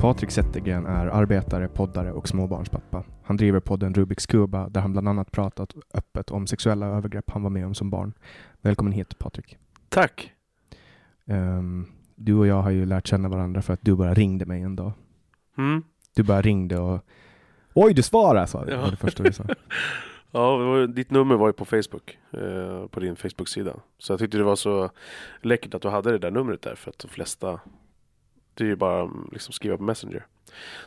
[0.00, 3.04] Patrik Zettergren är arbetare, poddare och småbarnspappa.
[3.22, 7.42] Han driver podden Rubiks Kuba där han bland annat pratat öppet om sexuella övergrepp han
[7.42, 8.12] var med om som barn.
[8.60, 9.56] Välkommen hit Patrik.
[9.88, 10.32] Tack.
[11.24, 14.62] Um, du och jag har ju lärt känna varandra för att du bara ringde mig
[14.62, 14.92] en dag.
[15.58, 15.82] Mm.
[16.16, 17.04] Du bara ringde och
[17.74, 18.72] Oj, du svarade sa du.
[18.72, 18.90] Ja.
[18.90, 19.44] Det första du sa.
[20.32, 23.76] Ja, var, ditt nummer var ju på Facebook, eh, på din Facebook-sida.
[23.98, 24.90] Så jag tyckte det var så
[25.42, 27.60] läckert att du hade det där numret där för att de flesta,
[28.54, 30.26] det är ju bara mm, liksom skriva på Messenger.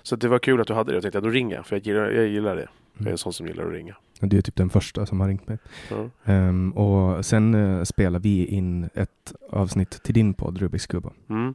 [0.04, 0.96] Så det var kul att du hade det.
[0.96, 2.68] Jag tänkte att då ringer jag, för jag gillar, jag gillar det.
[2.98, 3.96] Jag är en sån som gillar att ringa.
[4.20, 5.58] Du är typ den första som har ringt mig.
[5.90, 6.10] Ja.
[6.26, 11.12] Ehm, och sen uh, spelar vi in ett avsnitt till din podd Rubiks Kuba.
[11.30, 11.54] Mm.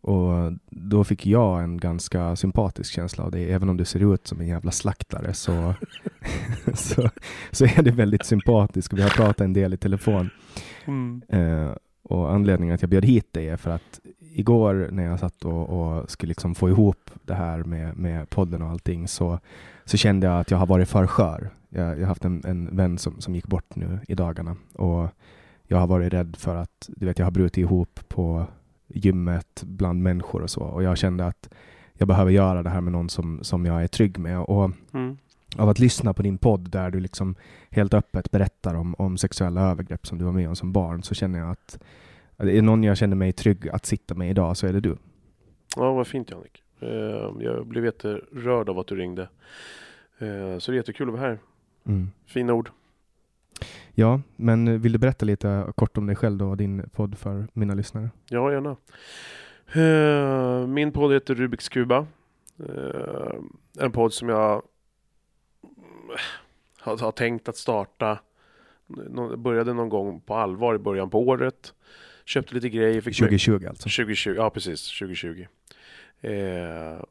[0.00, 3.52] Och då fick jag en ganska sympatisk känsla av det.
[3.52, 5.74] Även om du ser ut som en jävla slaktare så,
[6.74, 7.10] så,
[7.50, 8.92] så är det väldigt sympatisk.
[8.92, 10.30] Vi har pratat en del i telefon.
[10.84, 11.22] Mm.
[11.28, 14.00] Eh, och anledningen att jag bjöd hit dig är för att
[14.34, 18.62] igår när jag satt och, och skulle liksom få ihop det här med, med podden
[18.62, 19.38] och allting så,
[19.84, 21.50] så kände jag att jag har varit för skör.
[21.68, 25.08] Jag, jag har haft en, en vän som, som gick bort nu i dagarna och
[25.66, 28.46] jag har varit rädd för att du vet, jag har brutit ihop på
[28.88, 31.48] gymmet bland människor och så och jag kände att
[31.94, 35.16] jag behöver göra det här med någon som, som jag är trygg med och Mm.
[35.56, 37.34] av att lyssna på din podd där du liksom
[37.70, 41.14] helt öppet berättar om, om sexuella övergrepp som du var med om som barn så
[41.14, 41.78] känner jag att
[42.36, 44.80] att det är någon jag känner mig trygg att sitta med idag så är det
[44.80, 44.96] du.
[45.76, 46.62] Ja, vad fint Jannik.
[46.80, 46.88] Eh,
[47.44, 49.22] jag blev jätterörd av att du ringde.
[50.18, 51.38] Eh, så det är jättekul att vara här.
[51.86, 52.10] Mm.
[52.26, 52.70] Fina ord.
[53.94, 57.46] Ja, men vill du berätta lite kort om dig själv då och din podd för
[57.52, 58.10] mina lyssnare?
[58.28, 58.76] Ja, gärna.
[59.74, 62.06] Eh, Min podd heter Rubiks Kuba.
[63.78, 64.62] En podd som jag
[66.80, 68.18] har, tänkt att starta.
[69.36, 71.74] Började någon gång på allvar i början på året.
[72.24, 73.00] Köpte lite grejer.
[73.00, 73.82] Fick 2020 alltså.
[73.82, 75.46] 2020, ja precis, 2020.
[76.20, 77.04] Eh,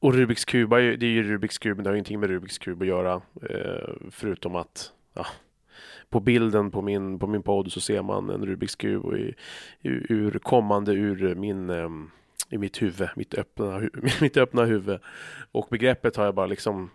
[0.00, 2.58] och Rubiks kub, det är ju Rubiks kub, men det har ju ingenting med Rubiks
[2.58, 3.22] kub att göra.
[3.50, 5.26] Eh, förutom att, ja,
[6.10, 9.34] på bilden på min, på min podd så ser man en Rubiks kub och i,
[9.82, 12.10] ur, kommande ur min, ehm,
[12.50, 13.82] i mitt huvud, mitt öppna,
[14.20, 15.00] mitt öppna huvud.
[15.52, 16.90] Och begreppet har jag bara liksom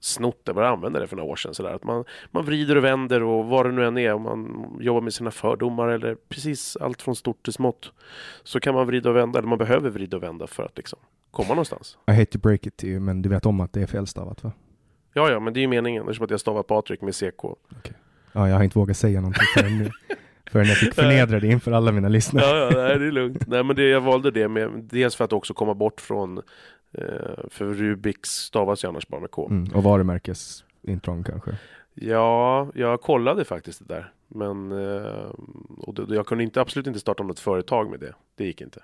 [0.00, 1.54] snott det, började använda det för några år sedan.
[1.54, 1.74] Sådär.
[1.74, 5.00] Att man, man vrider och vänder och vad det nu än är, om man jobbar
[5.00, 7.92] med sina fördomar eller precis allt från stort till smått.
[8.42, 10.98] Så kan man vrida och vända, eller man behöver vrida och vända för att liksom
[11.30, 11.98] komma någonstans.
[12.06, 14.44] I hate to break it to you, men du vet om att det är felstavat
[14.44, 14.52] va?
[15.14, 16.02] Ja, ja, men det är ju meningen.
[16.02, 17.44] Eftersom att jag stavar Patrik med CK.
[18.32, 19.90] Ja, jag har inte vågat säga någonting förrän nu.
[20.50, 22.46] Förrän jag fick förnedra det inför alla mina lyssnare.
[22.46, 23.46] Ja, ja nej, det är lugnt.
[23.46, 26.38] Nej, men det, jag valde det med, dels för att också komma bort från
[26.92, 27.04] eh,
[27.50, 29.48] för Rubiks stavas ju annars bara med K.
[29.50, 31.56] Mm, och varumärkesintrång kanske?
[31.94, 34.12] Ja, jag kollade faktiskt det där.
[34.28, 35.30] Men eh,
[35.78, 38.14] och det, jag kunde inte, absolut inte starta något företag med det.
[38.36, 38.82] Det gick inte.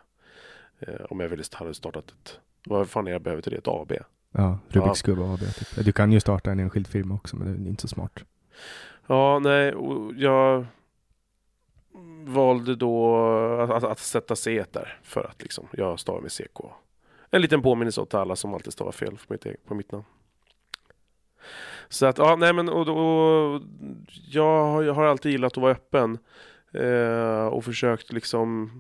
[0.81, 3.59] Eh, om jag ville hade startat ett, vad fan är jag behöver till det?
[3.59, 3.93] Ett AB?
[4.33, 5.35] Ja, Rubiks ja.
[5.35, 5.41] AB.
[5.41, 5.85] Typ.
[5.85, 8.25] Du kan ju starta en enskild firma också, men det är inte så smart.
[9.07, 9.75] Ja, nej,
[10.17, 10.67] jag
[12.25, 13.17] valde då
[13.61, 16.61] att, att, att sätta C där för att liksom, jag stavar med CK.
[17.31, 20.05] En liten påminnelse åt alla som alltid stavar fel på mitt, e-, på mitt namn.
[21.89, 23.63] Så att, ja, nej men och, och,
[24.31, 26.19] jag, jag har alltid gillat att vara öppen
[26.73, 28.71] eh, och försökt liksom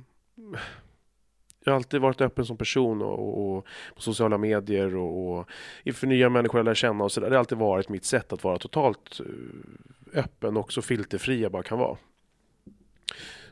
[1.64, 5.48] jag har alltid varit öppen som person och, och, och på sociala medier och, och
[5.84, 7.30] inför nya människor jag lär känna och sådär.
[7.30, 11.52] Det har alltid varit mitt sätt att vara totalt eh, öppen och så filterfri jag
[11.52, 11.96] bara kan vara.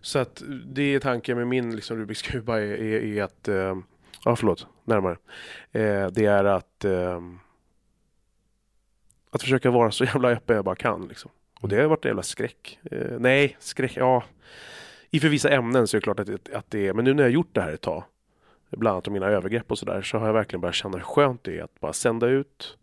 [0.02, 3.76] Så att det är tanken med min liksom, Rubiks kuba är, är, är att, eh,
[4.24, 5.16] ja förlåt, närmare.
[5.72, 7.20] Eh, det är att eh,
[9.30, 11.30] att försöka vara så jävla öppen jag bara kan liksom.
[11.60, 12.78] Och det har varit en jävla skräck.
[12.90, 14.24] Eh, nej, skräck, ja.
[15.10, 17.22] I för vissa ämnen så är det klart att, att det är, men nu när
[17.22, 18.04] jag har gjort det här ett tag,
[18.70, 21.44] bland annat om mina övergrepp och sådär, så har jag verkligen börjat känna hur skönt
[21.44, 22.76] det är att bara sända ut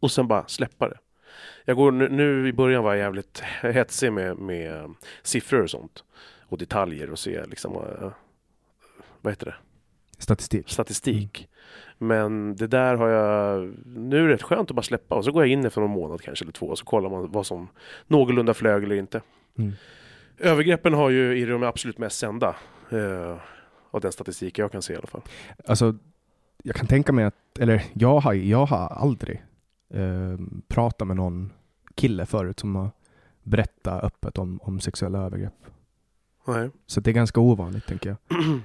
[0.00, 0.98] och sen bara släppa det.
[1.64, 6.04] Jag går nu, nu i början var jag jävligt hetsig med, med siffror och sånt
[6.48, 8.10] och detaljer och se liksom, uh,
[9.20, 9.54] vad heter det?
[10.18, 10.68] Statistik.
[10.68, 11.38] Statistik.
[11.38, 12.08] Mm.
[12.08, 15.32] Men det där har jag, nu är det rätt skönt att bara släppa och så
[15.32, 17.68] går jag in efter någon månad kanske eller två och så kollar man vad som
[18.06, 19.22] någorlunda flög eller inte.
[19.58, 19.72] Mm.
[20.38, 22.56] Övergreppen har ju i de absolut mest sända
[22.92, 23.36] uh,
[23.90, 25.22] av den statistik jag kan se i alla fall.
[25.66, 25.94] Alltså,
[26.62, 29.42] jag kan tänka mig att, eller jag har, jag har aldrig
[29.94, 30.38] eh,
[30.68, 31.52] pratat med någon
[31.94, 32.90] kille förut som har
[33.42, 35.54] berättat öppet om, om sexuella övergrepp.
[36.46, 36.70] Nej.
[36.86, 38.38] Så det är ganska ovanligt, tänker jag.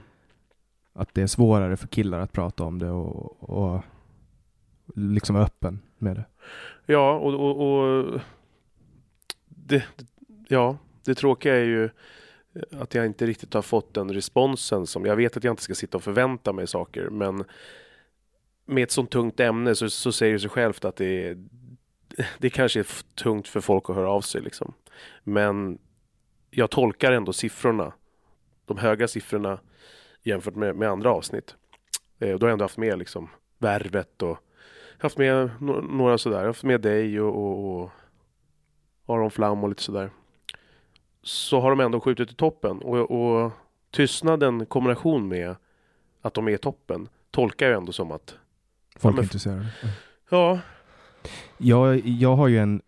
[0.93, 3.83] att det är svårare för killar att prata om det och, och
[4.95, 6.25] liksom vara öppen med det.
[6.85, 8.21] Ja, och, och, och
[9.45, 9.83] det,
[10.47, 11.89] ja, det tråkiga är ju
[12.71, 15.75] att jag inte riktigt har fått den responsen som jag vet att jag inte ska
[15.75, 17.43] sitta och förvänta mig saker, men
[18.65, 21.37] med ett sånt tungt ämne så, så säger det sig självt att det är,
[22.37, 24.73] det kanske är tungt för folk att höra av sig liksom.
[25.23, 25.77] Men
[26.51, 27.93] jag tolkar ändå siffrorna,
[28.65, 29.59] de höga siffrorna
[30.23, 31.55] jämfört med, med andra avsnitt.
[32.19, 34.37] Eh, då har jag ändå haft med liksom värvet och
[34.97, 37.81] haft med no några sådär, jag har haft med dig och, och,
[39.05, 40.09] och Aron Flam och lite sådär.
[41.23, 43.51] Så har de ändå skjutit i toppen och, och
[43.91, 45.55] tystnaden kombination med
[46.21, 48.35] att de är i toppen tolkar jag ändå som att
[48.95, 49.65] Folk är intresserade.
[50.29, 50.59] Ja.
[51.57, 52.81] Jag, jag har ju en,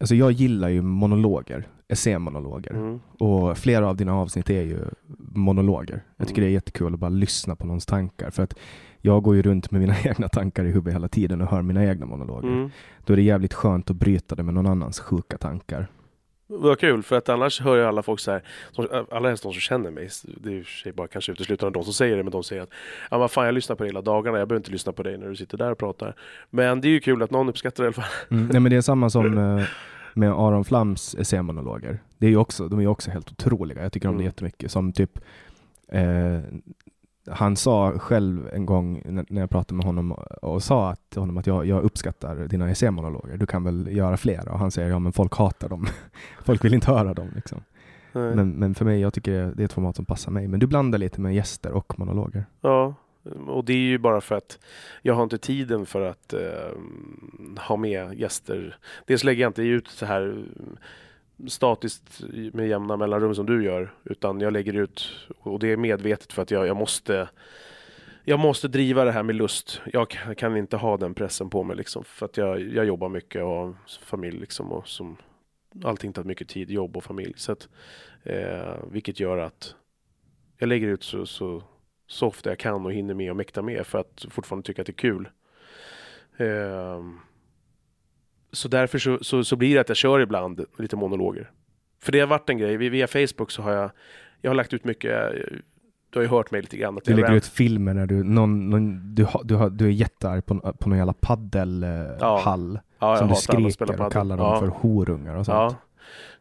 [0.00, 2.70] alltså jag gillar ju monologer essämonologer.
[2.70, 3.00] Mm.
[3.18, 4.78] Och flera av dina avsnitt är ju
[5.18, 6.02] monologer.
[6.16, 6.46] Jag tycker mm.
[6.48, 8.30] det är jättekul att bara lyssna på någons tankar.
[8.30, 8.54] För att
[9.00, 11.84] jag går ju runt med mina egna tankar i huvudet hela tiden och hör mina
[11.84, 12.48] egna monologer.
[12.48, 12.70] Mm.
[13.04, 15.88] Då är det jävligt skönt att bryta det med någon annans sjuka tankar.
[16.50, 18.42] Vad kul, för att annars hör jag alla folk så här,
[19.10, 21.92] alla helst de som känner mig, det är för sig bara kanske uteslutande de som
[21.92, 22.70] säger det, men de säger att
[23.10, 25.18] ja vad fan jag lyssnar på dig hela dagarna, jag behöver inte lyssna på dig
[25.18, 26.14] när du sitter där och pratar.
[26.50, 28.12] Men det är ju kul att någon uppskattar det i alla fall.
[28.30, 29.64] Mm, nej men det är samma som eh,
[30.18, 32.02] med Aron Flams essämonologer.
[32.18, 33.82] Det är ju också, de är också helt otroliga.
[33.82, 34.18] Jag tycker om mm.
[34.18, 34.70] det jättemycket.
[34.70, 35.18] Som typ
[35.88, 36.40] eh,
[37.30, 41.38] han sa själv en gång när jag pratade med honom och sa att, till honom
[41.38, 43.36] att jag, jag uppskattar dina essämonologer.
[43.36, 44.48] Du kan väl göra fler?
[44.48, 45.86] Och han säger ja, men folk hatar dem.
[46.44, 47.28] folk vill inte höra dem.
[47.34, 47.60] Liksom.
[48.12, 50.48] Men, men för mig, jag tycker det är ett format som passar mig.
[50.48, 52.44] Men du blandar lite med gäster och monologer.
[52.60, 52.94] Ja,
[53.46, 54.58] och det är ju bara för att
[55.02, 56.72] jag har inte tiden för att eh,
[57.58, 58.76] ha med gäster.
[59.06, 60.76] Dels lägger jag inte ut så här mm,
[61.46, 62.20] statiskt
[62.52, 65.08] med jämna mellanrum som du gör, utan jag lägger ut
[65.38, 67.28] och det är medvetet för att jag, jag måste
[68.24, 69.80] jag måste driva det här med lust.
[69.92, 73.42] Jag kan inte ha den pressen på mig liksom för att jag, jag jobbar mycket
[73.42, 75.16] och har familj liksom och som
[75.84, 77.32] allting tar mycket tid, jobb och familj.
[77.36, 77.68] Så att,
[78.22, 79.74] eh, vilket gör att
[80.58, 81.62] jag lägger ut så, så
[82.08, 84.86] så ofta jag kan och hinner med och mäkta med för att fortfarande tycka att
[84.86, 85.28] det är kul.
[86.38, 87.20] Um,
[88.52, 91.50] så därför så, så, så, blir det att jag kör ibland lite monologer.
[92.00, 93.90] För det har varit en grej, via Facebook så har jag,
[94.40, 95.32] jag har lagt ut mycket,
[96.10, 96.98] du har ju hört mig lite grann.
[96.98, 99.90] Att du lägger ut filmer när du, någon, någon, du, har, du, har, du är
[99.90, 102.74] jättearg på, på någon jävla paddelhall.
[102.74, 102.82] Ja.
[103.00, 104.60] Ja, som du skriker och kallar dem ja.
[104.60, 105.76] för horungar och sånt.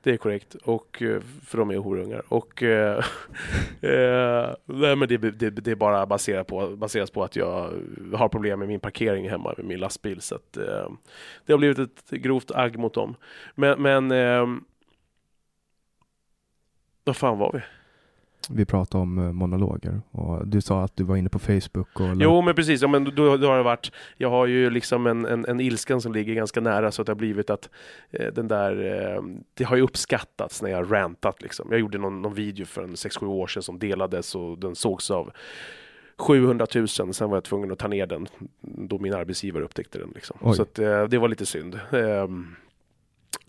[0.04, 0.56] Det är korrekt.
[0.56, 2.24] Och, eh, för de är horungar.
[2.28, 2.98] Och, eh,
[3.82, 7.74] eh, nej, men det, det, det är bara baserat på, baseras på att jag
[8.14, 10.22] har problem med min parkering hemma med min lastbil.
[10.22, 10.90] Så att, eh,
[11.46, 13.16] det har blivit ett grovt agg mot dem.
[13.56, 14.48] Men, men eh,
[17.04, 17.62] vad fan var vi?
[18.50, 22.16] Vi pratade om eh, monologer och du sa att du var inne på Facebook och...
[22.16, 22.82] Jo, men precis.
[22.82, 26.02] Ja, men då, då har det varit, jag har ju liksom en, en, en ilskan
[26.02, 27.70] som ligger ganska nära så att det har blivit att
[28.12, 29.22] eh, den där, eh,
[29.54, 31.68] det har ju uppskattats när jag har rantat liksom.
[31.72, 35.12] Jag gjorde någon, någon video för en 6-7 år sedan som delades och den sågs
[35.12, 35.32] av
[36.18, 36.88] 700 000.
[36.88, 38.28] Sen var jag tvungen att ta ner den
[38.62, 40.12] då min arbetsgivare upptäckte den.
[40.16, 40.38] Liksom.
[40.42, 40.56] Oj.
[40.56, 41.80] Så att, eh, det var lite synd.
[41.92, 42.28] Eh,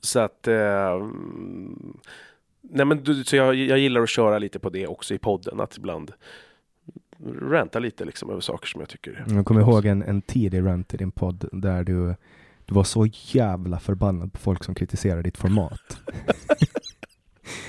[0.01, 1.09] så att eh,
[2.71, 5.61] Nej men du, så jag, jag gillar att köra lite på det också i podden,
[5.61, 6.13] att ibland
[7.43, 10.95] ranta lite liksom över saker som jag tycker Jag kommer ihåg en, en tidig rant
[10.95, 12.15] i din podd där du,
[12.65, 15.99] du var så jävla förbannad på folk som kritiserar ditt format.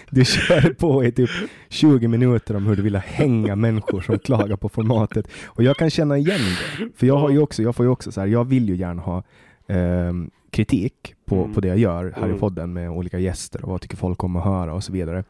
[0.10, 1.30] Du körde på i typ
[1.70, 5.28] 20 minuter om hur du ville hänga människor som klagar på formatet.
[5.46, 6.90] Och jag kan känna igen det.
[6.96, 9.02] För jag har ju också, jag får ju också så här, jag vill ju gärna
[9.02, 9.24] ha
[9.68, 11.54] ehm, kritik på, Mm.
[11.54, 12.36] på det jag gör här Mm.
[12.36, 15.24] i podden med olika gäster och vad tycker folk om att höra och så vidare.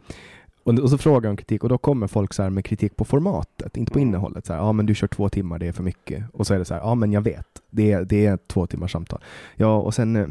[0.64, 2.96] Och, och så frågar jag om kritik och då kommer folk så här med kritik
[2.96, 4.10] på formatet, inte på Mm.
[4.10, 4.46] innehållet.
[4.46, 6.24] Så här, ja men du kör två timmar, det är för mycket.
[6.34, 8.68] Och så är det så här, ja men jag vet, det är, det är två
[8.68, 9.20] timmars samtal.
[9.56, 10.28] Ja och sen, eh,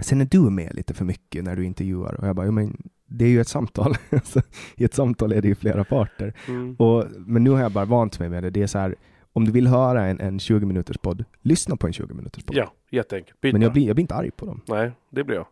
[0.00, 2.14] sen är du med lite för mycket när du intervjuar.
[2.20, 3.94] Och jag bara, jo, men det är ju ett samtal.
[4.76, 6.34] I ett samtal är det ju flera parter.
[6.48, 6.74] Mm.
[6.74, 8.50] Och, men nu har jag bara vant mig med det.
[8.50, 8.94] Det är så här,
[9.36, 12.56] om du vill höra en, en 20 minuters podd, lyssna på en 20 minuters podd.
[12.56, 13.40] Ja, jätteenkelt.
[13.40, 14.60] Byt Men jag blir, jag blir inte arg på dem.
[14.68, 15.46] Nej, det blir jag.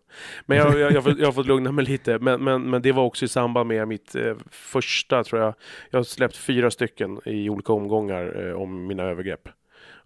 [0.46, 2.18] Men jag, jag, jag, har fått- jag har fått lugna mig lite.
[2.18, 5.54] Men, men, men det var också i samband med mitt eh, första, tror jag.
[5.90, 9.48] Jag har släppt fyra stycken i olika omgångar eh, om mina övergrepp.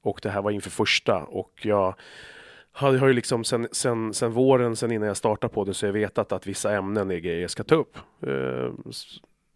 [0.01, 1.23] Och det här var inför första.
[1.23, 1.95] Och jag
[2.73, 5.87] har, har ju liksom sen, sen, sen våren, sen innan jag startade på det, så
[5.87, 7.97] jag vetat att vissa ämnen är grejer jag ska ta upp.
[8.27, 8.73] Eh,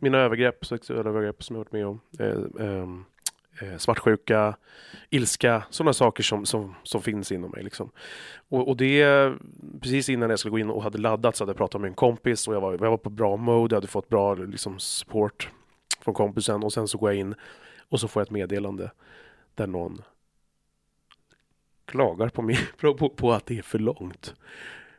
[0.03, 2.01] mina övergrepp, sexuella övergrepp som jag varit med om.
[3.63, 4.57] Eh, svartsjuka,
[5.11, 7.65] ilska, sådana saker som, som, som finns inom mig.
[7.65, 7.91] Liksom.
[8.49, 9.33] Och, och det,
[9.81, 11.95] precis innan jag skulle gå in och hade laddat så hade jag pratat med en
[11.95, 15.51] kompis och jag var, jag var på bra mode, jag hade fått bra liksom, support
[16.01, 17.35] från kompisen och sen så går jag in
[17.89, 18.91] och så får jag ett meddelande
[19.55, 20.03] där någon
[21.85, 24.35] klagar på, mig, på, på, på att det är för långt.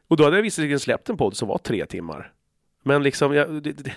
[0.07, 2.33] Och då hade jag visserligen släppt en podd som var tre timmar.
[2.83, 3.93] Men liksom, jag, det, det,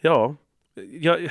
[0.00, 0.36] ja,
[0.74, 1.30] jag, Ja.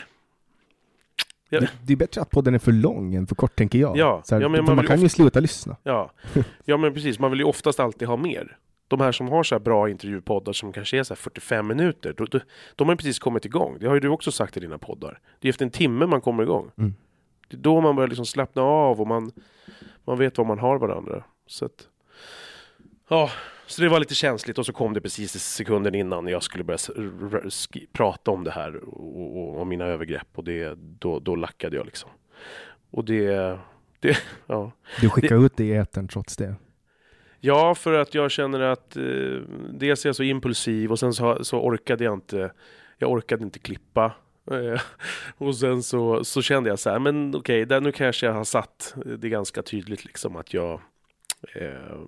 [1.59, 3.97] Det, det är bättre att podden är för lång än för kort, tänker jag.
[3.97, 5.77] Ja, här, ja, men man man kan ju sluta lyssna.
[5.83, 6.11] Ja.
[6.65, 7.19] ja, men precis.
[7.19, 8.57] Man vill ju oftast alltid ha mer.
[8.87, 12.13] De här som har så här bra intervjupoddar som kanske är så här 45 minuter,
[12.17, 12.39] då, då,
[12.75, 13.77] de har ju precis kommit igång.
[13.79, 15.19] Det har ju du också sagt i dina poddar.
[15.39, 16.71] Det är efter en timme man kommer igång.
[16.77, 16.93] Mm.
[17.47, 19.31] Det är då man börjar liksom slappna av och man,
[20.05, 21.23] man vet vad man har varandra.
[21.47, 21.87] Så att,
[23.09, 23.29] ja,
[23.71, 26.63] så det var lite känsligt och så kom det precis i sekunden innan jag skulle
[26.63, 26.77] börja
[27.93, 31.85] prata om det här och, och, och mina övergrepp och det, då, då lackade jag
[31.85, 32.09] liksom.
[32.91, 33.59] Och det,
[33.99, 34.71] det ja.
[35.01, 36.55] Du skickar ut det i etern trots det.
[37.39, 39.03] Ja, för att jag känner att eh,
[39.73, 42.51] dels är jag så impulsiv och sen så, så orkade jag inte
[42.97, 44.13] Jag orkade inte klippa
[44.51, 44.81] eh,
[45.37, 48.43] Och sen så, så kände jag så här, men okej, där nu kanske jag har
[48.43, 50.81] satt det ganska tydligt liksom att jag
[51.55, 51.99] eh,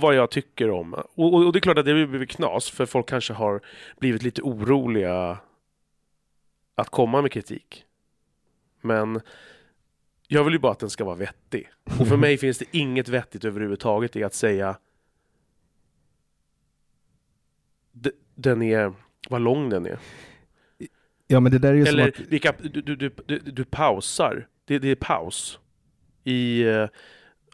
[0.00, 2.86] Vad jag tycker om och, och, och det är klart att det blir knas för
[2.86, 3.60] folk kanske har
[3.98, 5.38] blivit lite oroliga
[6.74, 7.84] Att komma med kritik
[8.80, 9.20] Men
[10.28, 11.70] jag vill ju bara att den ska vara vettig.
[12.00, 14.76] Och för mig finns det inget vettigt överhuvudtaget i att säga
[18.34, 18.92] den är,
[19.28, 19.98] vad lång den är.
[21.26, 22.28] Ja, men det där är ju Eller som att...
[22.28, 24.48] vilka, du, du, du, du, du pausar.
[24.64, 25.58] Det, det är paus.
[26.24, 26.88] I eh,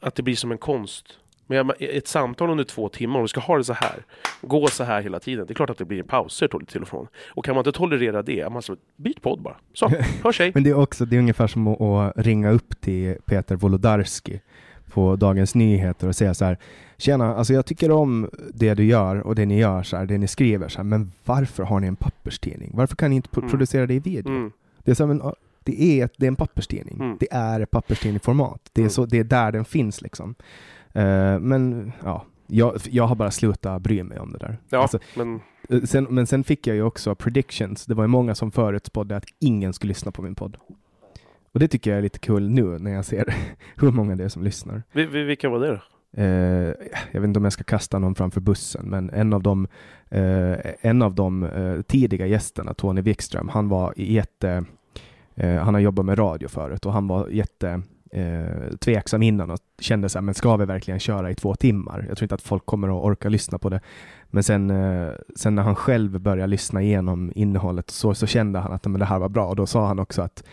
[0.00, 1.18] att det blir som en konst.
[1.50, 3.96] Men ett samtal under två timmar, om du ska ha det så här,
[4.40, 7.06] gå så här hela tiden, det är klart att det blir pauser till och från.
[7.28, 9.56] Och kan man inte tolerera det, man så, byt podd bara.
[9.72, 9.88] Så,
[10.24, 10.50] hörs hej.
[10.54, 14.40] Men det är också, det är ungefär som att, ringa upp till Peter Wolodarski
[14.92, 16.58] på Dagens Nyheter och säga så här
[16.96, 20.18] Tjena, alltså jag tycker om det du gör och det ni gör, så här, det
[20.18, 22.70] ni skriver, så här, men varför har ni en papperstidning?
[22.74, 23.50] Varför kan ni inte Mm.
[23.50, 24.28] producera det i video?
[24.32, 24.52] Mm,
[24.84, 26.96] Det är, men, ja, det, är det är en papperstidning.
[27.00, 27.16] Mm.
[27.20, 28.70] Det är ett papperstidningsformat.
[28.72, 28.90] Det är, Mm.
[28.90, 30.34] så, det är där den finns liksom.
[31.02, 34.58] Eh, men ja, jag, jag har bara slutat bry mig om det där.
[34.68, 37.86] ja, Alltså, men Eh, Sen, men sen fick jag ju också predictions.
[37.86, 40.56] Det var ju många som förutspådde att ingen skulle lyssna på min podd.
[41.52, 43.34] Och det tycker jag är lite kul nu när jag ser
[43.76, 44.82] hur många det är som lyssnar.
[44.92, 45.80] vi, vi, vilka var det då?
[46.22, 46.74] Eh,
[47.12, 49.66] jag vet inte om jag ska kasta någon framför bussen, men en av de,
[50.08, 54.64] eh, en av de eh, tidiga gästerna, Tony Wikström, han var jätte,
[55.36, 60.08] han har jobbat med radio förut och han var jätte eh, tveksam innan och kände
[60.08, 62.04] så här, men ska vi verkligen köra i två timmar?
[62.08, 63.80] Jag tror inte att folk kommer att orka lyssna på det.
[64.30, 68.72] Men sen, eh, sen när han själv började lyssna igenom innehållet så, så kände han
[68.72, 70.44] att men det här var bra och då sa han också att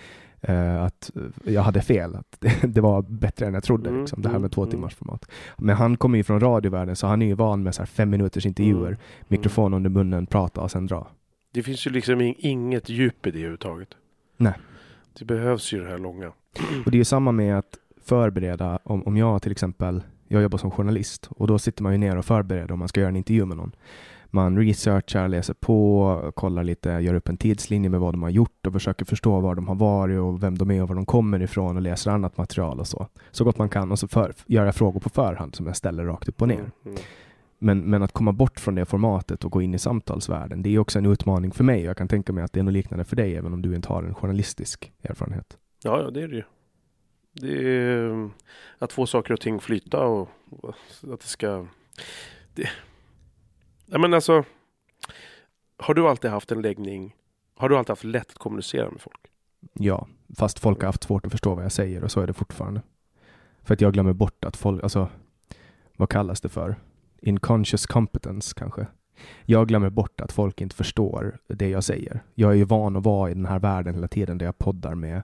[0.41, 1.11] eh, att
[1.43, 4.39] jag hade fel, att det, var bättre än jag trodde, Mm, liksom, det här med
[4.39, 4.71] mm, två mm.
[4.71, 5.25] timmars format.
[5.57, 8.09] Men han kommer ju från radiovärlden så han är ju van med så här fem
[8.09, 8.97] minuters intervjuer, Mm.
[9.27, 11.07] mikrofon under munnen, prata och sen dra.
[11.53, 13.89] Det finns ju liksom in- inget djup i det överhuvudtaget.
[14.37, 14.53] Nej.
[15.19, 16.31] Det behövs ju det här långa.
[16.85, 20.57] Och det är ju samma med att förbereda, om, om jag till exempel, jag jobbar
[20.57, 23.15] som journalist och då sitter man ju ner och förbereder om man ska göra en
[23.15, 23.75] intervju med någon.
[24.25, 28.67] Man researchar, läser på, kollar lite, gör upp en tidslinje med vad de har gjort
[28.67, 31.41] och försöker förstå var de har varit och vem de är och var de kommer
[31.41, 33.07] ifrån och läser annat material och så.
[33.31, 36.05] Så gott man kan och så för, gör jag frågor på förhand som jag ställer
[36.05, 36.55] rakt upp och ner.
[36.55, 36.97] Mm, mm.
[37.59, 40.79] Men, men att komma bort från det formatet och gå in i samtalsvärlden, det är
[40.79, 41.83] också en utmaning för mig.
[41.83, 43.87] Jag kan tänka mig att det är något liknande för dig, även om du inte
[43.89, 45.57] har en journalistisk erfarenhet.
[45.85, 46.43] Ja, ja, det är det ju.
[47.31, 48.31] Det är mm,
[48.77, 50.73] att få saker och ting flyta och och
[51.13, 51.67] att det ska...
[52.53, 52.69] Det...
[53.85, 54.43] Ja, men alltså,
[55.77, 57.15] har du alltid haft en läggning?
[57.55, 59.19] Har du alltid haft lätt att kommunicera med folk?
[59.73, 62.33] Ja, fast folk har haft svårt att förstå vad jag säger och så är det
[62.33, 62.81] fortfarande.
[63.63, 65.09] För att jag glömmer bort att folk, alltså,
[65.97, 66.75] vad kallas det för?
[67.21, 68.87] Inconscious competence kanske.
[69.45, 72.23] Jag glömmer bort att folk inte förstår det jag säger.
[72.33, 74.95] Jag är ju van att vara i den här världen hela tiden där jag poddar
[74.95, 75.23] med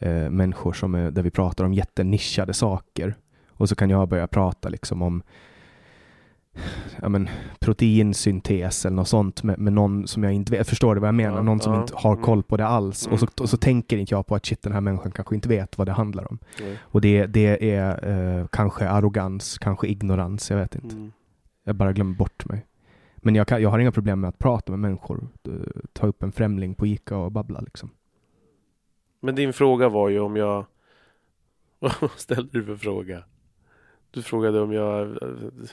[0.00, 3.14] eh, människor som är, där vi pratar om jättenischade saker.
[3.48, 5.22] Och så kan jag börja prata liksom om
[7.02, 7.28] ja, men,
[7.58, 10.68] proteinsyntes eller något sånt med, med någon som jag inte vet.
[10.68, 11.36] Förstår du vad jag menar?
[11.36, 12.24] Ja, någon som ja, inte har mm.
[12.24, 13.06] koll på det alls.
[13.06, 13.32] Och, så, Mm.
[13.40, 15.88] och så tänker inte jag på att shit, den här människan kanske inte vet vad
[15.88, 16.38] det handlar om.
[16.80, 18.08] Och det, det är
[18.40, 20.94] eh, kanske arrogans, kanske ignorans, jag vet inte.
[20.96, 21.12] Mm.
[21.64, 22.66] Jag bara glömmer bort mig.
[23.16, 25.28] Men jag, kan, jag har inga problem med att prata med människor.
[25.48, 25.52] eh,
[25.92, 27.90] Ta upp en främling på Ica och babbla liksom.
[29.20, 30.64] Men din fråga var ju om jag...
[31.78, 33.22] Vad ställde du för fråga?
[34.12, 35.18] Du frågade om jag,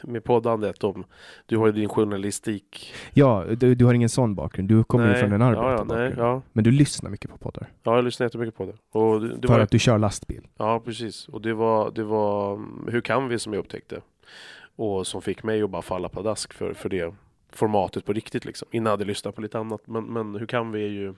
[0.04, 1.04] med poddandet, om
[1.46, 2.94] du har ju din journalistik.
[3.14, 4.70] Ja, du, du har ingen sån bakgrund.
[4.70, 6.16] Du kommer ju från en ja, ja, arbetarbakgrund.
[6.18, 6.42] nej, ja.
[6.54, 7.68] Men du lyssnar mycket på poddar.
[7.84, 9.00] ja, jag lyssnar jättemycket på det.
[9.00, 10.48] Och det, det för var, att du kör lastbil.
[10.58, 11.28] Ja, precis.
[11.28, 14.02] Och det var, det var mm, Hur kan vi som jag upptäckte.
[14.76, 17.14] Och som fick mig att bara falla pladask för, för det
[17.50, 18.68] formatet på riktigt liksom.
[18.72, 19.82] Innan jag hade lyssnat på lite annat.
[19.86, 21.14] Men, men Hur kan vi är ju...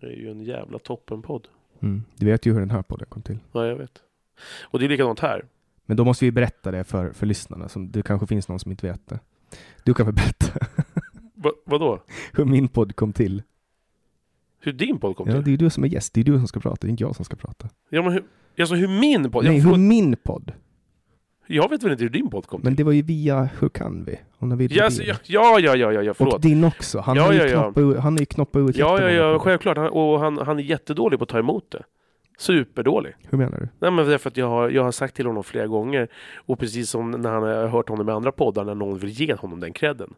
[0.00, 1.48] Det är ju en jävla toppenpodd.
[1.80, 2.04] Mm.
[2.16, 3.38] Du vet ju hur den här podden kom till.
[3.52, 4.02] Ja, jag vet.
[4.62, 5.44] Och det är likadant här.
[5.86, 7.68] Men då måste vi berätta det för, för lyssnarna.
[7.68, 9.18] Som, det kanske finns någon som inte vet det.
[9.84, 10.66] Du kan väl berätta
[11.34, 12.02] Va, vadå?
[12.32, 13.42] hur min podd kom till?
[14.60, 15.44] Hur din podd kom Ja, till?
[15.44, 16.14] det är du som är gäst.
[16.14, 17.68] Det är du som ska prata, det är inte jag som ska prata.
[17.88, 18.24] Ja, men hur,
[18.58, 19.44] alltså hur min podd?
[19.44, 20.52] Nej, hur min podd?
[21.48, 22.76] Jag vet väl inte hur din podd kom Men till?
[22.76, 24.18] det var ju via Hur kan vi?
[24.38, 26.42] Navid Ja, ja, ja, ja, ja, ja, Och förlåt.
[26.42, 26.98] din också.
[27.00, 27.62] Han Ja, har ju ja, ja.
[27.72, 29.76] knoppat ut, han ju knoppat ut Ja, ja, ja, självklart.
[29.76, 31.82] Han, och han, han är jättedålig på att ta emot det.
[32.38, 33.14] Superdålig.
[33.30, 33.68] Hur menar du?
[33.78, 36.90] Nej men därför att jag har, jag har sagt till honom flera gånger och precis
[36.90, 39.72] som när han har hört honom i andra poddar när någon vill ge honom den
[39.72, 40.14] credden.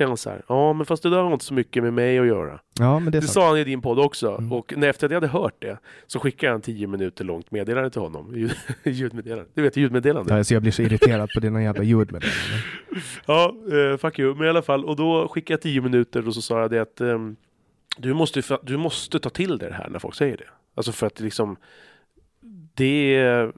[0.00, 2.18] Är han så här, ja men fast det där har inte så mycket med mig
[2.18, 2.60] att göra.
[2.78, 4.52] Ja, men det Det sa han i din podd också Mm.
[4.52, 7.50] och när efter att jag hade hört det så skickade jag en tio minuter långt
[7.50, 8.32] meddelande till honom.
[8.36, 9.50] Ljud- Ljudmeddelande.
[9.54, 10.32] Du vet ljudmeddelande?
[10.32, 12.30] Ja, alltså jag blir så irriterad på dina jävla ljudmeddelanden.
[13.26, 13.54] Ja,
[13.92, 14.34] eh, fuck you.
[14.34, 16.78] Men i alla fall, och då skickade jag tio minuter och så sa jag det
[16.78, 17.36] att ehm,
[17.98, 20.44] du, måste, du måste ta till dig det här när folk säger det.
[20.74, 21.56] Alltså för att liksom
[22.74, 23.52] det är...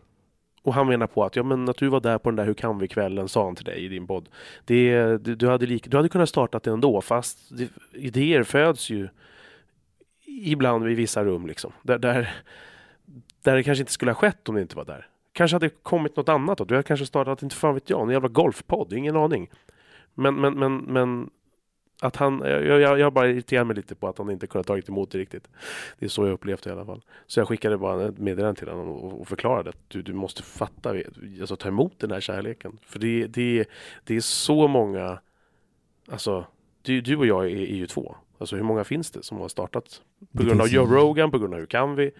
[0.62, 2.54] Och han menar på att ja, men att du var där på den där Hur
[2.54, 4.28] kan vi-kvällen sa han till dig i din podd.
[4.64, 8.90] Det, du, du, hade lik, du hade kunnat starta det ändå fast det, idéer föds
[8.90, 9.08] ju
[10.26, 11.72] ibland i vissa rum liksom.
[11.82, 12.34] Där, där,
[13.42, 15.08] där det kanske inte skulle ha skett om det inte var där.
[15.32, 16.64] Kanske hade kommit något annat då.
[16.64, 18.92] Du hade kanske startat, inte fan vet jag, en jävla golfpodd.
[18.92, 19.50] Ingen aning.
[20.14, 21.30] Men, men, men, men
[22.00, 24.88] att han, jag, jag, jag bara irriterar mig lite på att han inte kunnat tagit
[24.88, 25.48] emot det riktigt.
[25.98, 27.02] Det är så jag upplevt det i alla fall.
[27.26, 30.42] Så jag skickade bara ett meddelande till honom och, och förklarade att du, du måste
[30.42, 30.94] fatta,
[31.40, 32.78] alltså ta emot den här kärleken.
[32.82, 33.68] För det, det,
[34.04, 35.18] det är så många,
[36.08, 36.46] alltså
[36.82, 38.16] du, du och jag är, är ju två.
[38.38, 40.02] Alltså hur många finns det som har startat?
[40.32, 42.10] På grund av Joe Rogan, på grund av Hur kan vi?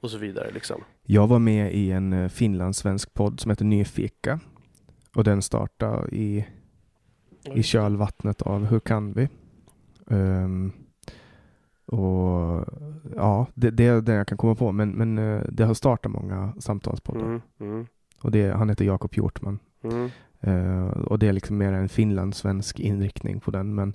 [0.00, 0.84] Och så vidare liksom.
[1.02, 4.40] Jag var med i en eh, finlandssvensk podd som heter Nyfika.
[5.14, 6.46] Och den startade i,
[7.54, 9.28] i kölvattnet av Hur kan vi?
[10.10, 10.72] Ehm,
[11.86, 12.64] och
[13.16, 14.72] ja, det, det är det jag kan komma på.
[14.72, 17.24] Men, men eh, det har startat många samtalspoddar.
[17.26, 17.86] Mm, mm,
[18.22, 19.58] Och det, han heter Jakob Hjortman.
[19.82, 20.10] mm.
[20.40, 23.74] Eh, och det är liksom mer en finlandssvensk inriktning på den.
[23.74, 23.94] Men,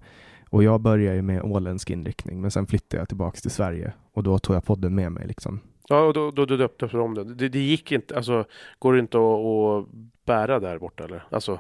[0.49, 4.23] och jag började ju med åländsk inriktning, men sen flyttade jag tillbaks till Sverige och
[4.23, 5.27] då tog jag podden med mig.
[5.27, 5.59] Liksom.
[5.89, 7.23] Ja, och då, då, då döpte du om det.
[7.33, 7.49] det.
[7.49, 8.45] Det gick inte, alltså
[8.79, 9.85] går det inte att, att
[10.25, 11.23] bära där borta eller?
[11.31, 11.59] Alltså,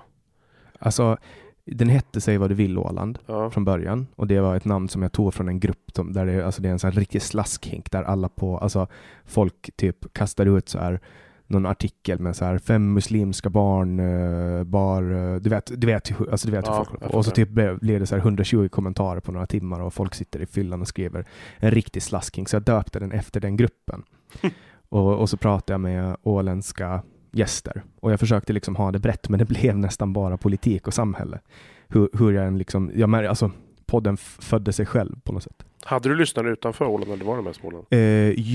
[0.79, 1.17] Alltså,
[1.65, 3.49] Den hette Säg vad du vill Åland Ja.
[3.49, 6.25] från början och det var ett namn som jag tog från en grupp som, där
[6.25, 8.87] det, alltså det är en sån riktig slaskhink där alla på, alltså
[9.25, 10.99] folk typ kastar ut så här
[11.47, 16.11] någon artikel med så här fem muslimska barn, eh, bar, eh, du vet, du vet,
[16.19, 17.17] hur- alltså du vet hur Ja, folk jag på.
[17.17, 20.39] Och så typ blev det så här 120 kommentarer på några timmar och folk sitter
[20.41, 21.25] i fyllan och skriver
[21.57, 24.03] en riktig slaskhink så jag döpte den efter den gruppen.
[24.89, 29.29] och, och så pratade jag med åländska gäster och jag försökte liksom ha det brett
[29.29, 31.39] men det blev nästan bara politik och samhälle.
[31.87, 33.51] Hur, hur jag än liksom, jag mär, alltså
[33.85, 35.65] podden födde sig själv på något sätt.
[35.83, 37.85] Hade du lyssnare utanför Åland eller var det mest Åland?
[37.89, 37.99] Eh,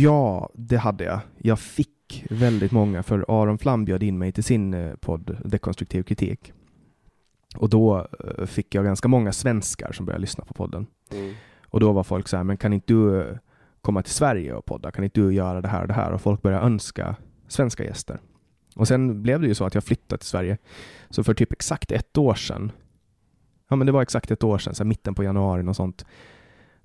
[0.02, 1.20] ja, det hade jag.
[1.38, 6.02] Jag fick väldigt många, för Aron Flam bjöd in mig till sin eh, podd Dekonstruktiv
[6.02, 6.52] kritik.
[7.56, 8.06] Och då
[8.38, 10.86] eh, fick jag ganska många svenskar som började lyssna på podden.
[11.12, 11.34] Mm.
[11.62, 13.36] Och då var folk så här, men kan inte du eh,
[13.80, 14.90] komma till Sverige och podda?
[14.90, 16.12] Kan inte du göra det här och det här?
[16.12, 17.16] Och folk började önska
[17.48, 18.20] svenska gäster.
[18.76, 20.58] Och sen blev det ju så att jag flyttade till Sverige.
[21.10, 22.72] Så för typ exakt ett år sedan,
[23.68, 26.06] ja men det var exakt ett år sedan, så mitten på januari och sånt,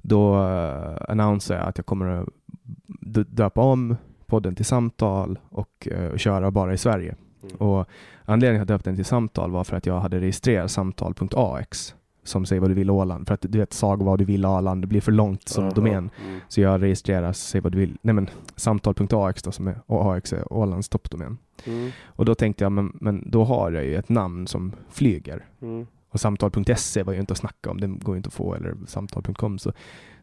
[0.02, 2.30] då uh, annonserade jag att jag kommer att
[3.28, 7.16] döpa om podden till Samtal och eh, köra bara i Sverige.
[7.44, 7.56] Mm.
[7.56, 7.88] Och
[8.26, 11.96] anledningen till att jag döpte den till Samtal var för att jag hade registrerat samtal.ax
[12.24, 13.28] som säger vad du vill Åland.
[13.28, 15.74] För att du vet, sag vad du vill Åland, det blir för långt som Aha.
[15.74, 16.10] domän.
[16.26, 16.40] Mm.
[16.48, 20.54] Så jag registrerar säg vad du vill, nej men samtal.ax då som är, AX är
[20.54, 21.38] Ålands toppdomän.
[21.66, 21.92] Mm.
[22.06, 25.46] Och då tänkte jag, men, men då har jag ju ett namn som flyger.
[25.62, 25.88] Mm.
[26.10, 28.76] Och samtal.se var ju inte att snacka om, det går ju inte att få, eller
[28.88, 29.60] samtal.com.
[29.60, 29.74] Så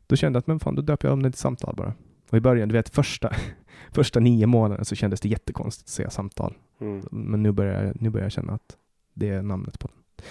[0.07, 1.93] då kände jag att, men fan, då döper jag om det till samtal bara.
[2.31, 3.31] Och i början, du vet första,
[3.93, 6.55] första nio månaderna så kändes det jättekonstigt att säga samtal.
[6.81, 7.05] Mm.
[7.11, 8.77] Men nu börjar, jag- nu börjar jag känna att
[9.15, 10.25] det är namnet på den.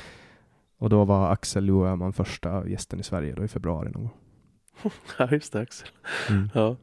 [0.78, 4.14] Och då var Axel Lueman första gästen i Sverige då i februari någon gång.
[5.20, 5.88] Ja, just det Axel.
[6.54, 6.76] Ja.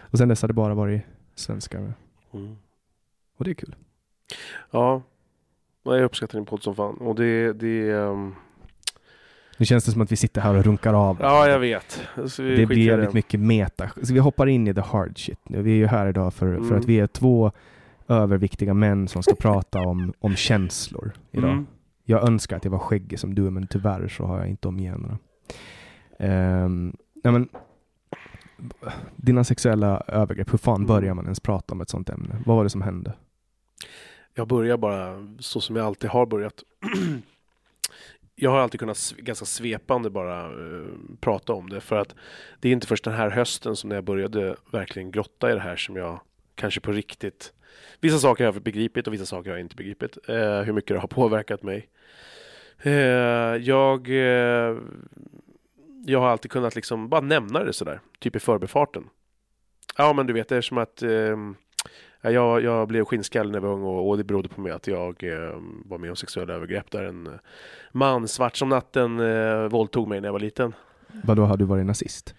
[0.00, 1.02] Och sen dess har det bara varit
[1.34, 1.94] svenskar.
[2.32, 2.56] Mm.
[3.38, 3.74] Och det är kul.
[4.70, 5.02] Ja.
[5.84, 6.94] Ja, Jag uppskattar din podd som fan.
[6.96, 8.34] Och det, det ehm,
[9.58, 11.16] Nu känns det som att vi sitter här och runkar av.
[11.20, 12.00] Ja, jag vet.
[12.26, 13.90] Så vi det blir i jävligt mycket meta.
[14.02, 15.62] Så vi hoppar in i the hard shit nu.
[15.62, 16.78] Vi är ju här idag för, för Mm.
[16.78, 17.52] att vi är två
[18.08, 21.50] överviktiga män som ska prata om, om känslor idag.
[21.52, 21.66] Mm.
[22.08, 25.18] Jag önskar att jag var skäggig som du, men tyvärr så har jag inte omgenerna.
[26.18, 27.48] Um, nej men,
[29.16, 30.86] dina sexuella övergrepp, hur fan Mm.
[30.86, 32.42] börjar man ens prata om ett sånt ämne?
[32.46, 33.12] Vad var det som hände?
[34.34, 36.62] Jag börjar bara så som jag alltid har börjat.
[38.34, 40.86] jag har alltid kunnat ganska svepande bara eh,
[41.20, 41.80] prata om det.
[41.80, 42.14] För att
[42.60, 45.60] det är inte först den här hösten som när jag började verkligen grotta i det
[45.60, 46.20] här som jag
[46.56, 47.52] kanske på riktigt
[48.00, 50.18] Vissa saker har jag begripit och vissa saker har jag inte begripit.
[50.28, 51.88] Eh, hur mycket det har påverkat mig.
[52.82, 52.92] Eh,
[53.56, 54.76] jag, eh,
[56.06, 59.04] jag har alltid kunnat liksom bara nämna det sådär, typ i förbifarten.
[59.96, 61.02] Ja men du vet, det är som att
[62.26, 64.72] Ja, jag, jag blev skinnskallig när jag var ung och, och det berodde på mig
[64.72, 67.32] att jag eh, var med om sexuella övergrepp där en eh,
[67.92, 70.74] man svart som natten eh, våldtog mig när jag var liten.
[71.24, 72.34] Vadå, har du varit nazist?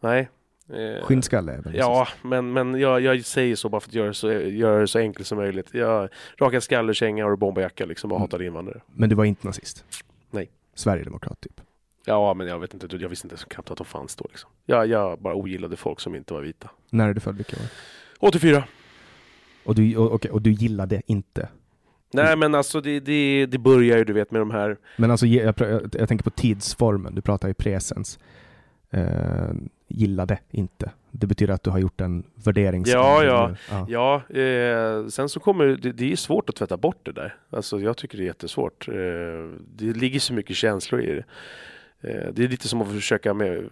[0.00, 0.28] Nej.
[0.70, 4.32] Eh, Skinnskalle Ja, men, men jag, jag säger så bara för att göra det så,
[4.32, 5.74] göra det så enkelt som möjligt.
[5.74, 8.22] Jag rakade skallerkänga och bomberjacka liksom och Mm.
[8.22, 8.80] hatade invandrare.
[8.94, 9.84] Men du var inte nazist?
[10.30, 10.50] Nej.
[10.74, 11.60] Sverigedemokrat typ?
[12.04, 14.50] Ja, men jag vet inte, jag visste inte knappt att de fanns då liksom.
[14.66, 16.70] Jag, jag bara ogillade folk som inte var vita.
[16.90, 17.36] När är du född?
[17.36, 17.62] Vilka år?
[18.20, 18.64] 84.
[19.64, 21.48] Och du, och, okej, och du gillade inte?
[22.12, 25.26] Nej men alltså det, det, det börjar ju du vet med de här Men alltså,
[25.26, 28.18] jag, jag, jag tänker på tidsformen, du pratar i presens.
[28.90, 29.50] Eh,
[29.88, 30.90] gillade inte.
[31.10, 32.88] Det betyder att du har gjort en värderings...
[32.88, 33.54] Ja, ja.
[33.70, 33.86] ja.
[33.88, 37.34] Ja, eh, sen så kommer det, det är svårt att tvätta bort det där.
[37.50, 38.88] Alltså jag tycker det är jättesvårt.
[38.88, 38.94] Eh,
[39.76, 41.24] det ligger så mycket känslor i det.
[42.10, 43.68] Eh, det är lite som att försöka med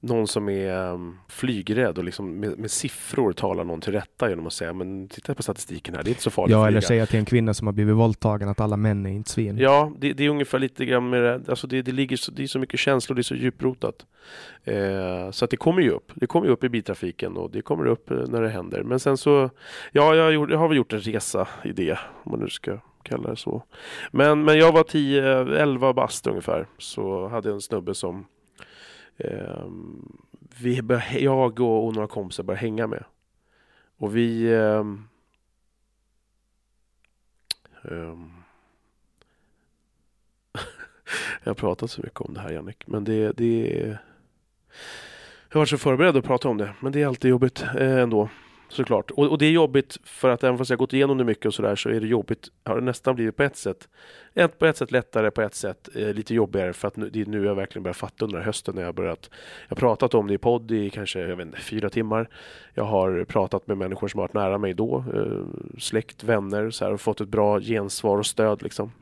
[0.00, 4.46] någon som är um, flygrädd och liksom med, med siffror talar någon till rätta genom
[4.46, 7.06] att säga men titta på statistiken här, det är inte så farligt Ja, eller säga
[7.06, 9.58] till en kvinna som har blivit våldtagen att alla män är inte svin.
[9.58, 11.40] Ja, det, det är ungefär lite grann med det.
[11.48, 14.06] Alltså det, det ligger så, det är så mycket känslor, det är så djuprotat.
[14.64, 16.12] Eh, så att det kommer ju upp.
[16.14, 18.82] Det kommer ju upp i biltrafiken och det kommer upp eh, när det händer.
[18.82, 19.50] Men sen så,
[19.92, 22.48] ja, jag, har gjort, jag har väl gjort en resa i det, om man nu
[22.48, 23.62] ska kalla det så.
[24.10, 25.22] Men, men jag var 10,
[25.62, 28.26] 11 bast ungefär, så hade jag en snubbe som
[29.18, 30.18] Ehm,
[30.60, 33.04] vi bör, jag och, och några kompisar började hänga med.
[33.96, 35.08] Och vi ehm,
[37.82, 38.32] ehm,
[41.42, 43.98] jag har pratat så mycket om det här Jannik, men det, det
[45.48, 47.98] Jag har varit så förberedd att prata om det, men det är alltid jobbigt eh,
[47.98, 48.28] ändå.
[48.68, 49.10] Såklart.
[49.10, 51.54] Och, och det är jobbigt för att även fast jag gått igenom det mycket och
[51.54, 53.88] sådär så är det jobbigt, har det nästan blivit på ett sätt.
[54.34, 57.20] Ett, på ett sätt lättare, på ett sätt eh, lite jobbigare för att nu, det
[57.20, 59.30] är nu jag verkligen börjar fatta under hösten när jag har börjat.
[59.68, 62.28] Jag har pratat om det i podd i kanske jag vet inte, fyra timmar.
[62.74, 66.84] Jag har pratat med människor som har varit nära mig då, eh, släkt, vänner så
[66.84, 68.92] här, och fått ett bra gensvar och stöd liksom.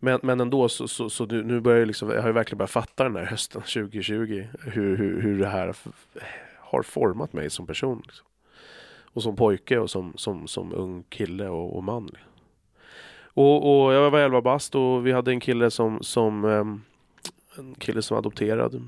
[0.00, 2.58] Men, men ändå så, så, så nu, nu börjar jag liksom, jag har ju verkligen
[2.58, 5.74] börjat fatta den här hösten 2020 hur, hur, hur det här
[6.70, 8.02] har format mig som person.
[8.06, 8.26] Liksom.
[9.12, 12.10] Och som pojke och som, som, som ung kille och, och man.
[13.22, 16.82] Och, och jag var 11 bast och vi hade en kille som, som um,
[17.58, 18.82] en kille som var adopterad.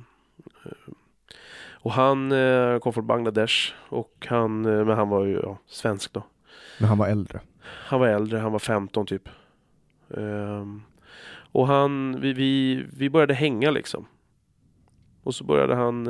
[1.82, 6.12] Och han uh, kom från Bangladesh och han, uh, men han var ju ja, svensk
[6.12, 6.22] då.
[6.78, 7.40] Men han var äldre?
[7.62, 9.28] Han var äldre, han var 15 typ.
[10.08, 10.82] Um,
[11.52, 14.06] och han, vi, vi, vi började hänga liksom.
[15.22, 16.06] Och så började han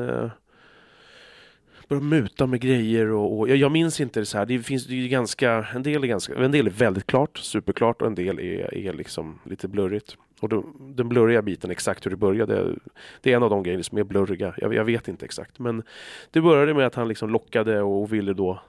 [1.90, 4.46] började muta med grejer och, och jag, jag, minns inte det så här.
[4.46, 8.02] Det finns det är ganska, en del är ganska, en del är väldigt klart, superklart
[8.02, 10.16] och en del är, är liksom lite blurrigt.
[10.40, 12.74] Och då, den blurriga biten, exakt hur det började,
[13.20, 14.54] det är en av de grejerna som är blurriga.
[14.56, 15.82] Jag, jag vet inte exakt, men
[16.30, 18.60] det började med att han liksom lockade och ville då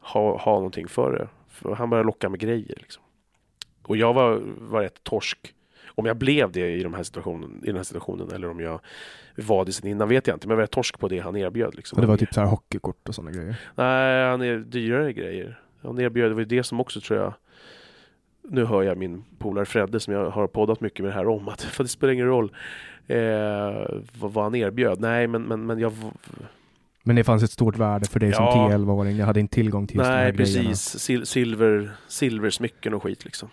[0.00, 1.28] ha, ha någonting för det.
[1.48, 3.02] För han började locka med grejer liksom.
[3.82, 5.54] Och jag var, var rätt torsk
[5.86, 8.80] om jag blev det i, de här situationen, i den här situationen eller om jag
[9.36, 10.48] var det sen innan vet jag inte.
[10.48, 11.74] Men jag var torsk på det han erbjöd.
[11.74, 12.00] Liksom.
[12.00, 13.56] det var typ så här hockeykort och sådana grejer?
[13.74, 15.60] Nej, han är dyrare grejer.
[15.82, 17.34] Han erbjöd, det var det som också tror jag
[18.50, 21.48] nu hör jag min polare Fredde som jag har poddat mycket med det här om
[21.48, 22.52] att för det spelar ingen roll
[23.06, 23.16] eh,
[24.18, 25.00] vad, vad, han erbjöd.
[25.00, 25.92] Nej, men, men, men jag
[27.02, 28.36] men det fanns ett stort värde för dig ja.
[28.36, 29.16] som 10-11-åring.
[29.16, 30.56] Jag hade inte tillgång till just Nej, de här precis.
[30.56, 30.74] grejerna.
[30.76, 33.48] Sil silver, silversmycken och skit liksom.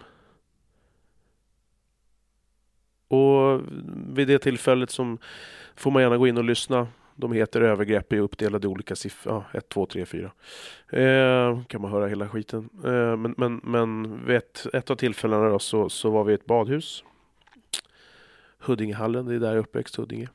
[3.08, 3.62] Och
[4.18, 5.18] vid det tillfället som
[5.78, 6.88] får man gärna gå in och lyssna.
[7.16, 9.34] De heter övergrepp i uppdelade olika siffror.
[9.34, 10.32] Ja, 1, 2, 3, 4.
[10.90, 12.70] Eh, kan man höra hela skiten.
[12.86, 16.36] Eh, men men, men vid ett, ett av tillfällena då, så, så var vi i
[16.36, 17.04] ett badhus.
[18.60, 20.30] Huddingehallen, det är där jag är uppväxt, Huddinge.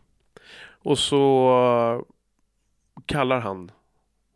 [0.64, 2.14] Och så eh,
[3.06, 3.70] kallar han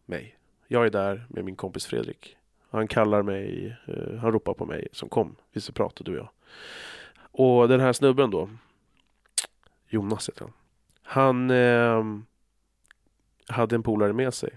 [0.05, 0.37] mig.
[0.69, 2.37] Jag är där med min kompis Fredrik.
[2.71, 6.19] Han kallar mig, eh, han ropar på mig som kom, vi ska prata du och
[6.19, 6.29] jag.
[7.19, 8.49] Och den här snubben då,
[9.89, 10.53] Jonas heter han.
[11.07, 12.05] Han eh,
[13.49, 14.51] hade en polare med sig.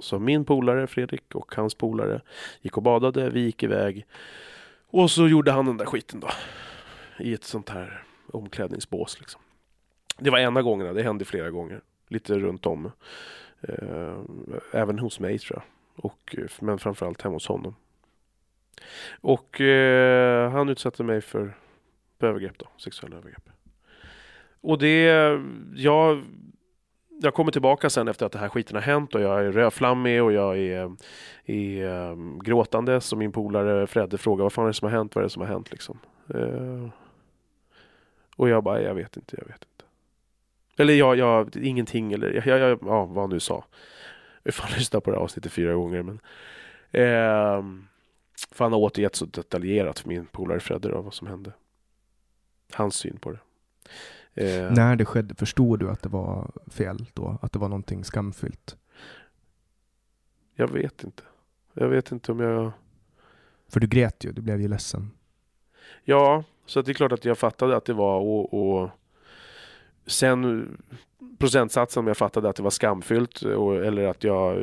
[0.00, 2.20] Så min polare Fredrik och hans polare
[2.60, 4.06] gick och badade, vi gick iväg.
[4.86, 6.28] Och så gjorde han den där skiten då.
[7.18, 9.40] I ett sånt här omklädningsbås liksom.
[10.18, 11.80] Det var ena gångerna, det hände flera gånger.
[12.08, 12.90] Lite runt om.
[13.60, 14.18] Eh,
[14.72, 16.04] även hos mig tror jag.
[16.04, 17.74] Och, men framförallt hemma hos honom.
[19.20, 21.56] Och eh, han utsatte mig för,
[22.20, 23.55] övergrepp då, sexuella övergrepp.
[24.66, 25.02] Och det,
[25.74, 26.24] jag,
[27.22, 30.22] jag kommer tillbaka sen efter att det här skiten har hänt och jag är rödflammig
[30.22, 30.96] och jag är,
[31.44, 35.14] är ehm, gråtande som min polare Fredde frågar vad fan är det som har hänt,
[35.14, 35.98] vad är det som har hänt liksom.
[36.34, 36.88] Uh,
[38.36, 39.84] och jag bara, jag vet inte, jag vet inte.
[40.76, 43.64] Eller jag, jag ingenting eller, jag, jag, ja vad han nu sa.
[44.42, 46.14] Jag har lyssnat på det här avsnittet fyra gånger men
[46.94, 47.64] uh,
[48.52, 51.52] för han har återgett så detaljerat för min polare Fredde vad som hände.
[52.72, 53.38] Hans syn på det.
[54.36, 57.38] Eh, När det skedde, förstod du att det var fel då?
[57.42, 58.76] Att det var någonting skamfyllt?
[60.54, 61.22] Jag vet inte.
[61.74, 62.72] Jag vet inte om jag...
[63.68, 65.10] För du grät ju, du blev ju ledsen.
[66.04, 68.90] Ja, så det är klart att jag fattade att det var och, och
[70.06, 70.68] sen
[71.38, 74.56] procentsatsen om jag fattade att det var skamfyllt och, eller att jag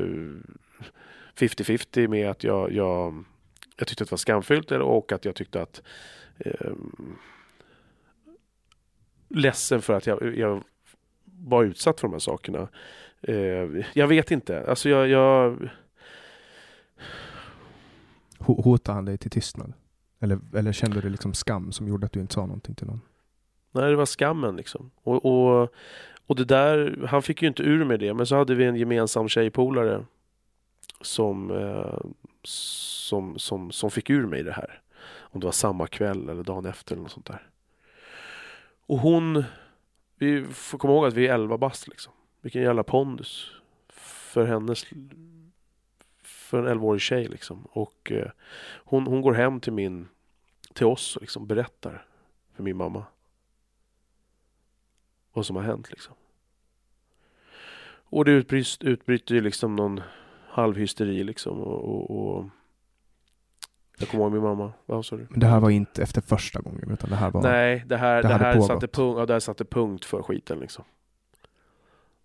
[1.35, 3.23] 50-50 med att jag, jag
[3.77, 5.81] jag tyckte att det var skamfyllt och att jag tyckte att
[6.37, 6.71] eh,
[9.33, 10.63] ledsen för att jag, jag
[11.23, 12.67] var utsatt för de här sakerna.
[13.21, 14.65] Eh, jag vet inte.
[14.67, 15.69] Alltså jag, jag...
[18.37, 19.73] Hotade han dig till tystnad?
[20.19, 23.01] Eller, eller kände du liksom skam som gjorde att du inte sa någonting till någon?
[23.71, 24.91] Nej, det var skammen liksom.
[25.03, 25.73] Och, och,
[26.27, 28.75] och det där, han fick ju inte ur med det, men så hade vi en
[28.75, 30.05] gemensam tjejpolare
[31.01, 31.99] som, eh,
[32.43, 34.81] som, som, som fick ur mig det här.
[35.17, 37.47] Om det var samma kväll eller dagen efter eller något sånt där.
[38.85, 39.43] Och hon,
[40.15, 42.13] vi får komma ihåg att vi är 11 bast liksom.
[42.41, 43.51] Vilken jävla pondus.
[43.89, 44.85] För hennes,
[46.23, 47.65] för en 11-årig tjej liksom.
[47.69, 48.31] Och eh,
[48.75, 50.07] hon, hon går hem till min,
[50.73, 52.05] till oss och liksom berättar
[52.55, 53.05] för min mamma.
[55.33, 56.13] Vad som har hänt liksom.
[58.13, 60.01] Och det utbryter, utbryter ju liksom någon
[60.47, 61.61] halvhysteri liksom.
[61.61, 62.49] Och, och, och
[64.03, 64.73] jag kommer ihåg min mamma.
[64.85, 65.27] Vad sa du?
[65.29, 67.41] Men det här var inte efter första gången utan det här var...
[67.41, 70.59] Nej, det här, det, det här satte, punkt, ja, det här satte punkt för skiten
[70.59, 70.85] liksom.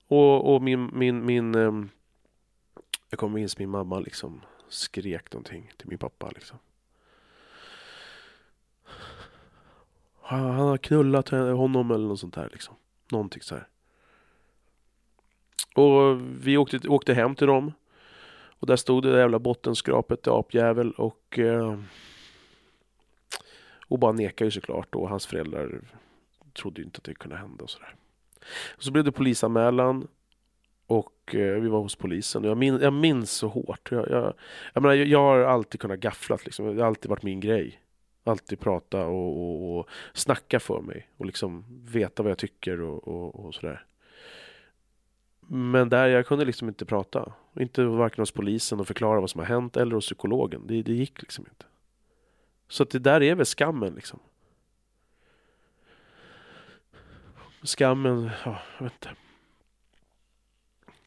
[0.08, 1.90] Och, och min, min, min um,
[3.10, 6.58] jag kommer minns min mamma liksom skrek någonting till min pappa liksom.
[10.22, 12.74] Han, han har knullat honom eller något sånt där liksom.
[13.10, 13.68] Någonting så här.
[15.74, 17.72] Och vi åkte, åkte hem till dem.
[18.60, 21.38] Och där stod det där jävla bottenskrapet, apjävel och...
[21.38, 21.78] Eh,
[23.90, 25.80] Och bara nekade ju såklart och hans föräldrar
[26.52, 27.94] trodde ju inte att det kunde hända och sådär.
[28.78, 30.08] Så blev det polisanmälan
[30.86, 32.44] och eh, vi var hos polisen.
[32.44, 33.88] Jag, min, jag minns så hårt.
[33.90, 34.34] Jag, jag,
[34.74, 36.38] jag, menar, jag, har alltid kunnat gaffla.
[36.44, 36.76] Liksom.
[36.76, 37.80] Det har alltid varit min grej.
[38.24, 43.08] Alltid prata och, och, och snacka för mig och liksom veta vad jag tycker och,
[43.08, 43.84] och, och sådär.
[45.50, 47.32] Men där jag kunde liksom inte prata.
[47.60, 50.66] Inte varken hos polisen och förklara vad som har hänt eller hos psykologen.
[50.66, 51.64] Det, det gick liksom inte.
[52.68, 54.18] Så att det där är väl skammen liksom.
[57.62, 59.10] Skammen, ja, jag vet inte.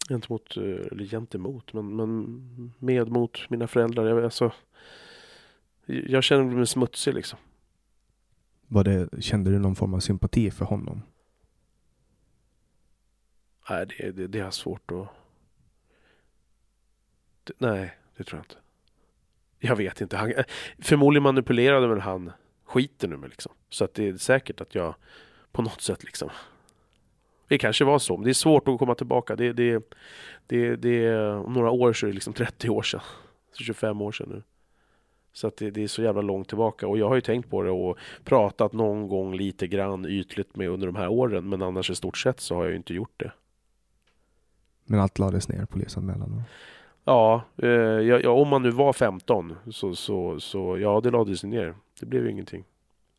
[0.09, 4.05] Gentemot, eh, eller gentemot, men, men med mot mina föräldrar.
[4.05, 4.51] Jag, alltså,
[5.85, 7.39] jag känner mig smutsig liksom.
[8.67, 11.01] Var det, kände du någon form av sympati för honom?
[13.71, 15.07] Nej, det, det, det är svårt att...
[17.43, 18.55] Det, nej, det tror jag inte.
[19.59, 20.17] Jag vet inte.
[20.17, 20.33] Han,
[20.79, 22.31] förmodligen manipulerade väl han
[22.65, 23.51] skiten ur mig liksom.
[23.69, 24.95] Så att det är säkert att jag
[25.51, 26.29] på något sätt liksom.
[27.47, 29.35] Det kanske var så, men det är svårt att komma tillbaka.
[29.35, 29.93] Det, det,
[30.47, 33.01] det, det, om några år så är det liksom 30 år sedan.
[33.53, 34.43] 25 år sedan nu.
[35.33, 36.87] Så att det, det, är så jävla långt tillbaka.
[36.87, 40.69] Och jag har ju tänkt på det och pratat någon gång lite grann ytligt med
[40.69, 41.49] under de här åren.
[41.49, 43.31] Men annars i stort sett så har jag ju inte gjort det.
[44.91, 46.43] Men allt lades ner, polisanmälan?
[47.05, 51.75] Ja, eh, ja, om man nu var 15 så, så, så ja, det lades ner.
[51.99, 52.63] Det blev ju ingenting.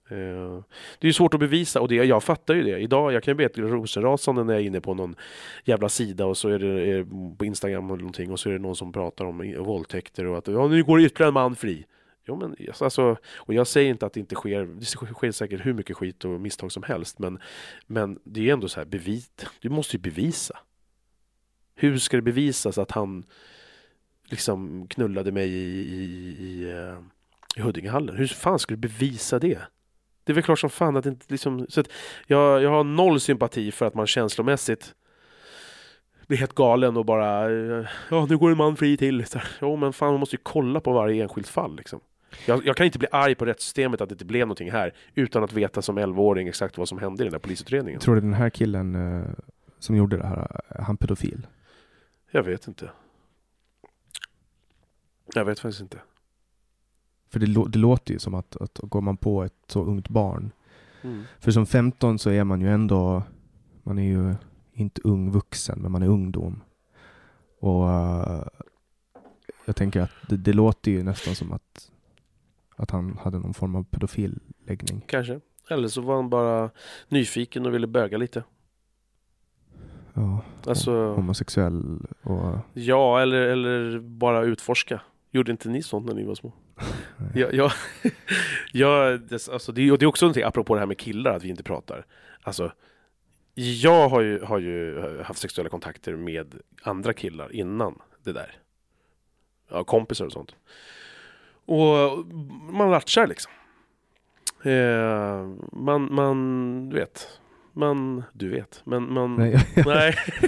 [0.08, 0.62] Eh,
[0.98, 2.78] det är svårt att bevisa och det, jag fattar ju det.
[2.78, 5.14] Idag, jag kan ju bli rosenrasande när jag är inne på någon
[5.64, 8.58] jävla sida och så är det är på Instagram eller någonting och så är det
[8.58, 11.87] någon som pratar om våldtäkter och att ja, nu går ytterligare en man fri.
[12.26, 15.72] Jo, men, alltså, och jag säger inte att det inte sker, det sker säkert hur
[15.72, 17.38] mycket skit och misstag som helst, men,
[17.87, 19.30] men det är ändå så här, bevis,
[19.61, 20.58] du måste ju bevisa.
[21.74, 23.24] Hur ska det bevisas att han
[24.24, 26.04] liksom knullade mig i, i,
[26.38, 26.98] i, eh,
[27.56, 28.16] i Huddingehallen?
[28.16, 29.58] Hur fan ska du bevisa det?
[30.24, 31.66] Det är väl klart som fan att det inte liksom...
[31.68, 31.88] Så att
[32.26, 34.94] jag, jag har noll sympati för att man känslomässigt
[36.26, 37.50] blir helt galen och bara...
[37.50, 39.24] Eh, ja, nu går en man fri till.
[39.61, 42.00] Ja, men fan, man måste ju kolla på varje enskilt fall liksom.
[42.46, 45.44] Jag, jag, kan inte bli arg på rättssystemet att det inte blev någonting här utan
[45.44, 48.00] att veta som 11-åring exakt vad som hände i den där polisutredningen.
[48.00, 49.26] Tror du den här killen eh,
[49.78, 51.46] som gjorde det här, han pedofil?
[52.35, 52.90] Jag vet inte.
[55.35, 55.99] Jag vet faktiskt inte.
[57.29, 60.51] För det, det låter ju som att, att går man på ett så ungt barn.
[61.03, 61.23] Mm.
[61.38, 63.23] För som 15 så är man ju ändå,
[63.83, 64.35] man är ju
[64.73, 66.61] inte ung vuxen, men man är ungdom.
[67.61, 68.45] Och uh,
[69.64, 71.90] jag tänker att det, det, låter ju nästan som att,
[72.77, 75.05] att han hade någon form av pedofilläggning.
[75.07, 75.40] Kanske.
[75.71, 76.71] Eller så var han bara
[77.09, 78.45] nyfiken och ville böga lite.
[80.14, 82.59] Ja, alltså, homosexuell och...
[82.72, 85.01] Ja, eller, eller bara utforska.
[85.31, 86.53] Gjorde inte ni sånt när ni var små?
[87.35, 87.72] ja, ja,
[88.72, 91.48] ja, det, alltså, det, det är också någonting, apropå det här med killar, att vi
[91.48, 92.07] inte pratar.
[92.42, 92.72] Alltså,
[93.55, 98.57] jag har ju, har ju haft sexuella kontakter med andra killar innan det där.
[99.68, 100.55] Ja, kompisar och sånt.
[101.64, 102.27] Och
[102.72, 103.53] man latchar liksom.
[104.64, 107.40] Eh, man, man, du vet,
[107.72, 109.66] man, du vet, men man, nej.
[109.76, 110.14] nej.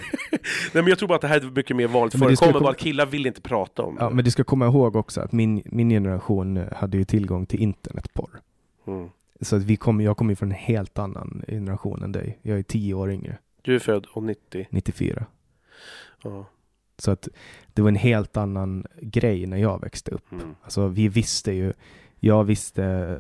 [0.73, 2.79] nej men jag tror bara att det här är mycket mer vanligt förekommande, bara att
[2.79, 4.15] killar vill inte prata om ja, det.
[4.15, 8.41] Men du ska komma ihåg också att min, min generation hade ju tillgång till internetporr.
[8.87, 9.09] Mm.
[9.41, 12.39] Så att vi kom, jag kommer från en helt annan generation än dig.
[12.43, 13.39] Jag är tio år yngre.
[13.63, 14.67] Du är född 90?
[14.71, 15.27] 94.
[16.23, 16.47] Ja.
[16.99, 17.29] Så att
[17.73, 20.33] det var en helt annan grej när jag växte upp.
[20.33, 20.55] Mm.
[20.63, 21.73] Alltså vi visste ju,
[22.21, 23.19] jag visste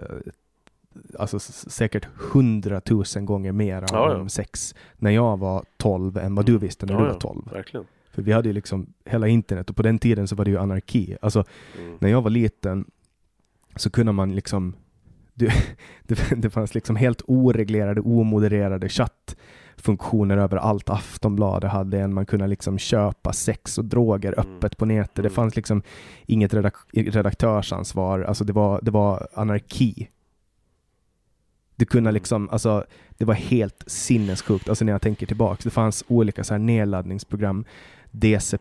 [1.18, 4.28] alltså säkert hundratusen gånger mer ja, om ja.
[4.28, 7.48] sex när jag var 12 än vad du visste när ja, du var 12.
[7.52, 7.86] Verkligen.
[8.10, 10.58] För vi hade ju liksom hela internet och på den tiden så var det ju
[10.58, 11.16] anarki.
[11.22, 11.44] Alltså
[11.78, 11.96] Mm.
[12.00, 12.84] när jag var liten
[13.76, 14.74] så kunde man liksom
[15.34, 15.52] det,
[16.36, 20.90] det, fanns liksom helt oreglerade, omodererade chattfunktioner över allt.
[20.90, 24.56] Aftonbladet hade en, man kunde liksom köpa sex och droger Mm.
[24.56, 25.14] öppet på nätet.
[25.14, 25.32] Det Mm.
[25.32, 25.82] fanns liksom
[26.26, 30.08] inget redak redaktörsansvar, alltså det var, det var anarki.
[31.84, 32.14] Du kunde Mm.
[32.14, 32.84] liksom, alltså
[33.18, 35.60] det var helt sinnessjukt, alltså när jag tänker tillbaka.
[35.64, 37.64] Det fanns olika så här nedladdningsprogram,
[38.10, 38.58] DC++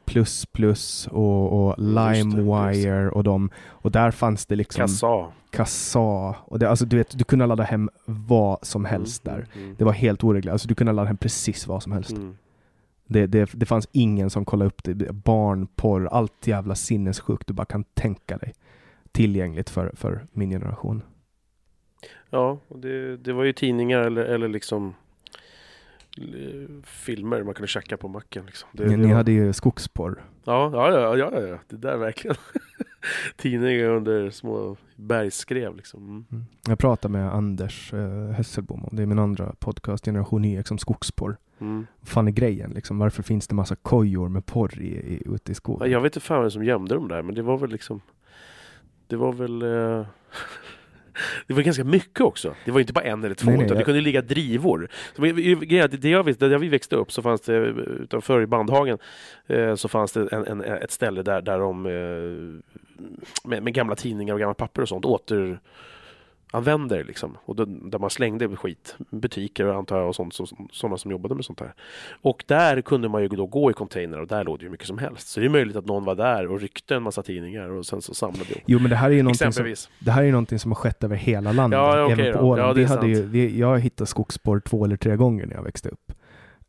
[1.12, 5.32] och, och Mm, LimeWire och de, och där fanns det liksom Kassa.
[5.50, 9.48] Kassa, och det, alltså du vet, du kunde ladda hem vad som helst där.
[9.56, 9.76] Mm.
[9.78, 12.12] Det var helt oreglerat, alltså du kunde ladda hem precis vad som helst.
[12.12, 12.38] Mm.
[13.08, 17.66] Det, det, det fanns ingen som kollade upp det, barnporr, allt jävla sinnessjukt du bara
[17.66, 18.54] kan tänka dig.
[19.12, 21.02] Tillgängligt för, för min generation.
[22.30, 24.96] Ja, och det, det var ju tidningar eller, eller liksom
[26.18, 28.46] eh, filmer man kunde checka på macken.
[28.46, 28.70] Liksom.
[28.72, 30.24] Det, Ni, det ni var- hade ju skogsporr.
[30.44, 32.36] Ja, ja, ja, ja, ja, det där verkligen.
[33.38, 36.04] tidningar under små bergsskrev liksom.
[36.10, 36.26] Mm.
[36.32, 36.44] Mm.
[36.68, 41.38] Jag pratade med Anders eh, Hesselbom, det är min andra podcast, Generation YX, om skogsporr.
[41.60, 41.88] Mm.
[42.04, 43.00] Fan är grejen liksom?
[43.00, 45.88] Varför finns det massa kojor med porr i, i, ute i skogen?
[45.90, 48.02] Ja, Jag vet inte fan vem som gömde dem där, men det var väl liksom
[49.08, 50.06] Det var väl eh...
[51.48, 52.56] Det var ganska mycket också.
[52.66, 54.88] Det var inte bara en eller två, Nej, nej, utan det jag- kunde ligga drivor.
[55.16, 55.22] Så
[55.98, 58.98] det jag visste, där vi växte upp så fanns det utanför i Bandhagen
[59.48, 63.96] eh, så fanns det en, en, ett ställe där, där de eh, med, med gamla
[63.96, 65.06] tidningar och gamla papper och sånt
[66.54, 67.38] återanvänder liksom.
[67.46, 68.96] Och då, där man slängde skit.
[69.12, 71.74] Butiker antar jag och sånt, så, sådana som jobbade med sånt här.
[72.22, 74.88] Och där kunde man ju då gå i container och där låg det ju mycket
[74.88, 75.28] som helst.
[75.28, 78.02] Så det är möjligt att någon var där och ryckte en massa tidningar och sen
[78.02, 78.64] så samlade ihop.
[78.66, 81.04] Jo men det här är ju någonting som, det här är någonting som har skett
[81.04, 81.78] över hela landet.
[81.78, 82.46] Ja, ja, okej även på.
[82.46, 82.70] Åland.
[82.70, 85.64] Ja, det är hade ju, vi, jag hittat skogsspår två eller tre gånger när jag
[85.64, 86.12] växte upp.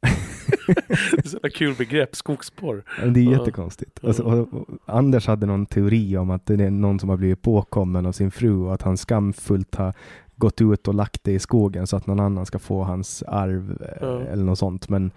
[0.66, 2.84] Det är så jävla kul begrepp, skogsporr.
[3.14, 4.04] Det är jättekonstigt.
[4.04, 7.42] Alltså, och, och Anders hade någon teori om att det är någon som har blivit
[7.42, 9.94] påkommen av sin fru och att han skamfullt har
[10.36, 13.86] gått ut och lagt det i skogen så att någon annan ska få hans arv
[14.00, 14.20] Ja.
[14.20, 14.88] eller något sånt.
[14.88, 15.10] Men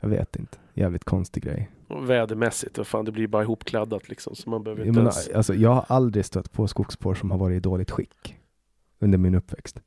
[0.00, 0.58] jag vet inte.
[0.74, 1.70] Jävligt konstig grej.
[1.88, 4.34] Och vädermässigt, och fan, det blir bara ihopkladdat liksom.
[4.34, 5.28] Så man behöver Jag, inte menar, ens...
[5.28, 8.36] alltså, jag har aldrig stött på skogsspår som har varit i dåligt skick
[9.00, 9.80] under min uppväxt.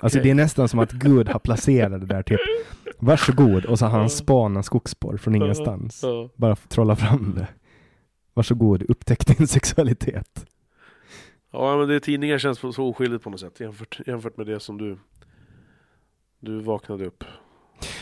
[0.00, 2.40] Alltså det är nästan som att Gud har placerat det där typ
[2.98, 6.04] Varsågod och så har han spanat skogsspår från ingenstans.
[6.36, 7.48] Bara trolla fram det.
[8.34, 10.46] Varsågod, upptäck din sexualitet.
[11.52, 14.78] ja, men det tidningar känns så oskyldigt på något sätt jämfört, jämfört med det som
[14.78, 14.98] du
[16.44, 17.24] du vaknade upp.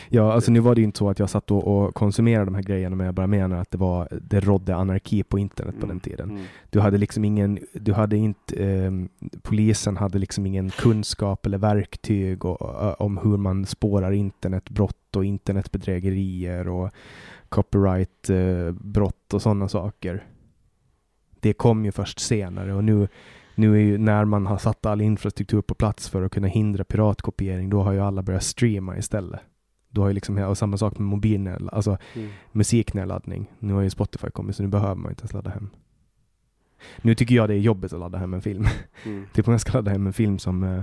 [0.09, 2.55] Ja, alltså nu var det ju inte så att jag satt och, och konsumerade de
[2.55, 5.85] här grejerna, men jag bara menar att det var, det rådde anarki på internet på
[5.85, 6.29] den tiden.
[6.29, 6.43] Mm.
[6.69, 9.09] Du hade liksom ingen, du hade inte, ehm,
[9.41, 16.67] polisen hade liksom ingen kunskap eller verktyg och, om hur man spårar internetbrott och internetbedrägerier
[16.67, 16.91] och
[17.49, 20.23] copyrightbrott och sådana saker.
[21.39, 23.07] Det kom ju först senare och nu,
[23.55, 26.83] nu är ju när man har satt all infrastruktur på plats för att kunna hindra
[26.83, 29.39] piratkopiering, då har ju alla börjat streama istället.
[29.93, 32.29] Då har ju liksom, och samma sak med mobilnedladdning, alltså Mm.
[32.51, 33.51] musiknedladdning.
[33.59, 35.69] Nu har ju Spotify kommit så nu behöver man inte ens ladda hem.
[37.01, 38.65] Nu tycker jag det är jobbigt att ladda hem en film.
[39.05, 39.25] Mm.
[39.33, 40.81] typ om jag ska ladda hem en film som eh,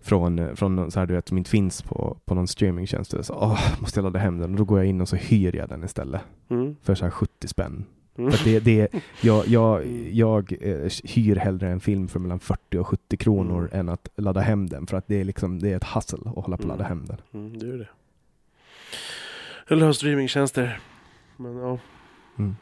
[0.00, 3.14] från, eh, från så här, du vet, som inte finns på, på någon streamingtjänst.
[3.26, 4.50] Så, åh, måste jag ladda hem den?
[4.50, 6.20] Och då går jag in och så hyr jag den istället.
[6.50, 6.76] Mm.
[6.82, 7.84] För så här 70 spänn.
[8.18, 8.32] Mm.
[8.44, 8.88] Det, det,
[9.20, 13.80] jag jag, jag eh, hyr hellre en film för mellan 40 och 70 kronor Mm.
[13.80, 14.86] än att ladda hem den.
[14.86, 16.98] För att det är liksom, det är ett hassel att hålla på och ladda Mm.
[16.98, 17.40] hem den.
[17.40, 17.88] Mm, det är det.
[19.68, 20.80] Eller ha streamingtjänster.
[21.36, 21.78] Men ja.
[22.38, 22.56] Mm.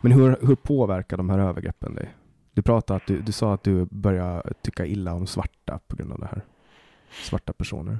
[0.00, 2.14] Men hur, hur påverkar de här övergreppen dig?
[2.52, 6.12] Du pratade att du, du sa att du börjar tycka illa om svarta på grund
[6.12, 6.42] av det här.
[7.22, 7.98] Svarta personer.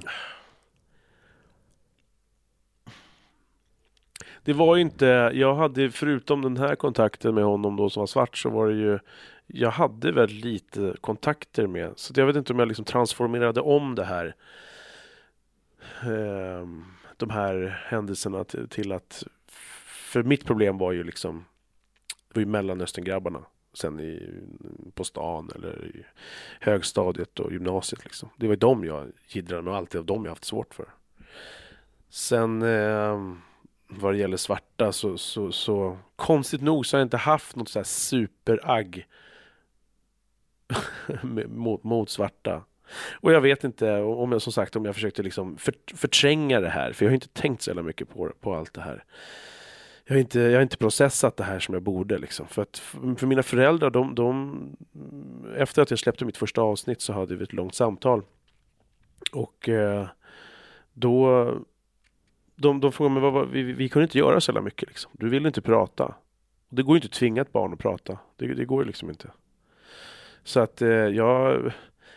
[4.43, 8.07] Det var ju inte, jag hade förutom den här kontakten med honom då som var
[8.07, 8.99] svart så var det ju
[9.47, 13.95] Jag hade väldigt lite kontakter med så jag vet inte om jag liksom transformerade om
[13.95, 14.35] det här
[16.03, 16.85] ehm,
[17.17, 19.23] De här händelserna till, till att
[20.11, 21.45] För mitt problem var ju liksom
[22.27, 23.39] Det var ju mellanöstern grabbarna
[23.73, 24.29] Sen i,
[24.93, 26.05] på stan eller i
[26.59, 28.29] högstadiet och gymnasiet liksom.
[28.37, 30.85] Det var ju dem jag jiddrade med och alltid av dem jag haft svårt för.
[32.09, 33.41] Sen ehm,
[33.99, 37.69] vad det gäller svarta så, så, så konstigt nog så har jag inte haft något
[37.69, 39.07] så här superagg
[41.47, 42.63] mot, mot svarta.
[43.11, 46.69] Och jag vet inte om jag som sagt om jag försökte liksom för, förtränga det
[46.69, 49.03] här för jag har inte tänkt så jävla mycket på, på allt det här.
[50.05, 52.47] Jag har, inte, jag har inte processat det här som jag borde liksom.
[52.47, 52.77] För att
[53.17, 54.75] för mina föräldrar, de, de
[55.57, 58.23] efter att jag släppte mitt första avsnitt så hade vi ett långt samtal.
[59.31, 60.07] Och eh,
[60.93, 61.45] då
[62.61, 64.89] de, de frågade mig, vad, vad, vi, vi kunde inte göra så jävla mycket.
[64.89, 65.11] Liksom.
[65.13, 66.15] Du vill inte prata.
[66.69, 68.17] Det går ju inte att tvinga ett barn att prata.
[68.35, 69.29] Det, det går ju liksom inte.
[70.43, 71.71] Så att eh, jag,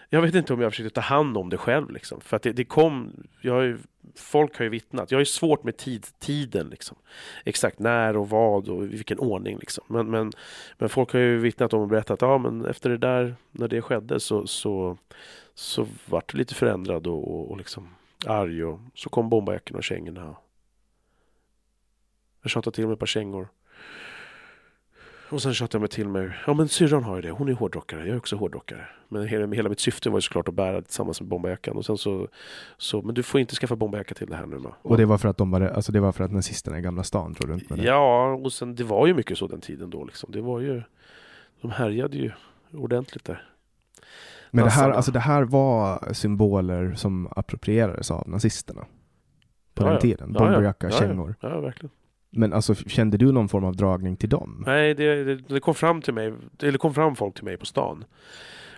[0.08, 1.90] jag vet inte om jag försökte ta hand om det själv.
[1.90, 2.20] Liksom.
[2.20, 3.78] För att det, det kom, jag har ju,
[4.16, 5.10] folk har ju vittnat.
[5.10, 6.68] Jag har ju svårt med tid, tiden.
[6.68, 6.96] Liksom.
[7.44, 9.58] Exakt när och vad och i vilken ordning.
[9.58, 9.84] Liksom.
[9.88, 10.32] Men, men,
[10.78, 13.68] men folk har ju vittnat om och berättat att ja, men efter det där, när
[13.68, 14.96] det skedde så, så,
[15.54, 17.88] så vart det lite förändrad och, och, och liksom
[18.26, 20.36] arg och så kom bombarjackorna och kängorna.
[22.42, 23.48] Jag tjatade till mig ett par kängor.
[25.30, 26.30] Och sen tjatade jag mig till mig.
[26.46, 27.30] Ja men syrran har ju det.
[27.30, 28.00] Hon är hårdrockare.
[28.00, 28.86] Jag är också hårdrockare.
[29.08, 31.76] Men hela, hela mitt syfte var ju såklart att bära tillsammans med bombarjackan.
[31.76, 32.28] Och sen så,
[32.78, 34.74] så men du får inte skaffa bombarjacka till det här nu då.
[34.82, 37.02] Och det var för att de var, alltså det var för att nazisterna i Gamla
[37.02, 37.84] stan drog runt med det?
[37.84, 40.32] Ja, och sen det var ju mycket så den tiden då liksom.
[40.32, 40.82] Det var ju,
[41.60, 42.30] de härjade ju
[42.72, 43.53] ordentligt där.
[44.54, 48.84] Men det här, alltså det här var symboler som approprierades av nazisterna?
[49.74, 50.30] På Ja, den tiden?
[50.34, 50.46] Ja, ja.
[50.46, 51.34] Bomberjacka, Ja, kängor.
[51.40, 51.90] Ja, verkligen.
[52.30, 54.64] Men alltså kände du någon form av dragning till dem?
[54.66, 56.32] Nej, det, det, det kom fram till mig,
[56.62, 58.04] eller kom fram folk till mig på stan.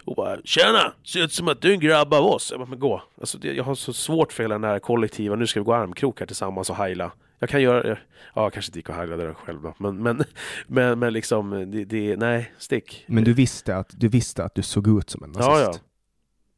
[0.04, 0.92] Och bara ”Tjena!
[1.04, 2.48] Ser ut som att du är en grabb av oss”.
[2.50, 3.02] Jag bara, men gå.
[3.20, 5.74] Alltså, det, jag har så svårt för hela den här kollektiva, nu ska vi gå
[5.74, 7.12] armkrok här tillsammans och heila.
[7.38, 7.98] Jag kan göra det.
[8.34, 9.74] Ja, kanske inte gick och heilade den själv då.
[9.78, 10.24] Men, men,
[10.66, 13.04] men, men liksom, det, det, nej, stick.
[13.06, 15.50] Men du visste, att, du visste att du såg ut som en nazist?
[15.50, 15.78] Ja, ja.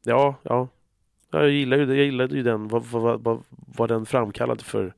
[0.03, 0.67] Ja, ja.
[1.31, 4.91] Jag gillade ju, jag gillade ju den, vad, vad, vad, vad den framkallade för, i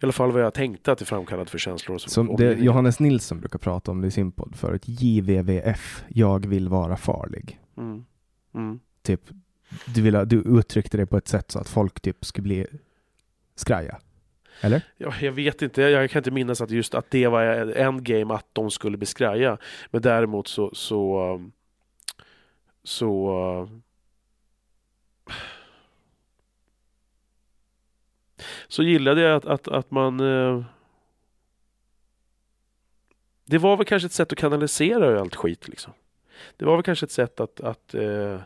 [0.00, 1.98] alla fall vad jag tänkte att det framkallade för känslor.
[1.98, 6.46] Som, Som det Johannes Nilsson brukar prata om det i sin podd förut, JVVF, jag
[6.46, 7.60] vill vara farlig.
[7.76, 8.04] Mm.
[8.54, 8.80] Mm.
[9.02, 9.20] Typ,
[9.94, 12.66] du, vill, du uttryckte det på ett sätt så att folk typ skulle bli
[13.54, 13.98] skraja.
[14.64, 14.82] Eller?
[14.96, 17.42] Ja, jag vet inte, jag kan inte minnas att just att det var
[17.76, 19.58] en game att de skulle bli skraja.
[19.90, 21.52] Men däremot så, så, um,
[22.84, 23.28] så
[23.62, 23.78] uh,
[28.68, 30.20] så gillade jag att, att, att man...
[30.20, 30.64] Eh,
[33.44, 35.68] det var väl kanske ett sätt att kanalisera allt skit.
[35.68, 35.92] Liksom.
[36.56, 38.40] Det var väl kanske ett sätt att, att, eh,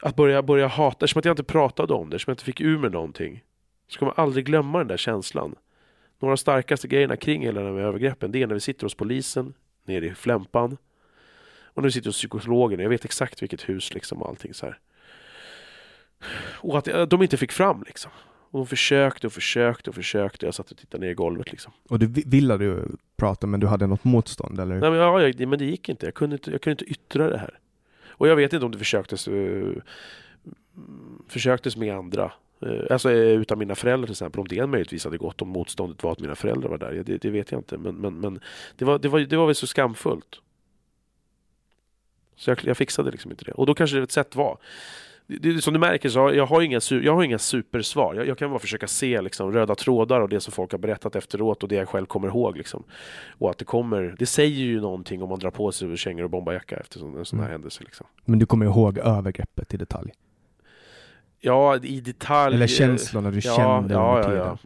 [0.00, 2.60] att börja, börja hata, eftersom att jag inte pratade om det, eftersom jag inte fick
[2.60, 3.42] ur mig någonting.
[3.88, 5.54] Så kommer man aldrig glömma den där känslan.
[6.18, 8.94] Några av starkaste grejerna kring hela den här övergreppen, det är när vi sitter hos
[8.94, 9.54] polisen,
[9.84, 10.76] nere i Flämpan.
[11.64, 14.66] Och när vi sitter hos psykologen, jag vet exakt vilket hus liksom och allting så
[14.66, 14.78] här.
[16.60, 18.10] Och att de inte fick fram liksom.
[18.54, 20.46] Och de försökte och försökte och försökte.
[20.46, 21.72] Jag satt och tittade ner i golvet liksom.
[21.88, 24.74] Och du ville du prata men du hade något motstånd eller?
[24.74, 26.06] Nej men, ja, jag, men det gick inte.
[26.06, 26.50] Jag kunde inte.
[26.50, 27.58] jag kunde inte yttra det här.
[28.08, 29.76] Och jag vet inte om det försöktes, uh,
[31.28, 32.32] försöktes med andra.
[32.64, 34.40] Uh, alltså uh, utan mina föräldrar till exempel.
[34.40, 37.02] Om det möjligtvis hade gått om motståndet var att mina föräldrar var där.
[37.06, 37.78] Det, det vet jag inte.
[37.78, 38.40] Men, men, men
[38.76, 40.40] det, var, det, var, det var väl så skamfullt.
[42.36, 43.52] Så jag, jag fixade liksom inte det.
[43.52, 44.58] Och då kanske det ett sätt var
[45.26, 48.14] det, som du märker så har jag, har inga, jag har inga supersvar.
[48.14, 51.16] Jag, jag, kan bara försöka se liksom, röda trådar och det som folk har berättat
[51.16, 52.56] efteråt och det jag själv kommer ihåg.
[52.56, 52.84] Liksom.
[53.38, 56.30] Och att det kommer, det säger ju någonting om man drar på sig kängor och
[56.30, 57.52] bombarjacka efter en sån här mm.
[57.52, 57.84] händelse.
[57.84, 58.06] Liksom.
[58.24, 60.12] Men du kommer ihåg övergreppet i detalj?
[61.44, 62.54] Ja, i detalj.
[62.54, 64.58] Eller känslorna du ja, kände ja, under ja, tiden.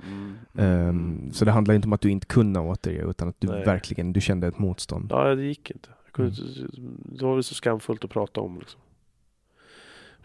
[0.53, 0.89] Ja, mm.
[0.89, 3.65] um, så det handlar inte om att du inte kunde återge utan att du Nej.
[3.65, 5.09] verkligen du kände ett motstånd?
[5.11, 5.89] Ja, det gick inte.
[6.13, 6.37] Kunde,
[6.77, 7.01] mm.
[7.05, 8.59] Det var så skamfullt att prata om.
[8.59, 8.81] Liksom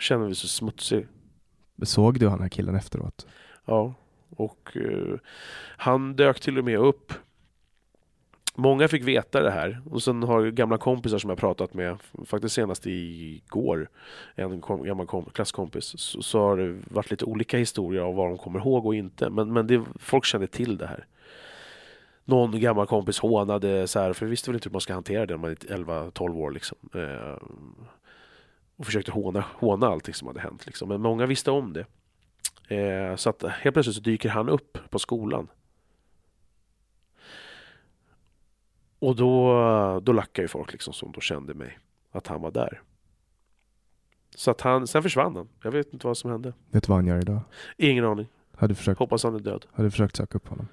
[0.04, 1.08] känner mig så smutsig.
[1.82, 3.28] Såg du han här killen efteråt?
[3.66, 3.94] Ja,
[4.30, 5.18] och uh,
[5.78, 7.14] han dök till och med upp.
[8.56, 12.56] Många fick veta det här och sen har gamla kompisar som jag pratat med, faktiskt
[12.56, 13.90] senast igår,
[14.36, 18.30] en kom, gammal kom, klasskompis, så, så, har det varit lite olika historier av vad
[18.30, 19.30] de kommer ihåg och inte.
[19.30, 21.06] Men, men det, folk kände till det här.
[22.26, 25.34] Någon gammal kompis hånade så här, för visste väl inte hur man ska hantera det
[25.34, 26.78] när man är 11-12 år liksom.
[26.94, 27.38] Eh,
[28.76, 30.66] och försökte håna, håna allting som hade hänt.
[30.66, 30.90] Liksom.
[30.90, 31.86] Men många visste om det.
[32.76, 35.48] Eh, så att helt plötsligt så dyker han upp på skolan.
[39.04, 41.80] Och då, då lackade ju folk liksom som då kände mig,
[42.12, 42.82] att han var där.
[44.36, 45.50] Så att han, sen försvann han.
[45.64, 46.54] Jag vet inte vad som hände.
[46.72, 47.40] Vet du vad han gör idag?
[47.78, 48.28] Ingen aning.
[48.56, 49.66] Hade försökt, Hoppas han är död.
[49.72, 50.68] Har du försökt söka upp honom?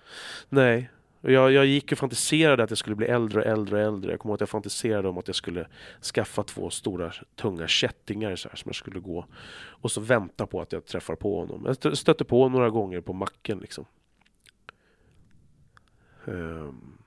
[0.49, 4.11] Nej, jag, jag gick och fantiserade att jag skulle bli äldre och äldre och äldre.
[4.11, 5.67] Jag kommer ihåg att jag fantiserade om att jag skulle
[6.15, 9.27] skaffa två stora tunga kättingar så här, som jag skulle gå
[9.69, 11.77] och så vänta på att jag träffar på honom.
[11.83, 13.85] Jag stötte på honom några gånger på macken liksom.
[16.25, 17.00] Um.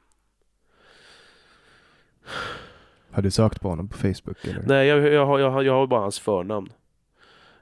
[3.12, 4.46] Har du sökt på honom på Facebook?
[4.46, 4.64] Eller?
[4.66, 6.70] Nej, jag, jag, har, jag, har, jag har bara hans förnamn.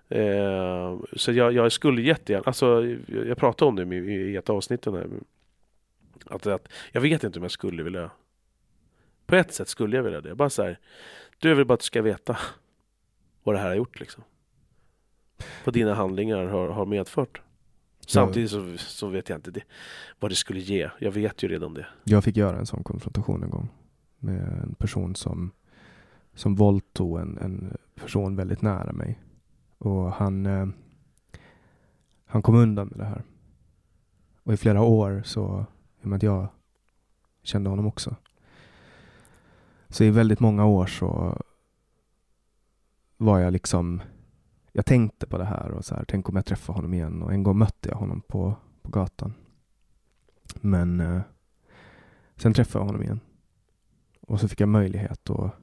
[0.09, 4.86] Eh, så jag, jag, skulle jättegärna, alltså jag pratade om det i, i ett avsnitt
[4.86, 5.07] här
[6.26, 8.12] att, att, jag vet inte om jag skulle vilja...
[9.26, 10.36] På ett sätt skulle jag vilja det.
[10.36, 10.80] Bara så här,
[11.39, 12.38] du vill bara att du ska veta
[13.43, 14.24] vad det här har gjort liksom.
[15.66, 17.41] Vad dina handlingar har, har medfört.
[18.07, 19.64] Samtidigt så, så vet jag inte det,
[20.20, 20.89] vad det skulle ge.
[20.99, 21.88] Jag vet ju redan det.
[22.03, 23.70] Jag fick göra en sån konfrontation en gång
[24.22, 25.51] med en person som,
[26.34, 29.19] som våldtog en, en person väldigt nära mig.
[29.78, 30.67] Och han, eh,
[32.26, 33.24] han kom undan med det här.
[34.43, 35.65] Och i flera år så
[36.01, 36.47] i och med att jag
[37.43, 38.15] kände honom också.
[39.89, 41.38] Så i väldigt många år så
[43.17, 44.01] var jag liksom,
[44.72, 47.34] jag tänkte på det här och så här, tänk om jag träffar honom igen och
[47.34, 49.34] en gång mötte jag honom på, på gatan.
[50.61, 51.22] Men eh,
[52.36, 53.19] sen träffade jag honom igen.
[54.32, 55.53] Och så fick jag möjlighet att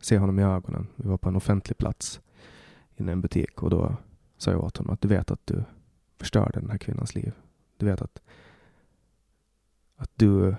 [0.00, 0.86] se honom i ögonen.
[0.96, 2.20] Vi var på en offentlig plats
[2.96, 3.96] inne i en butik och då
[4.36, 5.64] sa jag åt honom att du vet att du
[6.18, 7.32] förstörde den här kvinnans liv.
[7.76, 8.22] Du vet att
[9.96, 10.54] att du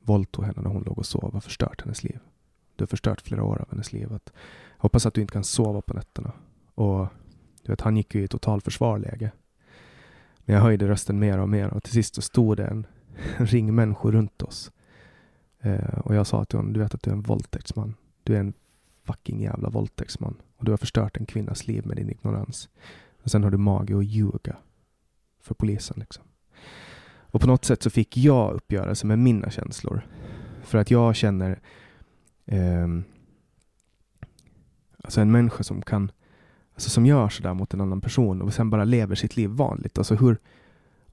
[0.00, 2.18] våldtog henne när hon låg och sov och förstört hennes liv.
[2.76, 4.12] Du har förstört flera år av hennes liv.
[4.12, 4.32] Att,
[4.76, 6.32] jag hoppas att du inte kan sova på nätterna.
[6.74, 7.06] Och
[7.62, 9.30] du vet, han gick ju i totalförsvarläge.
[10.38, 12.86] Men jag höjde rösten mer och mer och till sist så stod det en,
[13.36, 14.72] ring människor runt oss.
[15.60, 17.94] Eh, och jag sa till honom, du vet att du är en våldtäktsman.
[18.22, 18.52] Du är en
[19.04, 20.36] fucking jävla våldtäktsman.
[20.56, 22.68] Och du har förstört en kvinnas liv med din ignorans.
[23.22, 24.56] Och sen har du mage att ljuga
[25.40, 25.96] för polisen.
[26.00, 26.24] Liksom.
[27.36, 30.06] Och på något sätt så fick jag uppgörelse med mina känslor.
[30.62, 31.60] För att jag känner
[32.44, 32.88] eh,
[35.04, 36.10] alltså en människa som kan
[36.74, 39.98] alltså som gör sådär mot en annan person och sen bara lever sitt liv vanligt.
[39.98, 40.38] Alltså hur,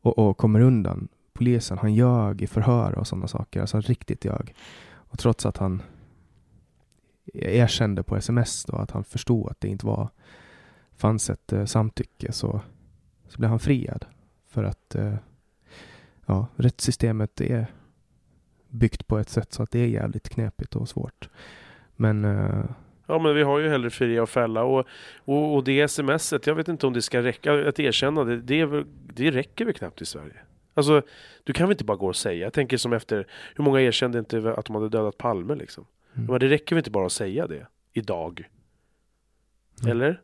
[0.02, 1.08] och, och kommer undan.
[1.34, 3.62] Polisen, han ljög i förhör och sådana saker.
[3.62, 4.56] Alltså riktigt ljög.
[4.94, 5.82] Och trots att han
[7.34, 10.10] erkände på sms då att han förstod att det inte var
[10.96, 12.62] fanns ett eh, samtycke så,
[13.28, 14.06] så blev han friad.
[14.48, 15.16] För att eh,
[16.26, 17.68] ja, rättssystemet är
[18.68, 21.30] byggt på ett sätt så att det är jävligt knepigt och svårt.
[21.96, 22.66] Men eh,
[23.08, 24.86] Ja men vi har ju hellre fria och fälla och,
[25.18, 28.86] och, och det smset, jag vet inte om det ska räcka, att erkänna det, det,
[29.14, 30.36] det räcker väl knappt i Sverige.
[30.74, 31.02] Alltså,
[31.44, 34.20] du kan väl inte bara gå och säga, jag tänker som efter, hur många erkände
[34.20, 35.86] inte att de hade dödat Palme liksom?
[36.14, 36.28] Mm.
[36.28, 38.50] Men det räcker väl inte bara att säga det, idag?
[39.82, 39.92] Mm.
[39.92, 40.22] Eller?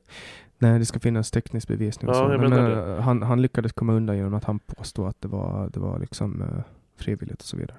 [0.58, 2.12] Nej, det ska finnas teknisk bevisning.
[2.14, 5.70] Ja, men, eh, han, han, lyckades komma undan genom att han påstod att det var,
[5.74, 6.62] det var liksom uh,
[6.98, 7.78] frivilligt och så vidare.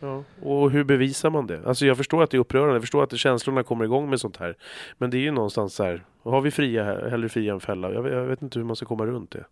[0.00, 1.66] Ja, och hur bevisar man det?
[1.66, 4.36] Alltså jag förstår att det är upprörande, jag förstår att känslorna kommer igång med sånt
[4.36, 4.56] här.
[4.98, 7.92] Men det är ju någonstans så här, har vi fria här, hellre fria än fälla.
[7.92, 9.44] Jag, jag vet inte hur man ska komma runt det.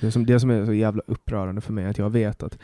[0.00, 2.58] Det som, det som är så jävla upprörande för mig är att jag vet att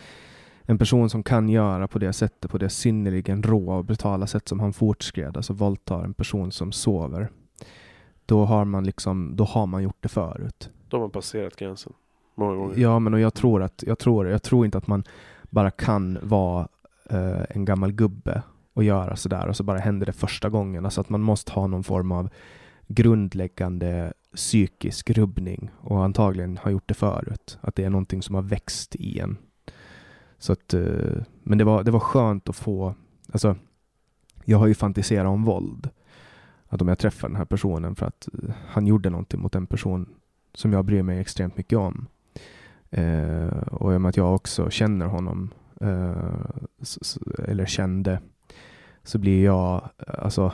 [0.62, 4.48] en person som kan göra på det sättet, på det synnerligen råa och brutala sätt
[4.48, 7.28] som han fortskred, alltså våldtar en person som sover,
[8.26, 10.70] då har man liksom, då har man gjort det förut.
[10.88, 11.92] Då har man passerat gränsen.
[12.34, 12.78] Många gånger.
[12.78, 15.04] Ja, men och jag tror att, jag tror, jag tror inte att man
[15.50, 16.68] bara kan vara
[17.12, 20.84] uh, en gammal gubbe och göra sådär och så bara händer det första gången.
[20.84, 22.28] Alltså att man måste ha någon form av
[22.86, 27.58] grundläggande psykisk rubbning och antagligen har gjort det förut.
[27.60, 29.36] Att det är någonting som har växt i en.
[30.38, 32.94] Så att, eh, men det var, det var skönt att få,
[33.32, 33.56] alltså
[34.44, 35.88] jag har ju fantiserat om våld.
[36.66, 39.66] Att om jag träffar den här personen för att eh, han gjorde någonting mot en
[39.66, 40.08] person
[40.54, 42.06] som jag bryr mig extremt mycket om.
[42.90, 46.46] Eh, och i och med att jag också känner honom Eh,
[47.48, 48.20] eller kände,
[49.02, 50.52] så blir jag, alltså,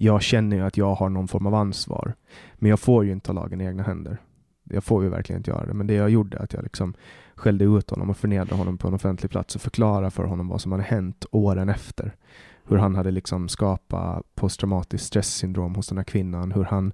[0.00, 2.14] jag känner ju att jag har någon form av ansvar.
[2.54, 4.18] Men jag får ju inte ta lagen i egna händer.
[4.64, 5.74] Jag får ju verkligen inte göra det.
[5.74, 6.94] Men det jag gjorde, att jag liksom
[7.34, 10.60] skällde ut honom och förnedrade honom på en offentlig plats och förklarade för honom vad
[10.60, 12.16] som hade hänt åren efter.
[12.64, 16.52] Hur han hade liksom skapat posttraumatiskt stresssyndrom hos den här kvinnan.
[16.52, 16.92] Hur han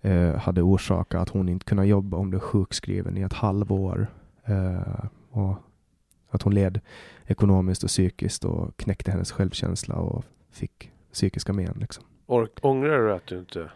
[0.00, 4.06] eh, hade orsakat att hon inte kunde jobba om blev sjukskriven i ett halvår.
[4.44, 5.56] Eh, och
[6.30, 6.80] att hon led
[7.26, 11.76] ekonomiskt och psykiskt och knäckte hennes självkänsla och fick psykiska men.
[11.78, 12.04] Liksom
[12.60, 13.70] ångrar du att du inte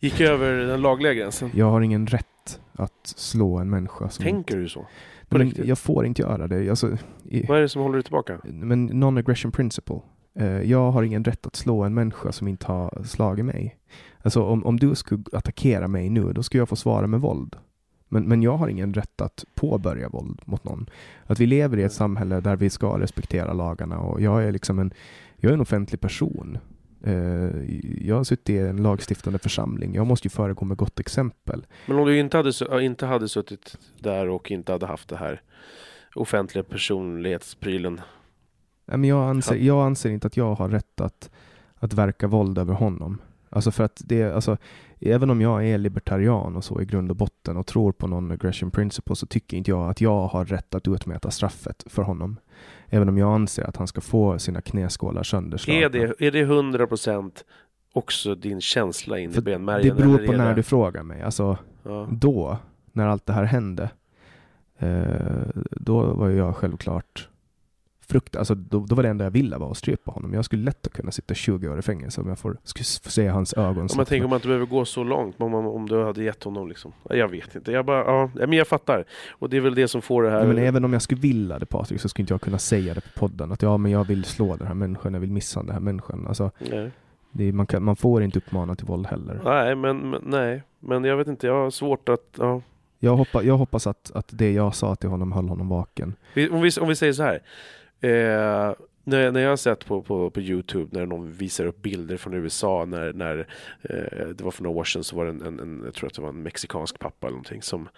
[0.00, 1.50] gick över den lagliga gränsen?
[1.54, 4.08] Jag har ingen rätt att slå en människa.
[4.08, 4.86] Som Tänker du så?
[5.28, 6.70] Men jag får inte göra det.
[6.70, 8.38] Alltså, i, Vad är det som håller dig tillbaka?
[8.44, 10.00] Men non-aggression principle.
[10.40, 13.76] Uh, jag har ingen rätt att slå en människa som inte har slagit mig.
[14.22, 17.56] Alltså om, om du skulle attackera mig nu, då skulle jag få svara med våld.
[18.08, 20.90] Men, men jag har ingen rätt att påbörja våld mot någon.
[21.26, 24.78] Att vi lever i ett samhälle där vi ska respektera lagarna och jag är liksom
[24.78, 24.92] en,
[25.36, 26.58] jag är en offentlig person.
[27.06, 29.94] Uh, jag har suttit i en lagstiftande församling.
[29.94, 31.66] Jag måste ju föregå med gott exempel.
[31.86, 35.42] Men om du inte hade, inte hade suttit där och inte hade haft det här
[36.14, 38.00] offentliga personlighetsprylen?
[38.86, 41.30] men jag, anser, jag anser inte att jag har rätt att,
[41.74, 43.18] att verka våld över honom.
[43.50, 44.56] Alltså för att det, alltså,
[45.00, 48.30] även om jag är libertarian och så i grund och botten och tror på någon
[48.30, 52.36] aggression principle så tycker inte jag att jag har rätt att utmäta straffet för honom.
[52.94, 55.80] Även om jag anser att han ska få sina knäskålar sönderslagna.
[55.80, 57.44] Är det, är det 100 procent
[57.92, 59.96] också din känsla in i benmärgen?
[59.96, 61.22] Det beror på när du frågar mig.
[61.22, 62.08] Alltså, ja.
[62.10, 62.58] då,
[62.92, 63.90] när allt det här hände,
[64.78, 67.28] eh, då var jag självklart
[68.12, 70.34] frukt, alltså då, då, var det enda jag ville var att strypa honom.
[70.34, 73.28] Jag skulle lätt kunna sitta 20 år i fängelse om jag får, skulle få se
[73.28, 73.82] hans ögon.
[73.82, 76.44] Om man tänker om man inte behöver gå så långt, om, om du hade gett
[76.44, 76.92] honom liksom.
[77.10, 79.04] Jag vet inte, jag bara, ja, men jag fattar.
[79.30, 80.38] Och det är väl det som får det här.
[80.38, 82.94] Ja, men även om jag skulle vilja det Patrik, så skulle inte jag kunna säga
[82.94, 83.52] det på podden.
[83.52, 86.26] Att ja, men jag vill slå den här människan, jag vill missa den här människan.
[86.28, 86.50] Alltså,
[87.38, 89.40] är, man, kan, man, får inte uppmana till våld heller.
[89.44, 92.60] Nej, men, men, nej, men jag vet inte, jag har svårt att, ja.
[93.04, 96.14] Jag, hoppa, jag hoppas att, att det jag sa till honom höll honom vaken.
[96.50, 97.42] Om vi, om vi säger så här.
[98.02, 98.74] Eh,
[99.04, 102.34] när, när jag har sett på, på, på Youtube när någon visar upp bilder från
[102.34, 103.38] USA när, när
[103.82, 106.06] eh, det var för några år sedan så var det en, en, en, jag tror
[106.06, 107.88] att det var en mexikansk pappa eller någonting som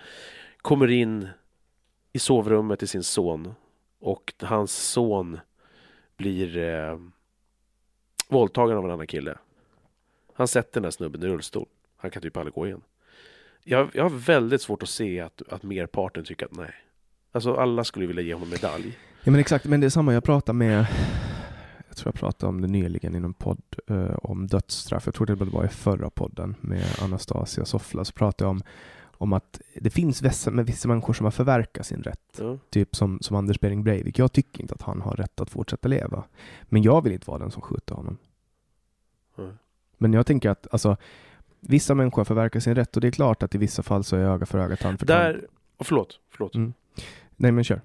[0.59, 1.29] kommer in
[2.13, 3.55] i sovrummet till sin son
[4.01, 5.39] och hans son
[6.17, 6.99] blir eh,
[8.29, 9.39] våldtagen av en annan kille.
[10.35, 11.67] Han sätter den här snubben i rullstol.
[11.97, 12.83] Han kan typ aldrig gå igen.
[13.63, 16.75] Jag, jag har väldigt svårt att se att, att merparten tycker att nej,
[17.33, 18.99] Alltså alla skulle vilja ge honom medalj.
[19.25, 20.87] Ja men exakt, men det är samma jag pratade med
[21.95, 25.07] jag tror jag pratade om det nyligen i någon podd uh, om dödsstraff.
[25.07, 28.05] Jag tror det var i förra podden med Anastasia Soffla.
[28.05, 28.63] Så pratade jag om,
[29.05, 32.39] om att det finns vissa, med vissa människor som har förverkat sin rätt.
[32.39, 32.59] Ja.
[32.71, 34.19] Typ som, som Anders Bering Breivik.
[34.19, 36.25] Jag tycker inte att han har rätt att fortsätta leva.
[36.63, 38.19] Men jag vill inte vara den som skjuter honom.
[39.37, 39.51] Ja.
[39.99, 40.97] Men jag tänker att alltså,
[41.61, 44.21] vissa människor förverkar sin rätt och det är klart att i vissa fall så är
[44.21, 45.21] öga för öga, tand för tand.
[45.21, 45.47] Där,
[45.79, 46.55] oh, förlåt, förlåt.
[46.55, 46.73] Mm.
[47.37, 47.81] Nej men kör.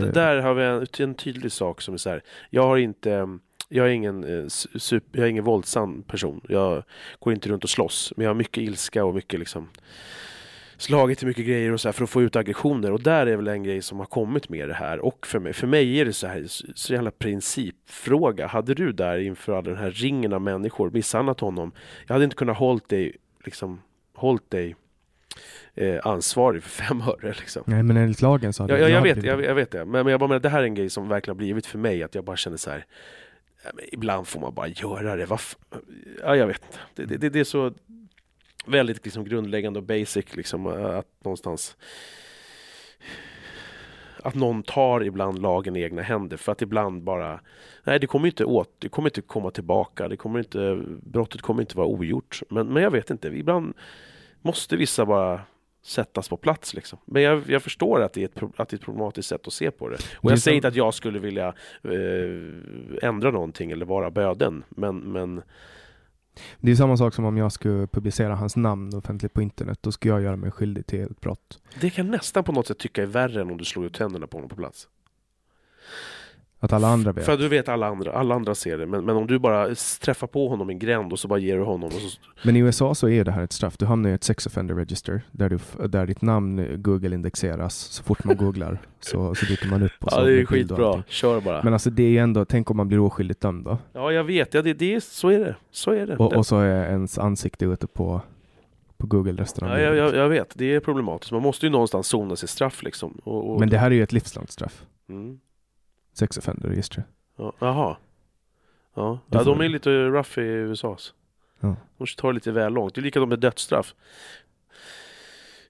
[0.00, 2.22] Det, Där har vi en, en tydlig sak som är så här.
[2.50, 3.38] Jag har inte
[3.68, 6.40] jag är ingen, eh, super, jag är ingen våldsam person.
[6.48, 6.82] Jag
[7.18, 8.12] går inte runt och slåss.
[8.16, 9.68] Men jag har mycket ilska och mycket liksom
[10.76, 12.92] slagit till mycket grejer och så här för att få ut aggressioner.
[12.92, 14.98] Och där är väl en grej som har kommit med det här.
[14.98, 18.46] Och för mig, för mig är det så här, så jävla principfråga.
[18.46, 21.72] Hade du där inför all den här ringen av människor misshandlat honom?
[22.06, 23.80] Jag hade inte kunnat hållt dig, liksom,
[24.14, 24.76] hållt dig
[25.74, 27.28] eh, ansvarig för fem öre.
[27.38, 27.62] Liksom.
[27.66, 29.78] Nej men enligt lagen så hade Ja, ja, jag, hade vet, jag, jag vet det.
[29.84, 31.78] Men, men jag bara menar, det här är en grej som verkligen har blivit för
[31.78, 32.02] mig.
[32.02, 32.84] Att jag bara känner så här.
[33.92, 35.26] ibland får man bara göra det.
[35.26, 35.56] Vad f-
[36.22, 36.78] ja, jag vet.
[36.94, 37.72] Det, det, det, det är så
[38.66, 40.36] väldigt liksom, grundläggande och basic.
[40.36, 41.76] Liksom, att någonstans
[44.24, 47.40] att någon tar ibland lagen i egna händer för att ibland bara
[47.84, 51.62] Nej det kommer inte åt, det kommer inte komma tillbaka, det kommer inte, brottet kommer
[51.62, 52.42] inte vara ogjort.
[52.48, 53.74] Men, men jag vet inte, ibland
[54.42, 55.40] måste vissa bara
[55.84, 56.98] sättas på plats liksom.
[57.04, 59.52] Men jag, jag förstår att det, är ett, att det är ett problematiskt sätt att
[59.52, 59.94] se på det.
[59.94, 61.48] Och Det jag säger så- inte att jag skulle vilja
[61.82, 64.64] eh, ändra någonting eller vara böden.
[64.68, 65.42] Men, men
[66.58, 69.78] Det är samma sak som om jag skulle publicera hans namn offentligt på internet.
[69.82, 71.60] Då skulle jag göra mig skyldig till ett brott.
[71.80, 74.26] det kan nästan på något sätt tycka är värre än om du slår ut tänderna
[74.26, 74.88] på honom på plats.
[76.64, 77.24] Att alla andra vet.
[77.24, 78.86] För att du vet alla andra, alla andra ser det.
[78.86, 81.56] Men, men om du bara träffar på honom i en gränd och så bara ger
[81.56, 83.76] du honom så, Men i USA så är det här ett straff.
[83.78, 85.58] Du hamnar i ett sex offender register där, du,
[85.88, 88.78] där ditt namn Google indexeras så fort man googlar.
[89.00, 89.92] Så, så dyker man upp.
[90.00, 91.62] Och så Ja det är skitbra, kör bara.
[91.62, 93.78] Men alltså det är ju ändå, tänk om man blir oskyldigt dömd då.
[93.92, 95.56] Ja jag vet, ja, det, det är, så är det.
[95.70, 96.16] Så är det.
[96.16, 98.20] Och, och så är ens ansikte ute på,
[98.96, 101.32] på Google resten av ja, jag, jag, jag vet, det är problematiskt.
[101.32, 103.20] Man måste ju någonstans sona sitt straff liksom.
[103.24, 104.82] Och, och, Men det här är ju ett livslångt straff.
[105.08, 105.38] mm.
[106.12, 107.04] Sex offender register.
[107.36, 107.96] ja, Jaha.
[108.94, 110.96] Ja, ja de är lite rough i USA.
[111.60, 111.76] Ja.
[111.98, 112.94] De tar det lite väl långt.
[112.94, 113.94] Det är likadant med dödsstraff.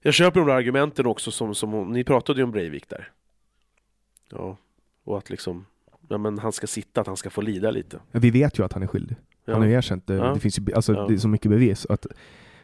[0.01, 3.11] Jag köper de där argumenten också som, som ni pratade ju om Breivik där.
[4.31, 4.57] Ja,
[5.03, 5.65] och att liksom
[6.07, 7.99] Ja men han ska sitta, att han ska få lida lite.
[8.11, 9.17] Vi vet ju att han är skyldig.
[9.45, 9.53] Ja.
[9.53, 10.13] Han har ju erkänt det.
[10.13, 10.33] Ja.
[10.33, 11.07] Det finns ju alltså, Ja.
[11.07, 11.85] det är så mycket bevis.
[11.85, 12.05] Att,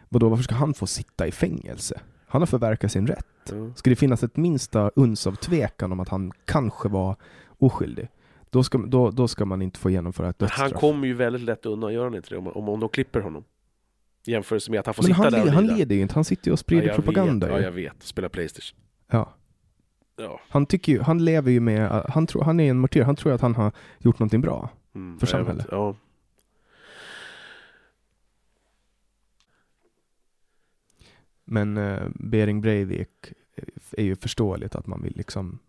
[0.10, 2.02] vadå, varför ska han få sitta i fängelse?
[2.28, 3.26] Han har förverkat sin rätt.
[3.52, 3.74] Ja.
[3.76, 7.16] Ska det finnas ett minsta uns av tvekan om att han kanske var
[7.60, 8.08] oskyldig,
[8.50, 10.72] då ska, då, då ska man inte få genomföra ett Men dödsstraff.
[10.72, 12.38] han kommer ju väldigt lätt undan, gör han inte det?
[12.38, 13.44] Om, om, om de klipper honom.
[14.26, 16.16] I jämförelse med att han får Men sitta han, där och han leder ju inte,
[16.16, 17.48] han sitter ju och sprider ja, propaganda.
[17.48, 18.04] Vet, ja, jag vet.
[18.04, 18.80] Spela Playstation.
[19.12, 19.34] Ja.
[20.18, 20.42] Ja.
[20.50, 23.34] Han, tycker ju, han lever ju med, han, tror, han är en martyr, han tror
[23.34, 24.70] att han har gjort någonting bra.
[24.96, 25.32] Mm, För vet.
[25.32, 25.68] samhället.
[25.72, 25.96] Ja.
[31.46, 33.10] Men eh, Bering Breivik
[33.92, 35.60] är ju förståeligt att man vill liksom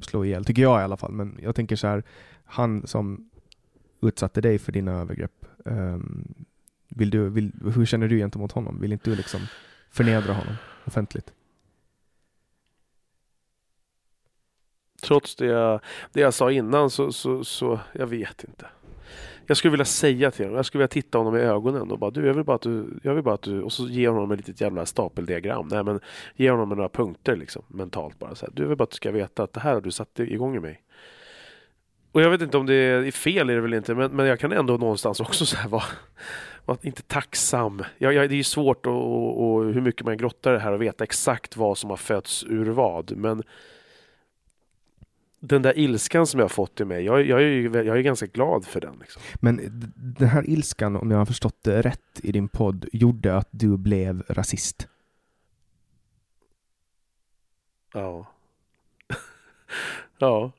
[0.00, 1.12] slå ihjäl, tycker jag i alla fall.
[1.12, 2.02] Men jag tänker så här,
[2.44, 3.30] han som
[4.02, 6.34] utsatte dig för dina övergrepp, um,
[6.88, 8.80] vill du, vill, hur känner du gentemot honom?
[8.80, 9.40] Vill inte du liksom
[9.90, 11.32] förnedra honom offentligt?
[15.02, 15.80] Trots det jag,
[16.12, 18.66] det jag sa innan så, så, så, jag vet inte.
[19.46, 22.10] Jag skulle vilja säga till honom, jag skulle vilja titta honom i ögonen och bara
[22.10, 24.30] du, jag vill bara att du, jag vill bara att du, och så ge honom
[24.30, 25.68] ett litet jävla stapeldiagram.
[25.68, 26.00] Nej men,
[26.36, 28.34] ge honom några punkter liksom, mentalt bara.
[28.34, 28.52] Så här.
[28.54, 30.56] Du, jag vill bara att du ska veta att det här har du satt igång
[30.56, 30.82] i mig.
[32.12, 34.40] Och jag vet inte om det är fel, är det väl inte, men, men jag
[34.40, 35.84] kan ändå någonstans också så här vara,
[36.64, 37.84] vara inte tacksam.
[37.98, 40.72] Jag, jag, det är ju svårt och, och, och hur mycket man grottar det här
[40.72, 43.42] och veta exakt vad som har fötts ur vad, men
[45.40, 48.02] den där ilskan som jag har fått i mig, jag, jag, är, ju, jag är
[48.02, 48.96] ganska glad för den.
[49.00, 49.22] Liksom.
[49.34, 49.60] Men
[49.96, 53.76] den här ilskan, om jag har förstått det rätt i din podd, gjorde att du
[53.76, 54.88] blev rasist.
[57.92, 58.26] Ja.
[60.18, 60.52] ja.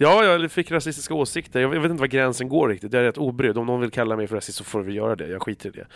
[0.00, 1.60] Ja, jag fick rasistiska åsikter.
[1.60, 2.92] Jag vet inte var gränsen går riktigt.
[2.92, 3.58] Jag är rätt obrydd.
[3.58, 5.28] Om någon vill kalla mig för rasist så får vi göra det.
[5.28, 5.86] Jag skiter i det.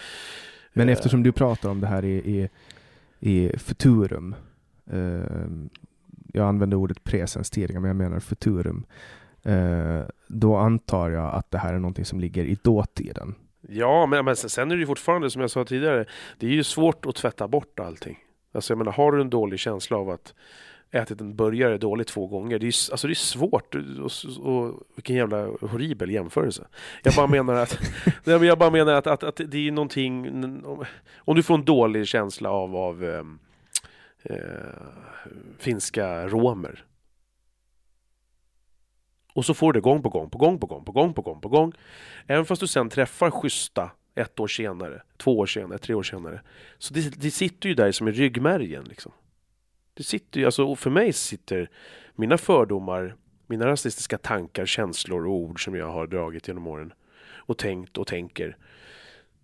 [0.72, 2.48] Men Eh, eftersom du pratar om det här i, i,
[3.20, 4.34] i futurum,
[4.90, 5.46] eh,
[6.32, 8.86] jag använde ordet presens tidigare, men jag menar futurum,
[9.42, 13.34] eh, då antar jag att det här är någonting som ligger i dåtiden.
[13.68, 16.04] Ja, men, men sen- är det ju fortfarande som jag sa tidigare.
[16.38, 18.18] Det är ju svårt att tvätta bort allting.
[18.54, 20.34] Alltså jag menar, har du en dålig känsla av att
[20.92, 22.58] ätit en burgare dåligt två gånger.
[22.58, 23.74] Det är, alltså det är svårt.
[23.74, 24.10] Och,
[24.52, 26.66] och, vilken jävla horribel jämförelse.
[27.02, 27.78] Jag bara menar att,
[28.24, 30.26] nej, men jag bara menar att, att, att det är någonting...
[31.16, 33.38] Om, du får en dålig känsla av, av ehm,
[34.22, 34.36] eh,
[35.58, 36.84] finska romer.
[39.34, 41.22] Och så får du det gång på gång, på gång, på gång, på gång, på
[41.22, 41.72] gång, på gång.
[42.26, 46.40] Även fast du sen träffar schyssta ett år senare, två år senare, tre år senare.
[46.78, 48.84] Så det, det sitter ju där som i ryggmärgen.
[48.84, 49.12] Liksom.
[49.94, 51.70] Det sitter ju, alltså, och för mig sitter
[52.14, 53.16] mina fördomar,
[53.46, 56.92] mina rasistiska tankar, känslor och ord som jag har dragit genom åren
[57.30, 58.56] och tänkt och tänker.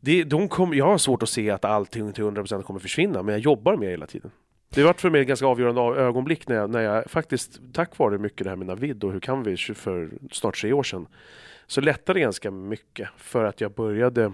[0.01, 3.33] Det, de kom, jag har svårt att se att allting till 100% kommer försvinna, men
[3.33, 4.31] jag jobbar med det hela tiden.
[4.69, 8.19] Det var för mig ett ganska avgörande ögonblick när jag, när jag faktiskt, tack vare
[8.19, 11.07] mycket det här med Navid och Hur kan vi för snart tre år sedan,
[11.66, 14.33] så lättade det ganska mycket för att jag började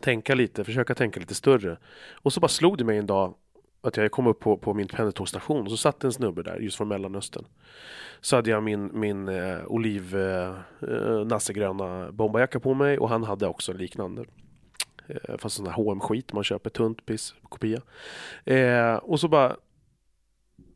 [0.00, 1.76] tänka lite, försöka tänka lite större.
[2.12, 3.34] Och så bara slog det mig en dag
[3.82, 6.76] att jag kom upp på, på min pendeltågsstation och så satt en snubbe där just
[6.76, 7.44] från Mellanöstern.
[8.20, 13.24] Så hade jag min, min eh, oliv eh, eh nassegröna bombajacka på mig och han
[13.24, 14.24] hade också liknande.
[15.10, 17.80] Eh, fast sån här hm skit man köper, tunt piss, kopia.
[18.44, 19.56] Eh, och så bara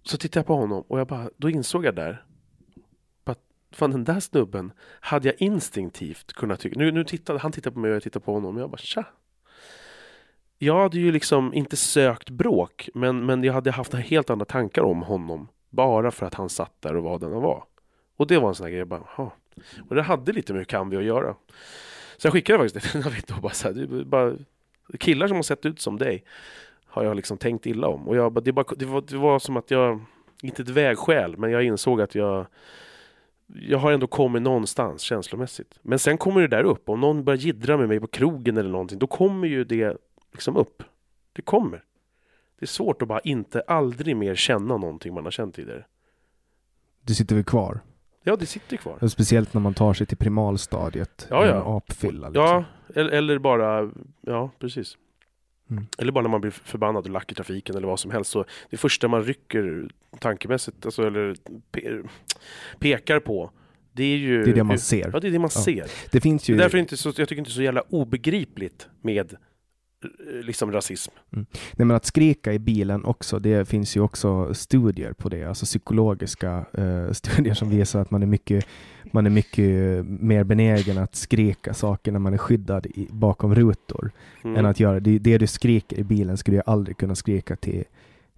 [0.02, 2.24] så tittade jag på honom och jag bara, då insåg jag där
[3.24, 6.78] att fan den där snubben hade jag instinktivt kunnat tycka.
[6.78, 8.76] Nu, nu tittade han tittade på mig och jag tittade på honom och jag bara
[8.76, 9.04] tja.
[10.58, 14.82] Jag hade ju liksom inte sökt bråk men, men jag hade haft helt andra tankar
[14.82, 17.64] om honom bara för att han satt där och var den han var.
[18.16, 19.32] Och det var en sån här grej, jag bara, ha.
[19.88, 21.34] Och det hade lite med Hur kan vi att göra.
[22.16, 24.36] Så jag skickade faktiskt det till och bara, så här, det bara
[24.98, 26.24] killar som har sett ut som dig
[26.86, 28.08] har jag liksom tänkt illa om.
[28.08, 30.00] Och jag, det, bara, det, var, det var som att jag,
[30.42, 32.46] inte ett vägskäl, men jag insåg att jag
[33.46, 35.78] jag har ändå kommit någonstans känslomässigt.
[35.82, 36.88] Men sen kommer det där upp.
[36.88, 39.96] Om någon börjar jiddra med mig på krogen eller någonting, då kommer ju det
[40.32, 40.82] liksom upp.
[41.32, 41.84] Det kommer.
[42.58, 45.84] Det är svårt att bara inte aldrig mer känna någonting man har känt tidigare.
[47.02, 47.80] Du sitter väl kvar?
[48.26, 49.08] Ja, det sitter kvar.
[49.08, 51.26] Speciellt när man tar sig till primalstadiet.
[51.30, 51.54] Ja, ja.
[51.54, 52.28] En apfylla.
[52.28, 52.44] Liksom.
[52.44, 52.64] Ja,
[52.94, 54.96] eller, bara, ja precis.
[55.70, 55.86] Mm.
[55.98, 58.30] Eller bara när man blir förbannad och lack i trafiken eller vad som helst.
[58.30, 61.36] Så det första man rycker tankemässigt, alltså, eller
[61.72, 62.02] pe
[62.78, 63.50] pekar på,
[63.92, 64.44] det är ju...
[64.44, 65.10] Det är det man ser.
[65.12, 65.60] Ja, det är det man ja.
[65.60, 65.90] ser.
[66.10, 66.54] Det finns ju...
[66.54, 69.36] Det är därför inte så, jag tycker inte så jävla obegripligt med
[70.42, 71.12] liksom rasism.
[71.32, 71.46] Mm.
[71.76, 75.66] Nej, men att skrika i bilen också, det finns ju också studier på det, alltså
[75.66, 78.66] psykologiska uh, studier som visar att man är mycket,
[79.12, 84.10] man är mycket mer benägen att skrika saker när man är skyddad i, bakom rutor
[84.44, 84.56] mm.
[84.56, 85.18] än att göra det.
[85.18, 87.84] Det du skriker i bilen skulle jag aldrig kunna skrika till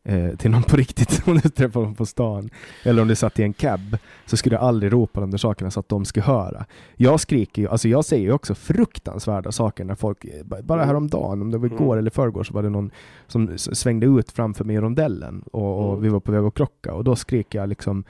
[0.06, 2.50] eh, till någon på riktigt om du träffar dem på stan.
[2.84, 5.70] Eller om du satt i en cab så skulle jag aldrig ropa de där sakerna
[5.70, 6.64] så att de skulle höra.
[6.96, 10.88] Jag skriker ju, alltså jag säger ju också fruktansvärda saker när folk, eh, bara mm.
[10.88, 11.98] häromdagen, om det var igår mm.
[11.98, 12.90] eller förrgår så var det någon
[13.26, 16.02] som svängde ut framför mig i rondellen och, och mm.
[16.02, 18.04] vi var på väg att krocka och då skrek jag liksom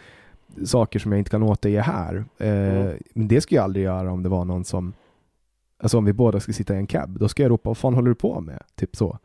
[0.64, 2.24] saker som jag inte kan återge här.
[2.38, 2.97] Eh, mm.
[3.14, 4.92] Men det skulle jag aldrig göra om det var någon som
[5.78, 7.94] Alltså om vi båda skulle sitta i en cab, då ska jag ropa vad fan
[7.94, 8.62] håller du på med?
[8.74, 9.18] Typ så.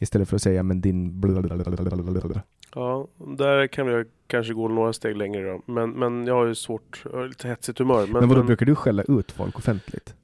[0.00, 2.42] Istället för att säga men din blablabla.
[2.74, 5.62] Ja, där kan jag kanske gå några steg längre då.
[5.66, 8.02] Men, men jag har ju svårt, jag har lite hetsigt humör.
[8.02, 10.14] Men, men vadå, men, brukar du skälla ut folk offentligt?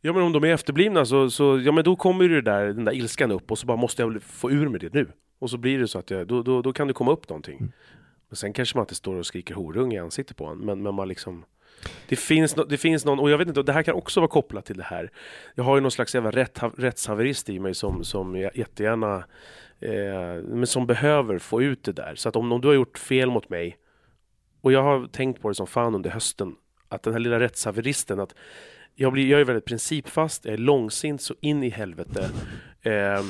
[0.00, 2.66] Ja men om de är efterblivna så, så ja men då kommer ju det där,
[2.66, 5.06] den där ilskan upp och så bara måste jag få ur med det nu.
[5.38, 7.58] Och så blir det så att jag, då, då, då kan det komma upp någonting.
[7.58, 7.72] Mm.
[8.28, 10.94] Men sen kanske man inte står och skriker horung i ansiktet på en, men, men
[10.94, 11.44] man liksom
[12.08, 14.28] det finns, no, det finns någon, och jag vet inte, det här kan också vara
[14.28, 15.10] kopplat till det här.
[15.54, 19.24] Jag har ju någon slags jävla rätt, rättshaverist i mig som, som jättegärna
[19.80, 22.14] eh, men som behöver få ut det där.
[22.14, 23.76] Så att om, om du har gjort fel mot mig
[24.60, 26.54] och jag har tänkt på det som fan under hösten
[26.88, 28.34] att den här lilla rättshaveristen att
[28.94, 32.30] jag, blir, jag är väldigt principfast, jag är långsint så in i helvete.
[32.82, 33.22] Eh,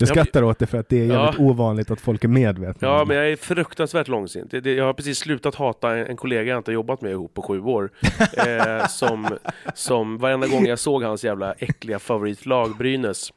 [0.00, 1.44] jag skrattar åt det för att det är jävligt ja.
[1.44, 2.88] ovanligt att folk är medvetna.
[2.88, 4.52] Ja, men jag är fruktansvärt långsint.
[4.52, 7.90] Jag har precis slutat hata en kollega jag inte jobbat med ihop på sju år.
[8.46, 9.38] eh, som,
[9.74, 13.32] som varenda gång jag såg hans jävla äckliga favoritlag Brynäs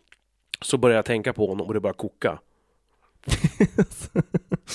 [0.62, 2.39] så började jag tänka på honom och det började koka.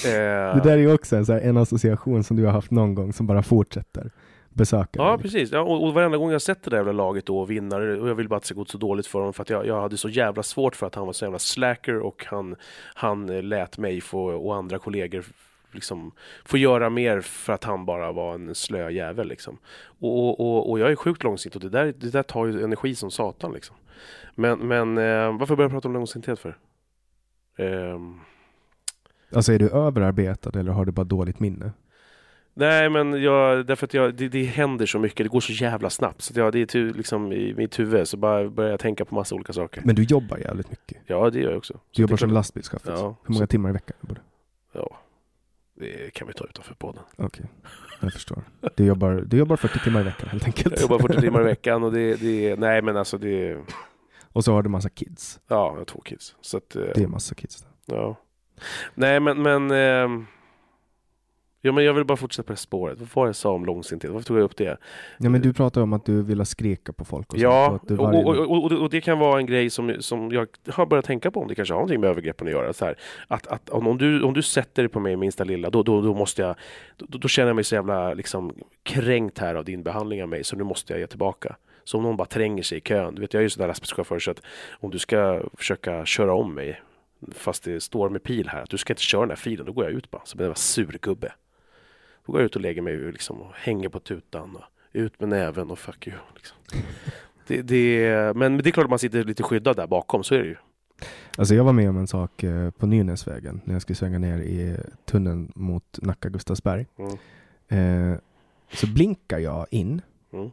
[0.05, 0.57] Eh.
[0.57, 3.43] det där är också en, en association som du har haft någon gång som bara
[3.43, 4.11] fortsätter
[4.57, 5.07] besökare.
[5.07, 5.53] Ja, precis.
[5.53, 8.09] Ja, och, och varenda gång jag sett det där jävla laget då och vinner, och
[8.09, 9.81] jag vill bara att det ska gå så dåligt för honom för att jag, jag
[9.81, 12.57] hade så jävla svårt för att han var så jävla slacker och han,
[12.95, 15.25] han lät mig få, och andra kollegor
[15.73, 16.13] liksom
[16.45, 19.59] få göra mer för att han bara var en slö jävel liksom.
[20.01, 22.95] Och, och, och jag är sjukt långsint och det där, det där tar ju energi
[22.95, 23.77] som satan liksom.
[24.35, 26.57] Men, men eh, varför börjar jag prata om långsinthet för?
[27.59, 27.99] Eh,
[29.35, 31.73] alltså är du överarbetad eller har du bara dåligt minne?
[32.59, 35.91] Nej men jag, därför att jag, det, det händer så mycket, det går så jävla
[35.91, 36.23] snabbt.
[36.23, 39.35] Så jag, det är liksom i mitt huvud så bara börjar jag tänka på massa
[39.35, 39.83] olika saker.
[39.85, 40.99] Men du jobbar jävligt mycket?
[41.07, 41.73] Ja det gör jag också.
[41.73, 42.93] Du så jobbar som lastbilschaufför?
[42.93, 43.97] Ja, Hur många så, timmar i veckan?
[44.01, 44.21] Både?
[44.73, 44.97] Ja,
[45.75, 47.03] det kan vi ta utanför podden.
[47.17, 47.47] Okej, okay.
[48.01, 48.43] jag förstår.
[48.75, 50.75] Du jobbar, du jobbar 40 timmar i veckan helt enkelt?
[50.75, 53.59] Jag jobbar 40 timmar i veckan och det, det nej men alltså det...
[54.33, 55.41] Och så har du massa kids?
[55.49, 56.35] Ja, jag har två kids.
[56.41, 57.67] Så att, det är massa kids.
[57.87, 57.97] Där.
[57.97, 58.17] Ja.
[58.95, 60.27] Nej men, men eh,
[61.67, 62.99] Jo, men jag vill bara fortsätta på det spåret.
[63.01, 64.12] Vad var det jag sa om långsinthet?
[64.12, 64.77] Varför tog jag upp det?
[65.19, 68.25] Ja, men du pratar om att du vill skrika på folk och Ja, och, varje-
[68.25, 71.31] och, och, och, och det kan vara en grej som, som jag har börjat tänka
[71.31, 72.73] på om det kanske har någonting med övergreppen att göra.
[72.73, 72.95] Så här,
[73.29, 76.01] att, att om, om, du, om du sätter dig på mig minsta lilla, då, då,
[76.01, 76.57] då måste jag,
[76.97, 78.53] då, då känner jag mig så jävla liksom,
[78.83, 81.57] kränkt här av din behandling av mig, så nu måste jag ge tillbaka.
[81.85, 83.69] Så om någon bara tränger sig i kön, du vet jag är ju sån där
[83.69, 84.41] lastbilschaufför så att
[84.81, 86.81] om du ska försöka köra om mig
[87.35, 89.73] fast det står med pil här, att du ska inte köra den här filen, då
[89.73, 91.33] går jag ut bara som en jävla surgubbe.
[92.27, 94.62] Då går jag ut och lägger mig liksom, och hänger på tutan och
[94.93, 96.16] ut med näven och fuck you.
[96.35, 96.57] Liksom.
[97.47, 100.39] Det, det, men det är klart att man sitter lite skyddad där bakom, så är
[100.39, 100.57] det ju.
[101.39, 104.39] Alltså jag var med om en sak eh, på Nynäsvägen när jag skulle svänga ner
[104.39, 106.87] i tunneln mot Nacka Gustavsberg.
[106.99, 108.12] Mm.
[108.12, 108.18] Eh,
[108.72, 110.03] så blinkar jag in.
[110.33, 110.51] Mm.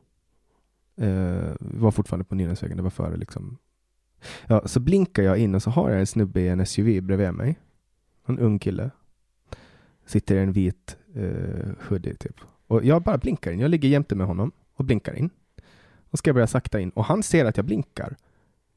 [0.96, 3.58] Eh, var fortfarande på Nynäsvägen, det var före liksom.
[4.48, 7.34] Ja, så blinkar jag in och så har jag en snubbe i en SUV bredvid
[7.34, 7.60] mig.
[8.26, 8.90] En ung kille.
[10.06, 12.36] Sitter i en vit eh, hoodie typ.
[12.68, 13.60] Och jag bara blinkar in.
[13.60, 15.30] Jag ligger jämte med honom och blinkar in.
[16.10, 16.90] Och ska jag börja sakta in.
[16.90, 18.16] Och han ser att jag blinkar.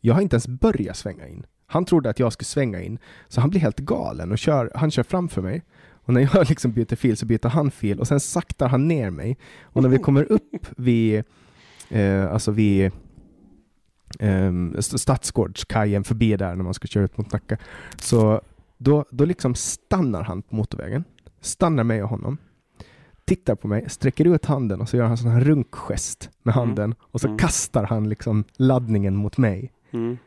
[0.01, 1.47] Jag har inte ens börjat svänga in.
[1.66, 2.99] Han trodde att jag skulle svänga in.
[3.28, 5.62] Så han blir helt galen och kör, han kör framför mig.
[5.89, 9.11] Och när jag liksom byter fil så byter han fil och sen saktar han ner
[9.11, 9.39] mig.
[9.62, 11.24] Och när vi kommer upp vid,
[11.91, 12.93] eh, alltså vid
[14.18, 17.59] eh, Stadsgårdskajen förbi där när man ska köra ut mot Nacka.
[17.97, 18.41] Så
[18.78, 21.05] då, då liksom stannar han på motorvägen.
[21.47, 22.38] Stannar mig och honom.
[23.24, 26.66] Tittar på mig, sträcker ut handen och så gör han sån här runkgest med Mm.
[26.68, 26.94] handen.
[27.01, 27.38] Och så Mm.
[27.38, 29.72] kastar han liksom laddningen mot mig.
[29.90, 30.18] Mm.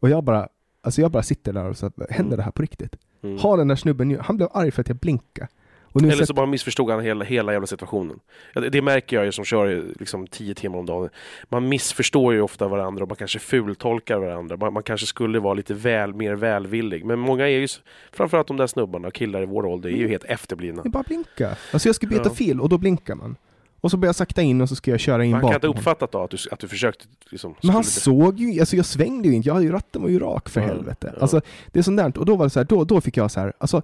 [0.00, 0.48] Och jag bara,
[0.82, 2.96] alltså jag bara sitter där och så händer det här på riktigt?
[3.22, 3.38] Mm.
[3.38, 5.48] Har den där snubben nu, han blev arg för att jag blinkade.
[5.94, 8.20] Eller så bara missförstod han hela, hela jävla situationen.
[8.54, 11.08] Det, det märker jag ju som kör liksom tio timmar om dagen.
[11.48, 14.56] Man missförstår ju ofta varandra och man kanske fultolkar varandra.
[14.56, 17.04] Man, man kanske skulle vara lite väl, mer välvillig.
[17.04, 17.68] Men många är ju,
[18.12, 20.80] framförallt de där snubbarna och killar i vår ålder, är ju helt efterblivna.
[20.84, 21.56] Jag bara blinka.
[21.72, 22.30] Alltså jag ska byta Ja.
[22.34, 23.36] fil och då blinkar man.
[23.80, 25.68] Och så börjar jag sakta in och så ska jag köra in Man kan bakom
[25.68, 27.54] inte uppfattat då att du, att du försökte liksom...
[27.62, 30.18] Men han såg ju, alltså jag svängde ju inte, jag hade ju ratten var ju
[30.18, 31.10] rak för Ja, helvete.
[31.14, 31.20] ja.
[31.22, 31.40] Alltså
[31.72, 33.40] det är sånt där, och då var det så här, då, då fick jag så
[33.40, 33.82] här, alltså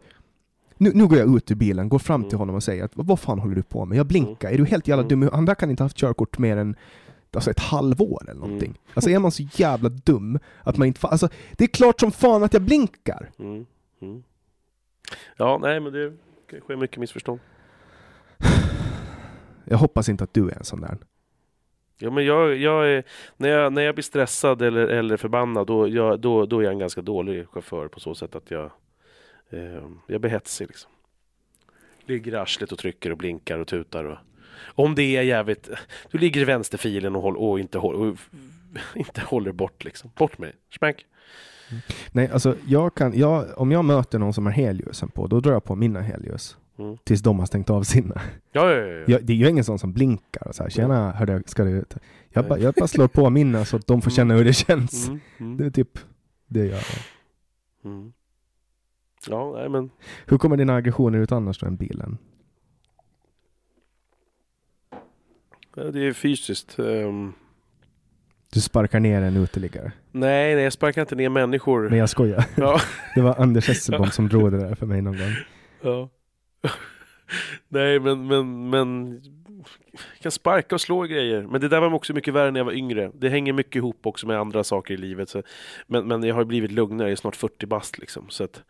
[0.81, 2.39] nu, nu går jag ut ur bilen, går fram till Mm.
[2.39, 3.99] honom och säger att vad fan håller du på med?
[3.99, 5.21] Jag blinkar, är du helt jävla Mm.
[5.21, 5.31] dum?
[5.33, 6.77] Han där kan inte ha haft körkort mer än
[7.33, 8.69] alltså ett halvår eller någonting.
[8.71, 8.79] Mm.
[8.95, 12.43] Alltså är man så jävla dum att man inte alltså det är klart som fan
[12.43, 13.31] att jag blinkar!
[13.39, 13.67] Mm.
[14.03, 14.23] Mm.
[15.37, 16.13] Ja, nej men det
[16.61, 17.41] sker mycket missförstånd.
[19.65, 20.99] Jag hoppas inte att du är en sån där.
[21.99, 23.05] Ja, men jag, jag är,
[23.37, 26.73] när, jag, när jag blir stressad eller, eller förbannad då, jag, då, då är jag
[26.73, 28.71] en ganska dålig chaufför på så sätt att jag,
[30.07, 30.67] jag blir hetsig.
[30.69, 30.91] Liksom.
[32.07, 34.05] Ligger i arslet och trycker och blinkar och tutar.
[34.05, 34.19] Och,
[34.63, 35.71] om det är jävligt...
[36.11, 38.19] Du ligger i vänsterfilen och, håll, och, inte, håll, och
[38.95, 40.11] inte håller bort liksom.
[40.17, 40.57] Bort med dig.
[40.79, 41.07] Smack.
[42.13, 45.53] Nej, alltså jag kan, jag, om jag möter någon som har helljusen på, då drar
[45.53, 46.57] jag på mina helljus.
[46.79, 46.99] Mm.
[47.05, 48.21] Tills de har stängt av sina.
[48.53, 49.05] Ja, ja, ja, ja.
[49.07, 51.85] Jag, det är ju ingen sån som blinkar och så här, tjena, hörde, ska du?
[52.29, 55.09] Jag, bara, jag bara slår på mina så att de får känna hur det känns.
[55.09, 55.99] Mm, mm, Det är typ
[56.47, 56.83] det jag gör.
[57.85, 58.13] mm.
[59.29, 59.91] Ja, nej men...
[60.27, 62.19] Hur kommer dina aggressioner ut annars då än bilen?
[65.75, 66.79] Det är fysiskt.
[66.79, 67.33] ehm.
[68.53, 69.93] Du sparkar ner en uteliggare.
[70.13, 71.89] nej, nej, jag sparkar inte ner människor.
[71.89, 72.45] Men jag skojar.
[72.57, 72.81] Ja.
[73.15, 75.35] Det var Anders Hesselbom som drog det där för mig någon gång.
[75.83, 76.09] Ja.
[77.69, 79.21] Nej, men, men, men
[79.93, 81.43] jag kan sparka och slå grejer.
[81.43, 83.11] Men det där var också mycket värre när jag var yngre.
[83.15, 85.29] Det hänger mycket ihop också med andra saker i livet.
[85.29, 85.43] Så,
[85.87, 88.27] men, men jag har blivit lugnare, jag är snart 40 bast liksom.
[88.29, 88.63] Så att,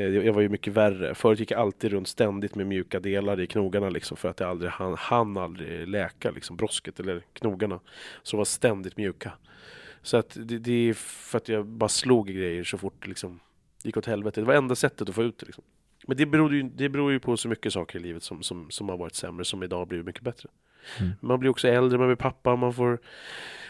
[0.00, 1.14] jag jag var ju mycket värre.
[1.14, 4.16] Förut gick jag alltid runt ständigt med mjuka delar i knogarna liksom.
[4.16, 7.80] För att jag aldrig hann, hann aldrig läka liksom, brosket eller knogarna.
[8.22, 9.32] Så de var ständigt mjuka.
[10.02, 13.08] Så att det, det är för att jag bara slog i grejer så fort det
[13.08, 13.40] liksom
[13.82, 14.40] gick åt helvete.
[14.40, 15.64] Det var enda sättet att få ut det liksom.
[16.06, 18.70] Men det beror, ju, det beror ju på så mycket saker i livet som, som,
[18.70, 20.48] som har varit sämre, som idag blivit mycket bättre.
[21.00, 21.12] Mm.
[21.20, 22.98] Man blir också äldre, man blir pappa, man får...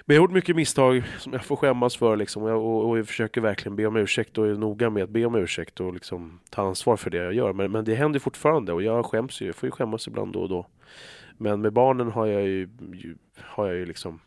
[0.07, 2.89] Men jag har gjort mycket misstag som jag får skämmas för liksom, och, jag, och,
[2.89, 5.81] och jag försöker verkligen be om ursäkt och är noga med att be om ursäkt
[5.81, 7.53] och liksom ta ansvar för det jag gör.
[7.53, 10.41] Men, men det händer fortfarande och jag skäms ju, jag får ju skämmas ibland då
[10.41, 10.67] och då.
[11.37, 14.21] Men med barnen har jag ju, ju, har jag ju liksom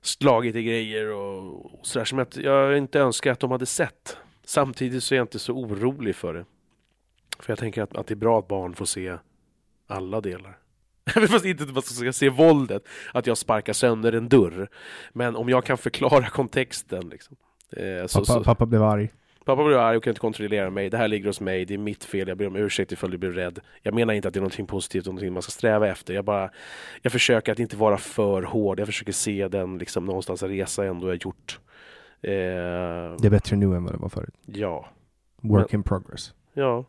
[0.00, 4.16] slagit i grejer och, och sådär som jag, jag inte önskar att de hade sett.
[4.44, 6.44] Samtidigt så är jag inte så orolig för det.
[7.38, 9.18] För jag tänker att, att det är bra att barn får se
[9.86, 10.58] alla delar.
[11.28, 12.82] Fast inte att man ska se våldet,
[13.12, 14.68] att jag sparkar sönder en dörr.
[15.12, 17.08] Men om jag kan förklara kontexten.
[17.08, 17.36] Liksom,
[17.76, 19.12] eh, så, Pappa, så, pappa blev arg.
[19.44, 20.90] Pappa blir arg och kan inte kontrollera mig.
[20.90, 21.64] Det här ligger hos mig.
[21.64, 22.28] Det är mitt fel.
[22.28, 23.58] Jag ber om ursäkt ifall du blir rädd.
[23.82, 26.14] Jag menar inte att det är någonting positivt och någonting man ska sträva efter.
[26.14, 26.50] Jag bara
[27.02, 28.80] jag försöker att inte vara för hård.
[28.80, 31.60] Jag försöker se den liksom någonstans resa jag ändå har gjort.
[32.22, 34.34] Eh, Det är bättre nu än vad det var förut.
[34.46, 34.88] ja.
[35.42, 36.34] Work in progress.
[36.54, 36.84] Ja.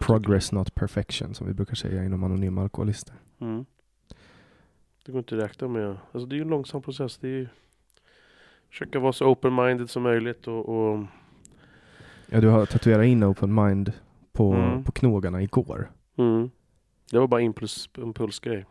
[0.00, 3.14] Progress not perfection som vi brukar säga inom anonyma alkoholister.
[3.40, 3.64] Mm.
[5.06, 5.96] Det går inte att räkna med.
[6.12, 7.18] Alltså det är ju en långsam process.
[7.18, 7.48] Det är ju
[8.70, 11.04] försöka vara så open-minded som möjligt och, och
[12.30, 13.92] Ja, du har tatuerat in open mind
[14.32, 14.84] på, Mm.
[14.84, 15.90] på knogarna igår.
[16.16, 16.50] mm.
[17.10, 18.66] Det var bara impuls, impulsgrej.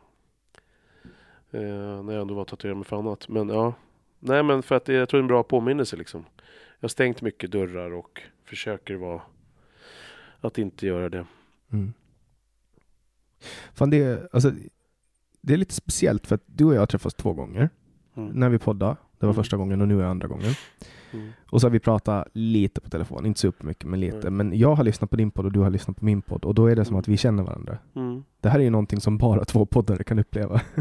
[1.51, 3.29] Eh, när jag ändå var tatuerad med för annat.
[3.29, 3.73] Men ja.
[4.19, 6.25] Nej men för att det, jag tror det är en bra påminnelse liksom.
[6.79, 9.21] Jag har stängt mycket dörrar och försöker vara
[10.41, 11.25] att inte göra det.
[11.71, 11.93] Mm.
[13.73, 14.51] Fan, det, är- alltså,
[15.41, 17.69] det är lite speciellt för att du och jag har träffats två gånger
[18.17, 18.29] Mm.
[18.39, 18.95] när vi poddade.
[19.19, 19.43] Det var Mm.
[19.43, 20.53] första gången och nu är andra gången.
[21.13, 21.29] Mm.
[21.49, 24.17] Och så har vi pratat lite på telefon, inte supermycket men lite.
[24.27, 24.37] Mm.
[24.37, 26.55] Men jag har lyssnat på din podd och du har lyssnat på min podd och
[26.55, 26.99] då är det som Mm.
[26.99, 27.77] att vi känner varandra.
[27.95, 28.23] Mm.
[28.41, 30.61] Det här är ju någonting som bara två poddare kan uppleva.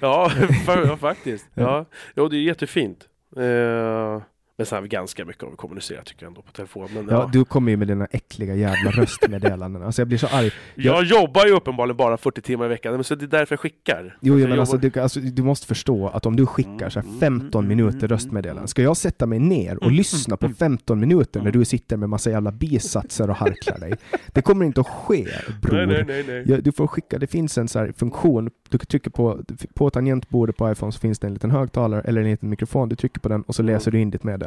[0.00, 0.28] Ja,
[0.66, 1.46] fa- ja faktiskt.
[1.54, 1.84] Ja.
[2.14, 2.28] Ja.
[2.28, 3.08] Det är jättefint.
[3.36, 4.22] Eh,
[4.58, 6.88] men sen har vi ganska mycket av att kommunicera tycker jag ändå på telefon.
[6.94, 7.30] Men, Ja, ja.
[7.32, 9.82] du kommer ju med dina äckliga jävla röstmeddelanden.
[9.82, 10.50] Alltså jag blir så arg.
[10.74, 13.60] Jag jobbar ju uppenbarligen bara 40 timmar i veckan, men så det är därför jag
[13.60, 14.18] skickar.
[14.20, 17.00] Jo, jo jag men alltså du, alltså du måste förstå att om du skickar så
[17.00, 20.48] här Mm, 15 mm, minuter mm, röstmeddelanden, ska jag sätta mig ner och lyssna på
[20.48, 23.94] 15 minuter när du sitter med massa jävla bisatser och harklar dig?
[24.28, 25.26] Det kommer inte att ske,
[25.62, 25.76] bror.
[25.76, 26.44] Nej, nej, nej, nej.
[26.46, 29.40] Ja, du får skicka, det finns en så funktion, du trycker på,
[29.74, 32.96] på tangentbordet på iPhone så finns det en liten högtalare eller en liten mikrofon, du
[32.96, 34.45] trycker på den och så läser du in ditt meddelande.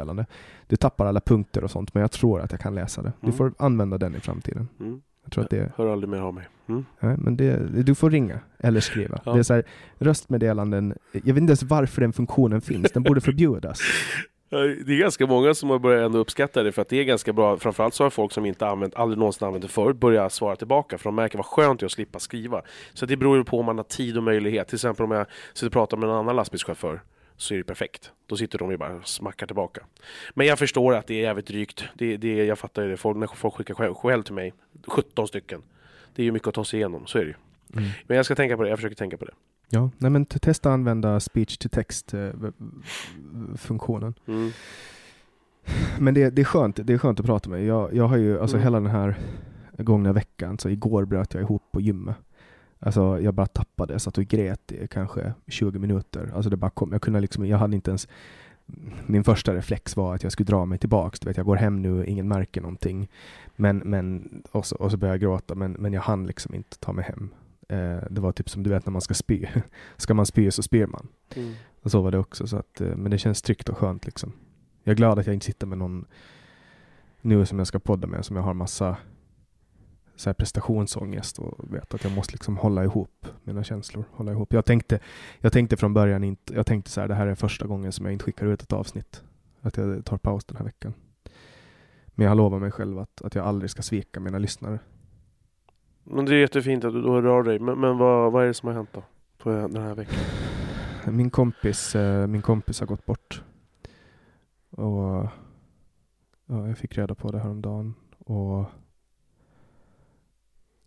[0.66, 3.12] Du tappar alla punkter och sånt men jag tror att jag kan läsa det.
[3.20, 3.36] Du Mm.
[3.36, 4.68] får använda den i framtiden.
[4.80, 5.00] Mm.
[5.24, 6.48] Jag tror att det, Hör aldrig mer av mig.
[6.68, 6.84] Mm.
[7.00, 9.20] nej, men det, du får ringa eller skriva.
[9.24, 9.32] Ja.
[9.32, 9.64] Det är så här,
[9.98, 13.80] röstmeddelanden, jag vet inte ens varför den funktionen finns, den borde förbjudas.
[14.86, 17.32] Det är ganska många som har börjat ändå uppskatta det för att det är ganska
[17.32, 17.56] bra.
[17.56, 20.98] Framförallt så har folk som inte använt, aldrig någonsin använt det förut börjat svara tillbaka
[20.98, 22.62] för de märker vad skönt det är att slippa skriva.
[22.94, 24.68] Så det beror ju på om man har tid och möjlighet.
[24.68, 27.00] Till exempel om jag sitter och pratar med en annan lastbilschaufför
[27.40, 28.12] så är det perfekt.
[28.26, 29.80] Då sitter de ju bara och smackar tillbaka.
[30.34, 31.84] Men jag förstår att det är jävligt drygt.
[31.94, 32.96] Det, det, jag fattar ju det.
[32.96, 34.52] Folk, när folk skickar själv, till mig,
[34.86, 35.62] 17 stycken.
[36.14, 37.34] Det är ju mycket att ta sig igenom, så är det ju.
[37.76, 37.90] Mm.
[38.06, 39.32] Men jag ska tänka på det, jag försöker tänka på det.
[39.68, 42.30] Ja, nej men testa att använda speech to text eh,
[43.56, 44.14] funktionen.
[44.26, 44.50] Mm.
[45.98, 47.64] Men det, det, är skönt, det är skönt att prata med.
[47.64, 48.64] Jag, jag har ju, alltså Mm.
[48.64, 49.18] hela den här
[49.78, 52.16] gångna veckan, så igår bröt jag ihop på gymmet.
[52.82, 56.30] Alltså jag bara tappade, jag satt och grät i kanske 20 minuter.
[56.34, 58.08] Alltså det bara kom, jag kunde liksom, jag hade inte ens
[59.06, 61.20] min första reflex var att jag skulle dra mig tillbaks.
[61.20, 63.08] Du vet, jag går hem nu, ingen märker någonting.
[63.56, 66.78] Men, men, och, så, och så började jag gråta, men, men jag hann liksom inte
[66.78, 67.30] ta mig hem.
[67.68, 69.46] Eh, det var typ som du vet när man ska spy.
[69.96, 71.08] ska man spy så spyr man.
[71.36, 71.54] Mm.
[71.82, 72.46] Och så var det också.
[72.46, 74.32] Så att, eh, men det känns tryggt och skönt liksom.
[74.84, 76.04] Jag är glad att jag inte sitter med någon
[77.20, 78.96] nu som jag ska podda med som jag har massa
[80.20, 84.04] så här prestationsångest och vet att jag måste liksom hålla ihop mina känslor.
[84.10, 84.52] Hålla ihop.
[84.52, 84.98] Jag, tänkte,
[85.38, 88.06] jag tänkte från början inte, jag tänkte så här, det här är första gången som
[88.06, 89.22] jag inte skickar ut ett avsnitt.
[89.60, 90.94] Att jag tar paus den här veckan.
[92.06, 94.78] Men jag har lovat mig själv att, att jag aldrig ska svika mina lyssnare.
[96.04, 97.58] Men det är jättefint att du då av dig.
[97.58, 99.02] Men, men vad, vad är det som har hänt då?
[99.38, 100.18] På den här veckan?
[101.16, 103.42] Min kompis, eh, min kompis har gått bort.
[104.70, 105.26] Och
[106.46, 107.94] ja, jag fick reda på det häromdagen.
[108.18, 108.64] Och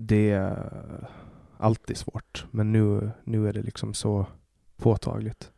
[0.05, 1.07] det är
[1.57, 2.45] alltid svårt.
[2.51, 4.25] Men nu, nu är det liksom så
[4.77, 5.51] påtagligt.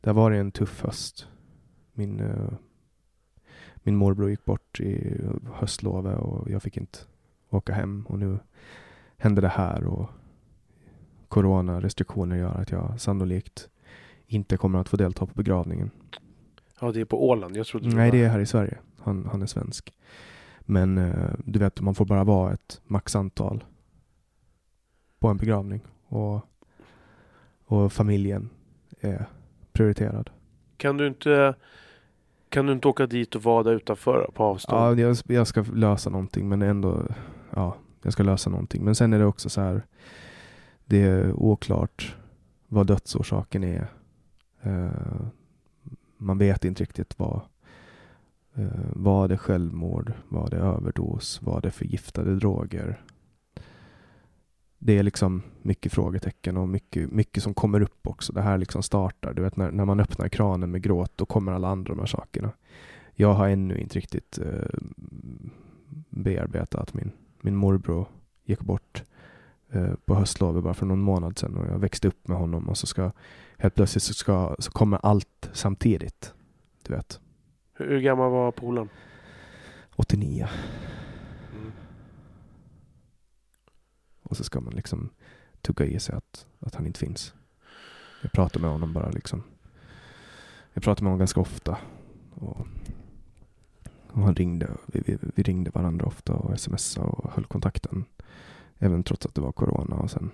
[0.00, 1.28] Det har varit en tuff höst.
[1.92, 2.52] Min, eh,
[3.74, 5.20] min morbror gick bort i
[5.54, 6.98] höstlovet och jag fick inte
[7.50, 8.06] åka hem.
[8.08, 8.38] Och nu
[9.16, 9.84] hände det här.
[9.84, 10.10] och
[11.28, 13.68] Coronarestriktioner gör att jag sannolikt
[14.26, 15.90] inte kommer att få delta på begravningen.
[16.80, 17.56] Ja, det är på Åland.
[17.56, 18.78] Jag trodde Nej, det är här i Sverige.
[18.98, 19.92] Han, han är svensk.
[20.70, 23.64] Men eh, du vet, man får bara vara ett maxantal
[25.18, 25.80] på en begravning.
[26.08, 26.40] Och,
[27.64, 28.50] och familjen
[29.00, 29.26] är
[29.72, 30.30] prioriterad.
[30.76, 31.54] Kan du inte...
[32.48, 35.00] Kan du inte åka dit och vara där utanför på avstånd?
[35.00, 37.06] Ja, jag, jag ska lösa någonting, men ändå...
[37.50, 38.84] Ja, jag ska lösa någonting.
[38.84, 39.82] Men sen är det också så här...
[40.84, 42.16] Det är oklart
[42.68, 43.86] vad dödsorsaken är.
[44.62, 45.20] Eh,
[46.16, 47.40] man vet inte riktigt vad...
[48.54, 50.12] Eh, var det självmord?
[50.28, 51.42] Var det överdos?
[51.42, 53.04] Var det förgiftade droger?
[54.78, 58.32] Det är liksom mycket frågetecken och mycket, mycket som kommer upp också.
[58.32, 59.34] Det här liksom startar.
[59.34, 62.06] Du vet när, när man öppnar kranen med gråt, då kommer alla andra de här
[62.06, 62.52] sakerna.
[63.14, 64.78] Jag har ännu inte riktigt eh,
[66.10, 68.06] bearbetat min, min morbror
[68.44, 69.04] gick bort
[69.70, 72.78] eh, på höstlovet bara för någon månad sedan och jag växte upp med honom och
[72.78, 73.12] så ska
[73.58, 76.34] helt plötsligt så, ska, så kommer allt samtidigt.
[76.82, 77.20] Du vet,
[77.80, 78.88] hur, gammal var polaren?
[79.96, 80.48] 89
[81.52, 81.72] Mm.
[84.22, 85.10] och så ska man liksom
[85.60, 87.34] tugga i sig att, att han inte finns.
[88.22, 89.42] Jag pratar med honom bara liksom.
[90.72, 91.78] Jag pratar med honom ganska ofta.
[92.34, 92.66] Och,
[94.08, 98.04] Och han ringde, vi, vi, vi ringde varandra ofta och smsade och höll kontakten.
[98.78, 100.30] Även trots att det var corona och sen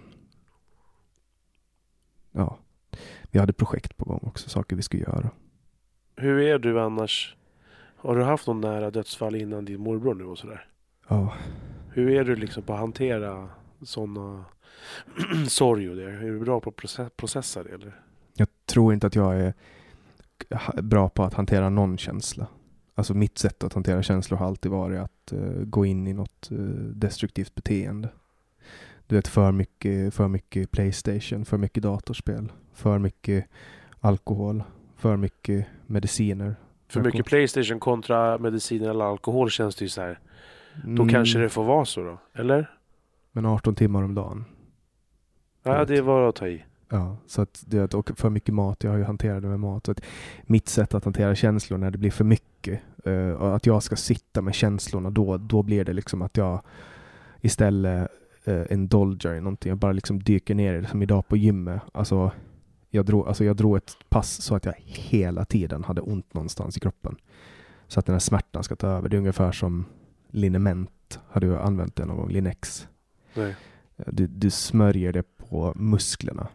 [2.32, 2.58] ja,
[3.30, 5.30] vi hade projekt på gång också, saker vi skulle göra.
[6.16, 7.36] Hur är du annars?
[7.96, 10.66] Har du haft någon nära dödsfall innan din morbror nu och sådär?
[11.08, 11.34] Ja,
[11.92, 13.48] Hur är du liksom på att hantera
[13.82, 14.44] sådana
[15.48, 16.10] sorg och det?
[16.12, 18.00] Är du bra på att process- processa det eller?
[18.38, 19.54] jag tror inte att jag är
[20.82, 22.46] bra på att hantera någon känsla.
[22.94, 26.50] Alltså mitt sätt att hantera känslor har alltid varit att eh, gå in i något
[26.50, 26.58] eh,
[26.94, 28.08] destruktivt beteende.
[29.06, 33.46] Du vet för mycket, för mycket Playstation, för mycket datorspel, för mycket
[34.00, 34.64] alkohol,
[34.96, 36.56] för mycket mediciner.
[36.88, 40.18] För mycket Playstation kontra mediciner eller alkohol känns det ju så här.
[40.84, 42.18] Då Mm, kanske det får vara så då?
[42.34, 42.70] Eller?
[43.32, 44.44] Men 18 timmar om dagen.
[45.62, 45.88] Ja, Vet.
[45.88, 46.64] det var att ta i.
[46.88, 49.86] Ja, så att det, och för mycket mat, jag har ju hanterat det med mat.
[49.86, 50.00] Så att
[50.42, 52.80] mitt sätt att hantera känslor när det blir för mycket,
[53.38, 56.62] och att jag ska sitta med känslorna, då, då blir det liksom att jag
[57.40, 58.08] istället
[58.48, 59.70] uh, indulger i någonting.
[59.70, 61.82] Jag bara liksom dyker ner i det, som idag på gymmet.
[61.92, 62.30] Alltså,
[62.96, 66.76] jag drog, alltså jag drog ett pass så att jag hela tiden hade ont någonstans
[66.76, 67.16] i kroppen.
[67.88, 69.08] Så att den här smärtan ska ta över.
[69.08, 69.84] Det är ungefär som
[70.30, 71.20] liniment.
[71.28, 72.28] Har du använt det någon gång?
[72.28, 72.88] Linex.
[73.34, 73.56] Nej.
[73.96, 76.48] Du, du smörjer det på musklerna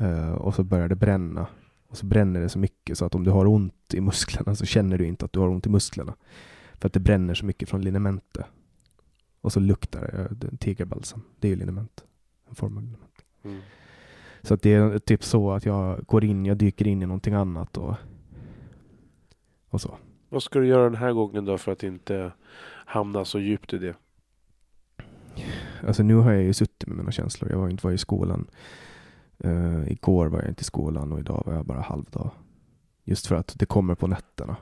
[0.00, 1.46] eh, och så börjar det bränna.
[1.88, 4.66] Och så bränner det så mycket så att om du har ont i musklerna så
[4.66, 6.14] känner du inte att du har ont i musklerna.
[6.74, 8.46] För att det bränner så mycket från linementet.
[9.40, 11.22] Och så luktar det, är tigerbalsam.
[11.38, 12.04] Det är ju liniment.
[12.48, 13.24] En form av liniment.
[13.42, 13.60] Mm.
[14.42, 17.34] Så att det är typ så att jag går in, jag dyker in i någonting
[17.34, 17.94] annat och,
[19.70, 19.96] och så.
[20.28, 22.32] Vad ska du göra den här gången då för att inte
[22.86, 23.94] hamna så djupt i det?
[25.86, 27.50] Alltså nu har jag ju suttit med mina känslor.
[27.50, 28.50] Jag var inte var i skolan.
[29.44, 32.30] Uh, igår var jag inte i skolan och idag var jag bara halvdag.
[33.04, 34.56] Just för att det kommer på nätterna.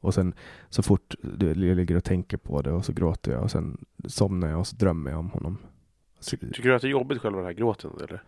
[0.00, 0.34] Och sen
[0.68, 4.48] så fort jag ligger och tänker på det och så gråter jag och sen somnar
[4.48, 5.58] jag och så drömmer jag om honom.
[6.20, 8.22] Så, Tycker du att det är jobbigt själva den här gråten eller?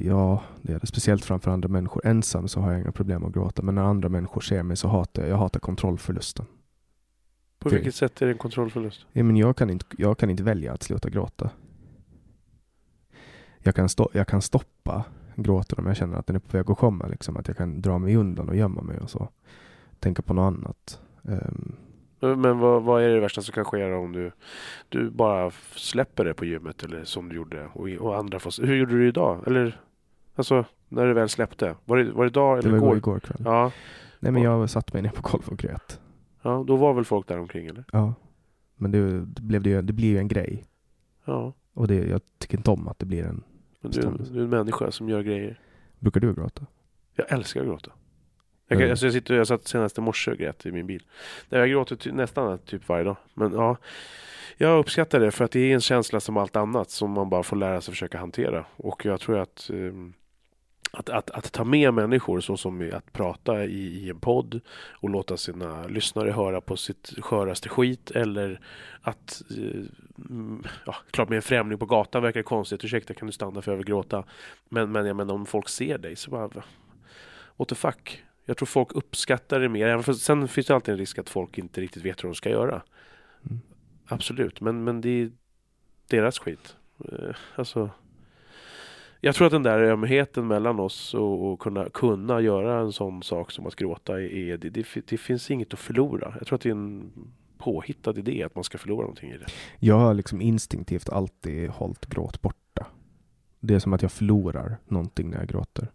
[0.00, 0.86] Ja, det är det.
[0.86, 2.06] Speciellt framför andra människor.
[2.06, 3.62] Ensam så har jag inga problem att gråta.
[3.62, 6.46] Men när andra människor ser mig så hatar jag, jag hatar kontrollförlusten.
[7.58, 9.06] På Det- vilket sätt är det en kontrollförlust?
[9.12, 11.50] Ja, men jag, kan inte, jag kan inte välja att sluta gråta.
[13.62, 15.04] Jag kan, stå, jag kan stoppa
[15.36, 17.06] gråten om jag känner att den är på väg att komma.
[17.06, 17.36] Liksom.
[17.36, 19.28] Att jag kan dra mig undan och gömma mig och så.
[19.98, 21.00] Tänka på något annat.
[21.28, 21.76] Ehm,
[22.20, 24.32] Men vad, vad är det värsta som kan ske om du,
[24.88, 28.76] du bara släpper det på gymmet eller som du gjorde och, och andra får Hur
[28.76, 29.44] gjorde du idag?
[29.46, 29.80] Eller
[30.34, 31.74] alltså när du väl släppte?
[31.84, 32.96] Var det, var det idag det eller var igår?
[32.96, 33.42] igår, igår kväll.
[33.44, 33.72] Ja,
[34.20, 36.00] Nej, men jag satt mig ner på golvet och grät.
[36.42, 37.84] ja, då var väl folk där omkring eller?
[37.92, 38.14] Ja.
[38.76, 40.64] Men det, det, blev det, det blir ju en grej.
[41.24, 43.42] Ja, Och det, jag tycker inte om att det blir en...
[43.80, 45.60] men du, är en- du är en människa som gör grejer.
[45.98, 46.66] Brukar du gråta?
[47.16, 47.90] Jag älskar att gråta.
[48.68, 48.90] Jag, kan, Mm.
[48.90, 51.02] alltså jag, sitter, jag satt senast i morse och grät i min bil.
[51.48, 53.16] Nej, jag gråter ty, nästan typ varje dag.
[53.34, 53.76] Men ja,
[54.56, 57.42] jag uppskattar det för att det är en känsla som allt annat som man bara
[57.42, 58.64] får lära sig försöka hantera.
[58.76, 60.12] Och jag tror att ehm,
[60.90, 64.60] att, att, att ta med människor så som att prata i, i en podd
[64.90, 68.60] och låta sina lyssnare höra på sitt sköraste skit eller
[69.02, 69.82] att eh,
[70.86, 73.76] ja, klart med en främling på gatan verkar konstigt, ursäkta kan du stanna för jag
[73.76, 74.24] vill gråta
[74.68, 76.50] men, men jag menar om folk ser dig så bara
[77.56, 80.12] what the fuck jag tror folk uppskattar det mer.
[80.12, 82.82] Sen finns det alltid en risk att folk inte riktigt vet hur de ska göra.
[83.50, 83.60] Mm.
[84.06, 85.30] Absolut, men, men det är
[86.08, 86.76] deras skit.
[87.04, 87.90] Eh, Alltså,
[89.20, 93.22] jag tror att den där ömheten mellan oss och, och kunna, kunna göra en sån
[93.22, 96.34] sak som att gråta är, det, det, det finns inget att förlora.
[96.38, 97.12] Jag tror att det är en
[97.58, 99.46] påhittad idé att man ska förlora någonting i det.
[99.78, 102.86] Jag har liksom instinktivt alltid hållit gråt borta.
[103.60, 105.90] Det är som att jag förlorar någonting när jag gråter.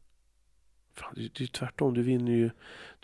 [0.95, 2.49] Fan, det, det är ju tvärtom, du vinner ju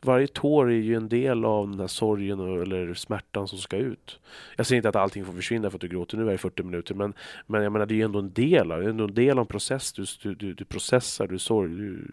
[0.03, 3.77] Varje tår är ju en del av den här sorgen och, eller smärtan som ska
[3.77, 4.19] ut.
[4.57, 6.95] Jag säger inte att allting får försvinna för att du gråter nu i 40 minuter
[6.95, 7.13] men,
[7.47, 9.47] men jag menar det är ju ändå en del av, ändå en del av en
[9.47, 9.93] process.
[9.93, 12.07] Du, du, du, processar, du, sorg, du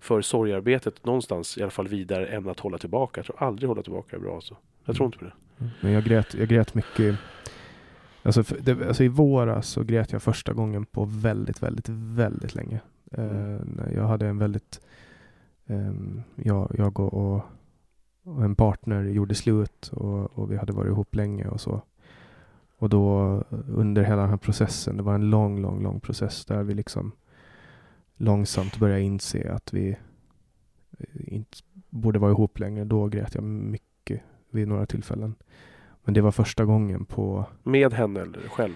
[0.00, 3.18] för sorgarbetet någonstans i alla fall vidare än att hålla tillbaka.
[3.18, 4.56] Jag tror aldrig hålla tillbaka är bra alltså.
[4.84, 5.32] Jag tror inte på det.
[5.80, 7.18] Men jag grät, jag grät mycket.
[8.22, 12.54] Alltså, för, det, alltså i våras så grät jag första gången på väldigt, väldigt, väldigt
[12.54, 12.80] länge.
[13.12, 13.24] Eh,
[13.64, 14.80] när jag hade en väldigt...
[15.66, 17.42] ehm, jag, jag och,
[18.22, 21.82] och, en partner gjorde slut och, och vi hade varit ihop länge och så.
[22.78, 23.28] Och då
[23.68, 27.12] under hela den här processen, det var en lång, lång, lång process där vi liksom
[28.16, 29.96] långsamt började inse att vi
[30.98, 31.58] eh, inte
[31.90, 32.84] borde vara ihop längre.
[32.84, 35.34] Då grät jag mycket vid några tillfällen.
[36.04, 38.74] Men det var första gången på Med henne eller själv?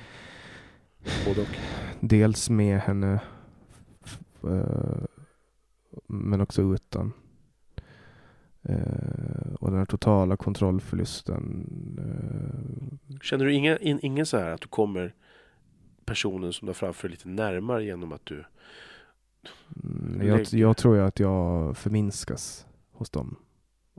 [1.27, 1.49] Både och.
[2.01, 3.21] dels med henne
[4.45, 5.05] eh,
[6.11, 7.13] men också utan.
[8.63, 11.67] Eh, och den här totala kontrollförlusten.
[11.99, 15.15] Eh, Känner du ingen, in, ingen så här att du kommer
[16.05, 18.45] personen som du har framför lite närmare genom att du...
[19.85, 23.37] mm, jag, jag tror ju att jag förminskas hos dem.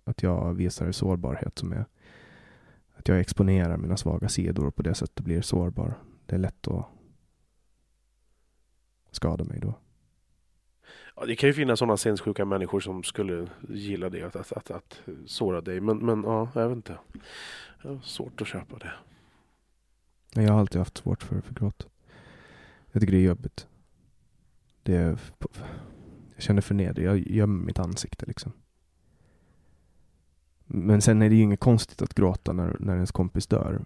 [0.04, 1.86] Att jag visar sårbarhet som är
[3.02, 5.94] att jag exponerar mina svaga sidor och på det sättet blir sårbar.
[6.26, 6.86] Det är lätt att
[9.12, 9.74] skada mig då.
[11.16, 14.72] Ja, det kan ju finnas sådana sinnessjuka människor som skulle gilla det, att, att, att,
[14.72, 15.82] att såra dig.
[15.82, 16.98] Men, men ja, jag vet inte.
[17.82, 18.92] Jag har svårt att köpa det.
[20.42, 21.88] Jag har alltid haft svårt för, för gråt.
[22.92, 23.68] Jag tycker det är jobbigt.
[24.84, 25.20] Det är,
[26.36, 27.06] jag känner förnedring.
[27.06, 28.52] Jag gömmer mitt ansikte liksom.
[30.66, 33.86] Men sen är det ju inget konstigt att gråta när, när ens kompis dör.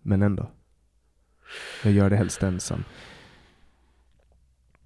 [0.00, 0.50] Men ändå.
[1.84, 2.84] Jag gör det helst ensam.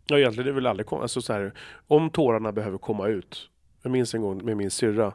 [0.07, 1.53] Ja, egentligen är det väl aldrig alltså så här,
[1.87, 3.51] Om tårarna behöver komma ut.
[3.83, 5.13] Jag minns en gång med min syrra.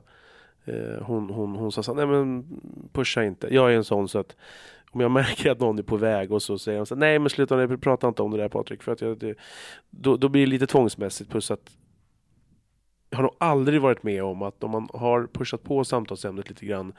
[0.66, 2.46] Eh, hon, hon, hon sa så här, nej men
[2.94, 3.54] pusha inte.
[3.54, 4.36] Jag är en sån så att
[4.92, 7.20] om jag märker att någon är på väg och så säger de så här, nej
[7.20, 8.84] men sluta nu, prata inte om det där Patrik.
[8.84, 9.36] För att jag, det,
[9.90, 11.30] då, då blir det lite tvångsmässigt.
[11.30, 11.78] Plus att
[13.12, 16.94] har nog aldrig varit med om att om man har pushat på samtalsämnet lite grann.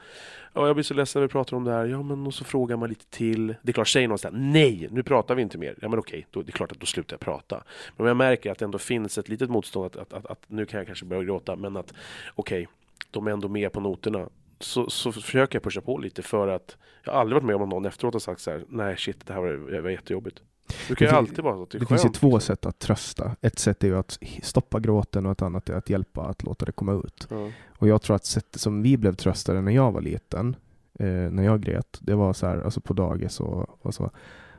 [0.53, 1.85] Ja, jag blir så ledsen när vi pratar om det här.
[1.85, 3.47] Ja, men och så frågar man lite till.
[3.47, 5.75] Det är klart, säger någon såhär, nej, nu pratar vi inte mer.
[5.81, 7.63] Ja, men okej, då, det är klart att då slutar jag prata.
[7.97, 10.39] Men om jag märker att det ändå finns ett litet motstånd, att, att, att, att
[10.47, 11.93] nu kan jag kanske börja gråta, men att
[12.35, 12.67] okej,
[13.11, 14.29] de är ändå med på noterna.
[14.59, 17.61] Så, så försöker jag pusha på lite för att jag har aldrig varit med om
[17.61, 20.41] att någon efteråt har sagt så här, nej shit, det här var, det var jättejobbigt.
[20.87, 21.65] Det kan ju alltid vara så.
[21.71, 23.35] Det, det finns ju två sätt att trösta.
[23.41, 26.65] Ett sätt är ju att stoppa gråten och ett annat är att hjälpa att låta
[26.65, 27.27] det komma ut.
[27.29, 27.51] Ja.
[27.77, 30.55] Och jag tror att sättet som vi blev tröstade när jag var liten,
[30.99, 34.11] eh, när jag grät, det var så här, alltså på dagis och, och så.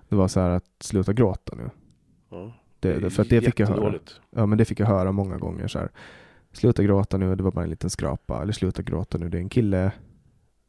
[0.08, 1.70] Det var så här att sluta gråta nu.
[2.30, 2.52] Ja.
[2.80, 3.98] Det, det, för att det fick jag höra.
[4.30, 5.88] Ja, men det fick jag höra många gånger så här.
[6.52, 8.42] Sluta gråta nu, det var bara en liten skrapa.
[8.42, 9.92] Eller sluta gråta nu, det är en kille.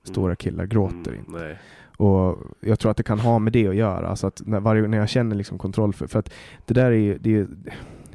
[0.03, 0.35] Stora mm.
[0.35, 1.31] killar gråter mm, inte.
[1.31, 1.59] Nej.
[1.97, 4.07] Och jag tror att det kan ha med det att göra.
[4.07, 6.33] Alltså att när, varje, när jag känner liksom kontroll för, för att
[6.65, 7.47] det där är ju, det är,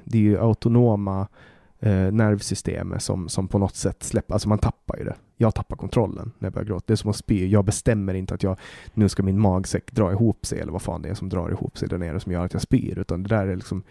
[0.05, 1.29] det är ju autonoma
[1.81, 5.17] eh, nervsystem som, som på något sätt släpper, alltså man tappar ju det.
[5.37, 6.85] Jag tappar kontrollen när jag börjar gråta.
[6.87, 7.47] Det är som att spy.
[7.47, 8.59] Jag bestämmer inte att jag,
[8.95, 11.79] nu ska min magsäck dra ihop sig eller vad fan det är som drar ihop
[11.79, 12.99] sig där nere som gör att jag spyr.
[12.99, 13.83] Utan det där är liksom,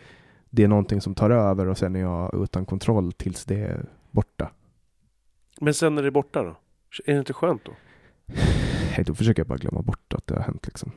[0.49, 3.86] det är någonting som tar över och sen är jag utan kontroll tills det är
[4.11, 4.52] borta.
[5.61, 6.56] Men sen när det är borta då?
[7.06, 7.72] Är det inte skönt då?
[8.99, 10.91] Nej, då försöker jag bara glömma bort att det har hänt liksom.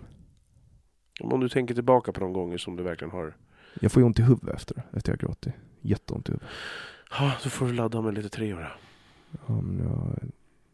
[1.21, 3.37] Om du tänker tillbaka på de gånger som du verkligen har...
[3.81, 5.55] Jag får ju ont i huvudet efter efter jag gråtit.
[5.81, 6.49] Jätteont i huvudet.
[7.11, 8.77] Ja, då får du ladda med lite Treor.
[9.47, 10.31] Ja, men jag,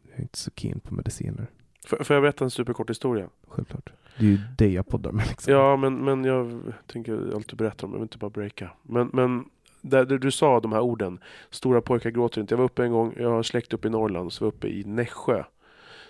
[0.09, 1.47] jag är inte så keen på mediciner.
[1.85, 3.29] Får, får jag berätta en superkort historia?
[3.47, 3.93] Självklart.
[4.17, 5.53] Det är ju det jag poddar med liksom.
[5.53, 8.71] Ja, men, men jag tänker alltid berätta om jag vill inte bara breaka.
[8.83, 9.45] Men, men
[9.81, 11.19] där, du sa de här orden,
[11.49, 12.53] stora pojkar gråter inte.
[12.53, 14.83] Jag var uppe en gång, jag har släkt uppe i Norrland, så var uppe i
[14.83, 15.43] Nässjö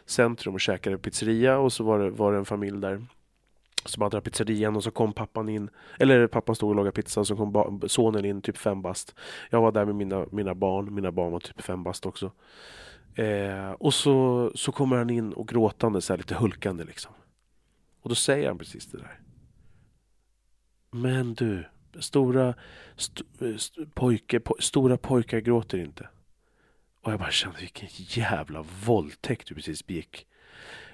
[0.09, 3.05] centrum och käkade pizzeria och så var det, var det en familj där
[3.85, 5.69] som hade pizzerian och så kom pappan in,
[5.99, 9.15] eller pappan stod och lagade pizza och så kom sonen in, typ fem bast.
[9.49, 12.31] Jag var där med mina, mina barn, mina barn var typ fem bast också.
[13.15, 17.11] Eh, och så, så kommer han in och gråtande, så här, lite hulkande liksom.
[18.01, 19.19] Och då säger han precis det där.
[20.91, 21.65] Men du,
[21.99, 22.53] stora,
[22.97, 23.23] st
[23.55, 26.09] st pojke, po stora pojkar gråter inte.
[27.09, 30.27] Och jag bara kände vilken jävla våldtäkt du precis begick.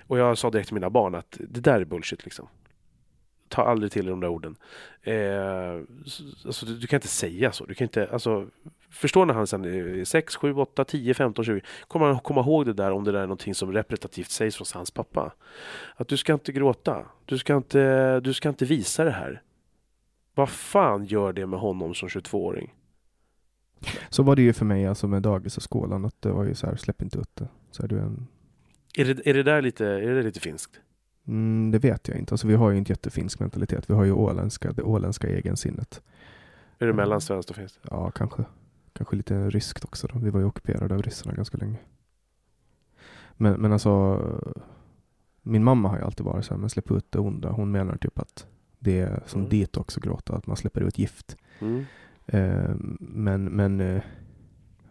[0.08, 2.48] Och jag sa direkt till mina barn att det där är bullshit liksom.
[3.48, 4.56] Ta aldrig till de där orden.
[5.02, 5.82] Eh,
[6.46, 7.66] alltså, du, du, kan inte säga så.
[7.66, 8.48] Du kan inte, alltså,
[8.90, 12.66] förstå när han sen är 6, 7, 8, 10, 15, 20 kommer han komma ihåg
[12.66, 15.34] det där om det där är någonting som repetitivt sägs från hans pappa.
[15.96, 17.06] Att du ska inte gråta.
[17.26, 19.42] Du ska inte, du ska inte visa det här.
[20.36, 22.74] Vad fan gör det med honom som 22-åring?
[24.10, 26.56] Så var det ju för mig alltså med dagis och skolan, att det var ju
[26.56, 27.48] så här, släpp inte ut det.
[27.72, 28.28] Så är, du en...
[28.98, 30.80] är, det, är det där lite, är det lite finskt?
[31.28, 32.34] Mm, det vet jag inte.
[32.34, 33.90] Alltså, vi har ju inte jättefinsk mentalitet.
[33.90, 36.02] Vi har ju åländska, det åländska egensinnet.
[36.80, 37.80] Är det mellansvenskt och finskt?
[37.90, 38.44] Ja, kanske.
[38.94, 40.08] Kanske lite ryskt också.
[40.08, 40.20] Då.
[40.20, 41.78] Vi var ju ockuperade av ryssarna ganska länge.
[43.34, 44.22] Men, men alltså,
[45.42, 47.50] min mamma har ju alltid varit så här, men släpp ut det onda.
[47.50, 48.48] Hon menar typ att
[48.80, 49.50] det är som mm.
[49.50, 51.38] dit också gråta, att man släpper ut gift.
[51.60, 51.86] Mm.
[52.28, 54.02] Eh, men men eh,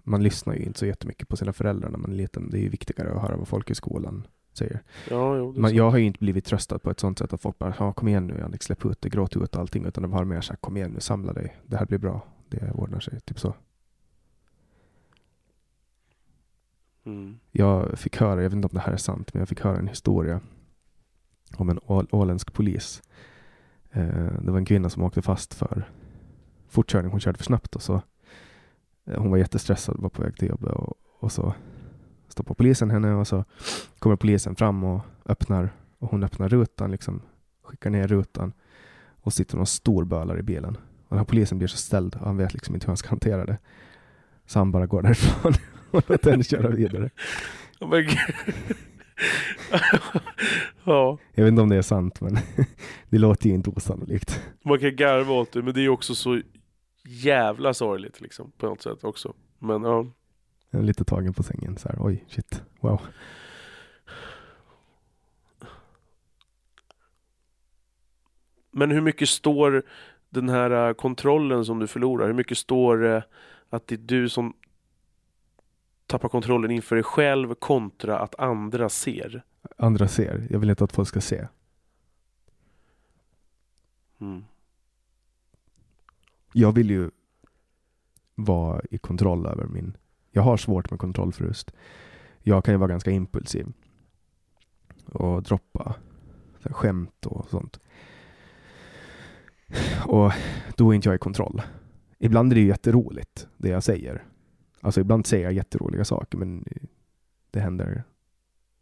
[0.04, 2.50] man lyssnar ju inte så jättemycket på sina föräldrar när man är liten.
[2.50, 4.82] Det är ju viktigare att höra vad folk i skolan säger.
[5.10, 7.58] Ja, jo, man, jag har ju inte blivit tröstad på ett sånt sätt att folk
[7.58, 9.84] bara ja, kom igen nu Jannik, släpp ut det, gråt ut allting.
[9.84, 12.70] Utan de har mer sagt kom igen nu, samla dig, det här blir bra, det
[12.70, 13.20] ordnar sig.
[13.20, 13.54] Typ så.
[17.04, 17.38] Mm.
[17.50, 19.78] Jag fick höra, jag vet inte om det här är sant, men jag fick höra
[19.78, 20.40] en historia
[21.56, 21.78] om en
[22.10, 23.02] åländsk polis.
[23.90, 25.88] Eh, det var en kvinna som åkte fast för
[26.74, 27.10] fortkörning.
[27.10, 28.02] Hon körde för snabbt och så
[29.06, 31.54] Eh, Hon var jättestressad, var på väg till jobbet och, och så
[32.28, 33.44] stoppar polisen henne och så
[33.98, 37.22] kommer polisen fram och öppnar och hon öppnar rutan, liksom
[37.62, 38.52] skickar ner rutan
[39.20, 40.76] och sitter någon stor bölare i bilen.
[40.76, 43.08] Och den här polisen blir så ställd och han vet liksom inte hur han ska
[43.08, 43.58] hantera det.
[44.46, 45.52] Så han bara går därifrån
[45.90, 47.10] och låter henne köra vidare.
[47.80, 48.00] Oh
[50.84, 52.38] ja, Jag vet inte om det är sant men
[53.08, 54.42] det låter ju inte osannolikt.
[54.64, 56.40] man kan garva åt det men det är också så
[57.04, 59.34] jävla sorgligt liksom på något sätt också.
[59.58, 60.06] Men ja,
[60.70, 61.96] Jag är lite tagen på sängen så här.
[62.00, 63.00] oj shit, wow.
[68.70, 69.82] Men hur mycket står
[70.30, 73.24] den här eh, kontrollen som du förlorar, hur mycket står det
[73.70, 74.54] att det är du som
[76.06, 79.42] tappar kontrollen inför dig själv kontra att andra ser?
[79.76, 81.46] Andra ser, jag vill inte att folk ska se.
[84.20, 84.44] Mm.
[86.56, 87.10] Jag vill ju
[88.34, 89.96] vara i kontroll över min...
[90.30, 91.72] Jag har svårt med kontrollförlust.
[92.42, 93.72] Jag kan ju vara ganska impulsiv.
[95.06, 95.94] Och droppa
[96.58, 97.80] så här, skämt och sånt.
[100.06, 100.32] Och
[100.76, 101.62] då är inte jag i kontroll.
[102.18, 104.24] Ibland är det ju jätteroligt, det jag säger.
[104.80, 106.64] Alltså ibland säger jag jätteroliga saker, men
[107.50, 108.04] det händer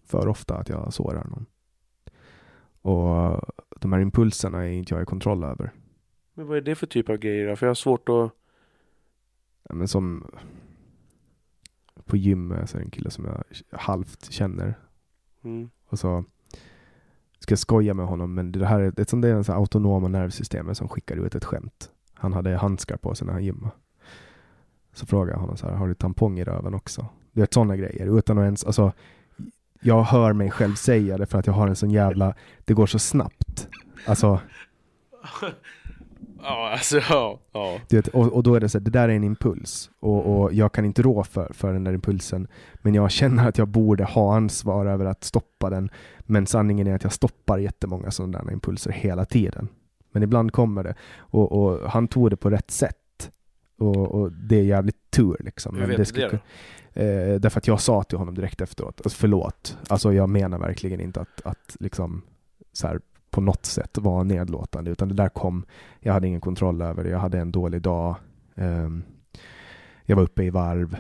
[0.05, 1.47] för ofta att jag sårar någon.
[2.83, 3.41] Och
[3.81, 5.73] de här impulserna är inte jag i kontroll över.
[6.35, 7.57] Men vad är det för typ av grejer då?
[7.57, 8.31] För jag har svårt att...
[9.69, 10.31] Ja, men som
[12.05, 13.45] på gymmet så är det en kille som jag
[13.79, 14.75] halvt känner
[15.45, 15.71] Mm.
[15.87, 16.25] och så
[17.39, 19.59] ska jag skoja med honom men det här är ett sånt där är så här
[19.59, 21.91] autonoma nervsystemet som skickar ut ett skämt.
[22.15, 23.73] Han hade handskar på sig när han gymmade.
[24.93, 27.07] Så frågade jag honom så här, har du tampong i röven också?
[27.33, 28.93] Du vet sådana grejer utan att ens, alltså
[29.81, 32.35] jag hör mig själv säga det för att jag har en sån jävla,
[32.65, 33.69] det går så snabbt.
[34.07, 34.41] Alltså,
[36.43, 37.39] Ja, alltså ja.
[37.53, 37.79] ja.
[37.89, 40.41] Du vet, och, och då är det så här, det där är en impuls och,
[40.43, 42.47] och jag kan inte rå för, för den där impulsen.
[42.83, 45.91] Men jag känner att jag borde ha ansvar över att stoppa den.
[46.21, 49.69] Men sanningen är att jag stoppar jättemånga sådana där impulser hela tiden.
[50.13, 50.95] Men ibland kommer det.
[51.19, 52.97] Och, och han tog det på rätt sätt.
[53.79, 55.75] Och, och det är jävligt tur liksom.
[55.75, 56.31] Hur Men vet det du skulle det
[56.95, 57.01] då?
[57.01, 59.79] kun- eh, därför att jag sa till honom direkt efteråt, alltså, förlåt.
[59.89, 62.23] Alltså jag menar verkligen inte att, att liksom
[62.73, 63.01] så här,
[63.33, 65.65] på något sätt vara nedlåtande, utan det där kom,
[66.01, 68.17] jag hade ingen kontroll över det, jag hade en dålig dag,
[68.55, 69.03] Ehm,
[70.05, 70.97] jag var uppe i varv.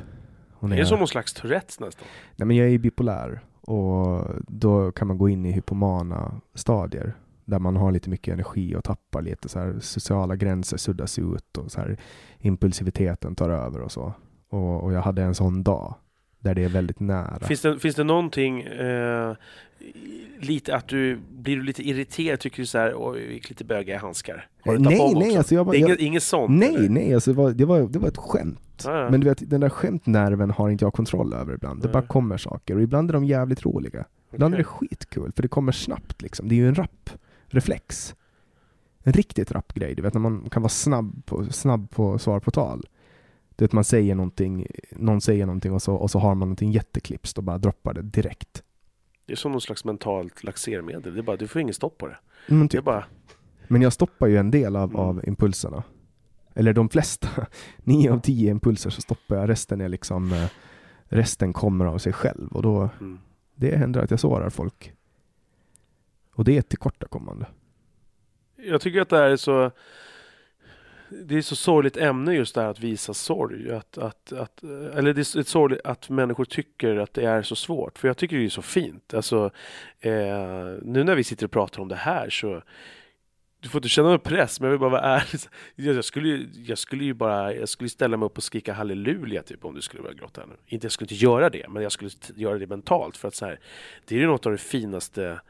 [0.52, 2.09] Och när Är det jag, som någon slags Tourettes nästan?
[2.36, 7.14] nej, men jag är bipolär och då kan man gå in i hypomana stadier
[7.44, 11.59] där man har lite mycket energi och tappar lite så här sociala gränser suddas ut
[11.59, 11.96] och så här
[12.38, 14.12] impulsiviteten tar över och så.
[14.48, 15.94] Och, och jag hade en sån dag
[16.43, 17.39] där det är väldigt nära.
[17.40, 19.35] Finns det, finns det någonting, eh,
[20.40, 23.98] lite att du, blir du lite irriterad, tycker du så här, vi gick lite bögiga
[23.98, 24.48] handskar?
[24.64, 26.51] Har du nej, nej, alltså jag, bara- det jag, inget, inget sånt?
[26.59, 26.89] nej, eller?
[26.89, 28.82] nej, alltså det var, det var, det var ett skämt.
[28.85, 29.10] Ja, ja.
[29.10, 31.81] Men du vet, den där skämtnerven har inte jag kontroll över ibland.
[31.82, 31.93] Det Nej.
[31.93, 34.05] bara kommer saker och ibland är de jävligt roliga.
[34.32, 36.48] Ibland är det skitkul, för det kommer snabbt liksom.
[36.48, 37.10] Det är ju en rapp
[37.47, 38.14] reflex.
[39.05, 42.40] En riktigt rapp grej, du vet när man kan vara snabb på, snabb på svar
[42.40, 42.86] på tal.
[43.62, 46.72] Du vet man säger någonting, någon säger någonting och så, och så har man någonting
[46.72, 48.62] jätteklipskt och bara droppar det direkt.
[49.26, 52.06] Det är som någon slags mentalt laxermedel, det är bara, du får ingen stopp på
[52.09, 52.18] det.
[52.48, 53.05] Men, Det typ, bara,
[53.68, 55.01] men jag stoppar ju en del av, Mm.
[55.01, 55.82] av impulserna.
[56.55, 57.28] Eller de flesta.
[57.84, 60.47] Nio av tio impulser så stoppar jag, resten är liksom eh,
[61.05, 63.18] Resten kommer av sig själv och då mm.
[63.55, 64.93] Det händer att jag sårar folk.
[66.34, 67.47] Och det är ett tillkortakommande.
[68.56, 69.70] Jag tycker att det här är så
[71.24, 73.72] det är så sorgligt ämne just det här att visa sorg.
[73.72, 77.56] Att, att, att, eller det är ett sorgligt att människor tycker att det är så
[77.56, 77.98] svårt.
[77.98, 79.14] För jag tycker det är så fint.
[79.14, 79.51] Alltså,
[80.01, 80.12] eh,
[80.82, 82.62] nu när vi sitter och pratar om det här så
[83.60, 85.40] du får inte känna någon press, men jag vill bara vara ärlig.
[85.97, 89.64] Jag, skulle, jag skulle ju bara jag skulle ställa mig upp och skrika halleluja typ
[89.64, 90.55] om du skulle börja gråta nu.
[90.66, 93.16] Inte, jag skulle inte göra det, men jag skulle göra det mentalt.
[93.16, 93.60] För att så här,
[94.05, 95.40] det är ju något av det finaste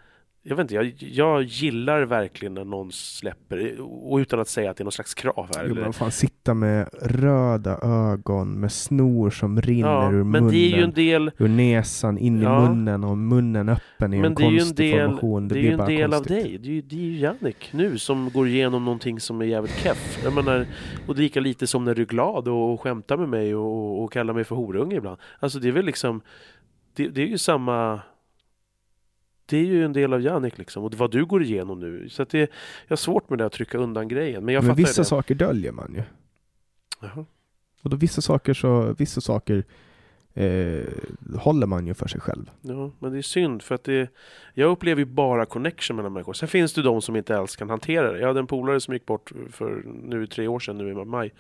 [0.45, 4.77] jag vet inte, jag, jag gillar verkligen när någon släpper, och utan att säga att
[4.77, 5.67] det är någon slags krav här.
[5.69, 10.51] Jo, men fan sitta med röda ögon med snor som rinner ja, ur men munnen.
[10.51, 12.65] det är ju en del, Ur näsan in Ja.
[12.65, 15.49] i munnen och munnen öppen i en det är ju en konstig del, formation.
[15.49, 16.43] det Det, är ju en del av konstigt.
[16.45, 16.59] dig.
[16.59, 19.77] Det är, ju, det är ju Jannik nu som går igenom någonting som är jävligt
[19.79, 20.21] keff.
[20.25, 20.67] Jag menar,
[21.07, 24.05] och lika lite som när du är glad och, och skämtar med mig och, och,
[24.05, 25.19] och kallar mig för horunge ibland.
[25.41, 26.21] Alltså det är väl liksom,
[26.97, 28.01] det, det är ju samma
[29.53, 32.09] det är ju en del av Jannik liksom, och vad du går igenom nu.
[32.09, 32.49] Så att det, jag
[32.89, 34.45] har svårt med det att trycka undan grejen.
[34.45, 35.05] Men jag Men vissa det.
[35.05, 36.03] saker döljer man ju.
[37.01, 37.25] Jaha.
[37.83, 39.65] Och då vissa saker så, vissa saker
[40.35, 40.85] eh,
[41.39, 42.51] håller man ju för sig själv.
[42.61, 44.09] Ja, men det är synd för att det,
[44.55, 46.33] jag upplever ju bara connection mellan människor.
[46.33, 48.19] Sen finns det de som inte alls kan hantera det.
[48.19, 51.33] Jag hade en polare som gick bort för nu tre år sedan, nu i maj.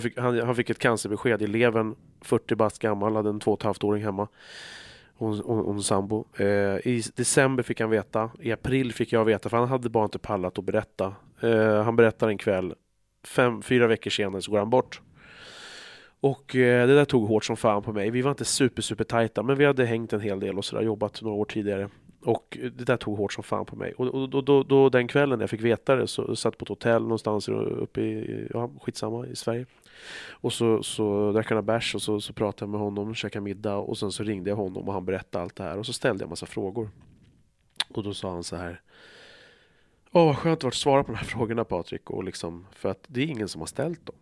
[0.00, 3.58] Fick, han, han fick ett cancerbesked i levern, 40 bast gammal, hade en två och
[3.60, 4.28] ett halvt åring hemma.
[5.22, 6.24] Hon, hon, hon sambo.
[6.36, 6.46] Eh,
[6.86, 10.18] I december fick han veta, i april fick jag veta, för han hade bara inte
[10.18, 11.14] pallat att berätta.
[11.40, 12.74] Eh, han berättar en kväll,
[13.24, 15.00] fem, fyra veckor senare så går han bort.
[16.20, 18.10] Och eh, det där tog hårt som fan på mig.
[18.10, 20.82] Vi var inte super, super tajta, men vi hade hängt en hel del och sådär,
[20.82, 21.88] jobbat några år tidigare.
[22.24, 23.92] Och eh, det där tog hårt som fan på mig.
[23.92, 26.68] Och, och då, då, då, den kvällen jag fick veta det så satt på ett
[26.68, 29.66] hotell någonstans uppe i, ja skitsamma, i Sverige.
[30.30, 33.76] Och så, så drack han bärs och så, så pratade jag med honom, käkade middag
[33.76, 36.22] och sen så ringde jag honom och han berättade allt det här och så ställde
[36.22, 36.90] jag massa frågor.
[37.94, 38.80] Och då sa han så här
[40.14, 42.10] Åh, vad skönt det varit att svara på de här frågorna Patrik.
[42.10, 44.16] Och liksom, för att det är ingen som har ställt dem.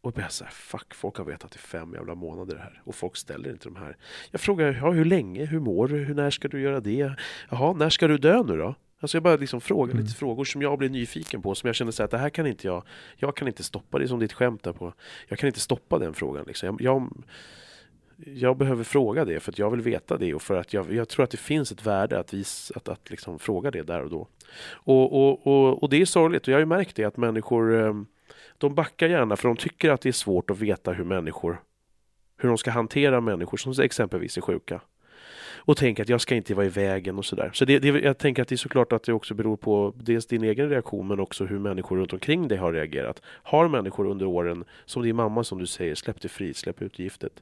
[0.00, 2.82] Och jag så här, fuck, folk har vetat i fem jävla månader här.
[2.84, 3.96] Och folk ställer inte de här.
[4.30, 7.14] Jag frågar, ja, hur länge, hur mår du, hur, när ska du göra det?
[7.50, 8.74] Jaha, när ska du dö nu då?
[9.04, 10.04] Alltså jag bara liksom frågar mm.
[10.04, 12.46] lite frågor som jag blir nyfiken på, som jag känner så att det här kan
[12.46, 12.82] inte jag,
[13.16, 14.92] jag kan inte stoppa, det är som ditt skämt där på,
[15.28, 16.78] jag kan inte stoppa den frågan liksom.
[16.80, 17.12] Jag, jag,
[18.16, 21.08] jag behöver fråga det för att jag vill veta det och för att jag, jag
[21.08, 24.10] tror att det finns ett värde att, vis, att, att liksom fråga det där och
[24.10, 24.28] då.
[24.72, 27.74] Och, och, och, och det är sorgligt och jag har ju märkt det att människor
[27.74, 28.06] ehm,
[28.58, 31.60] de backar gärna för de tycker att det är svårt att veta hur människor
[32.36, 34.80] hur de ska hantera människor som exempelvis är sjuka.
[35.66, 37.50] Och tänker att jag ska inte vara i vägen och sådär.
[37.54, 40.26] Så det, det, jag tänker att det är såklart att det också beror på dels
[40.26, 43.22] din egen reaktion men också hur människor runt omkring dig har reagerat.
[43.26, 46.98] Har människor under åren, som din mamma som du säger, släppt dig fri, släpp ut
[46.98, 47.32] giftet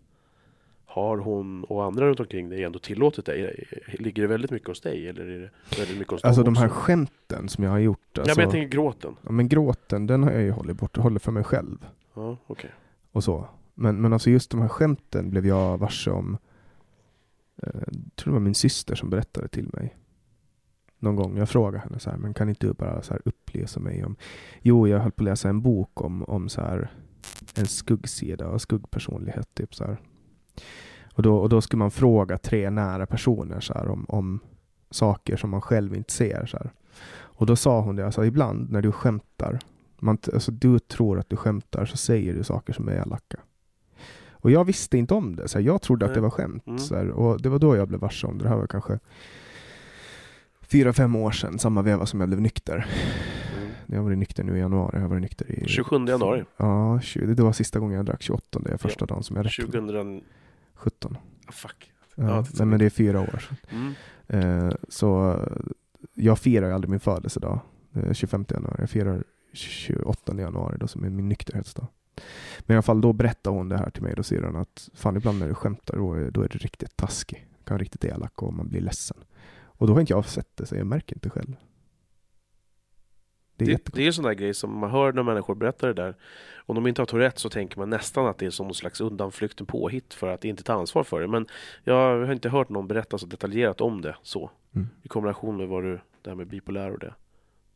[0.92, 3.64] har hon och andra runt omkring dig ändå tillåtit dig?
[3.86, 6.66] Ligger det väldigt mycket hos dig eller är det väldigt mycket hos Alltså de här
[6.66, 6.78] också?
[6.78, 8.18] skämten som jag har gjort.
[8.18, 9.16] Alltså, ja, men jag alltså- tänker gråten.
[9.22, 11.86] Ja, men gråten den har jag ju hållit bort, hållit för mig själv.
[12.14, 12.70] Ja, okay.
[13.12, 13.48] Och så.
[13.74, 16.38] Men, men alltså just de här skämten blev jag varse om,
[17.62, 19.96] jag tror det var min syster som berättade till mig.
[20.98, 23.80] Någon gång, jag frågade henne så här, men kan inte du bara så här upplysa
[23.80, 24.16] mig om,
[24.60, 26.90] jo jag höll på att läsa en bok om, om så här
[27.54, 29.98] en skuggsida och skuggpersonlighet, typ så här
[31.14, 34.40] och då, och då skulle man fråga tre nära personer så här, om, om
[34.90, 36.46] saker som man själv inte ser.
[36.46, 36.72] Så här.
[37.14, 39.58] Och då sa hon det, alltså ibland när du skämtar,
[39.98, 43.40] man, alltså, du tror att du skämtar så säger du saker som är elaka.
[44.42, 46.66] Och jag visste inte om det, så här, jag trodde att det var skämt.
[46.66, 46.78] Mm.
[46.78, 48.44] Så här, och det var då jag blev varse om det.
[48.44, 48.98] Det här var kanske
[50.60, 52.86] fyra, fem år sedan, samma veva som jag blev nykter.
[53.56, 53.70] Mm.
[53.86, 54.90] Jag har varit nykter nu i januari.
[54.92, 55.68] Jag har varit nykter i...
[55.68, 56.44] 27 januari?
[56.56, 59.06] Ja, det var sista gången jag drack 28, det är första ja.
[59.06, 59.56] dagen som jag drack.
[59.56, 60.22] 2000...
[60.74, 61.16] 17.
[61.46, 61.92] Ah, fuck.
[62.14, 63.48] Ja, ja nej, men det är fyra år.
[63.70, 63.94] Mm.
[64.26, 65.38] Eh, så
[66.14, 67.60] jag firar ju aldrig min födelsedag,
[67.92, 68.76] eh, 25 januari.
[68.78, 71.86] Jag firar 28 januari då som är min nykterhetsdag.
[72.58, 74.14] Men i alla fall då berättar hon det här till mig.
[74.16, 77.46] Då säger hon att fan ibland när du skämtar då då är du riktigt taskig.
[77.64, 79.16] Kan vara riktigt elak och man blir ledsen.
[79.82, 81.56] Och då har inte jag sett det så jag märker inte själv.
[83.56, 85.88] Det är, det, det är en sån där grej som man hör när människor berättar
[85.88, 86.16] det där.
[86.66, 89.00] Om de inte har Tourette så tänker man nästan att det är som någon slags
[89.00, 91.28] undanflykt, en påhitt för att inte ta ansvar för det.
[91.28, 91.46] Men
[91.84, 94.50] jag har inte hört någon berätta så detaljerat om det så.
[94.74, 94.88] Mm.
[95.02, 97.14] I kombination med vad du, det här med bipolär och det.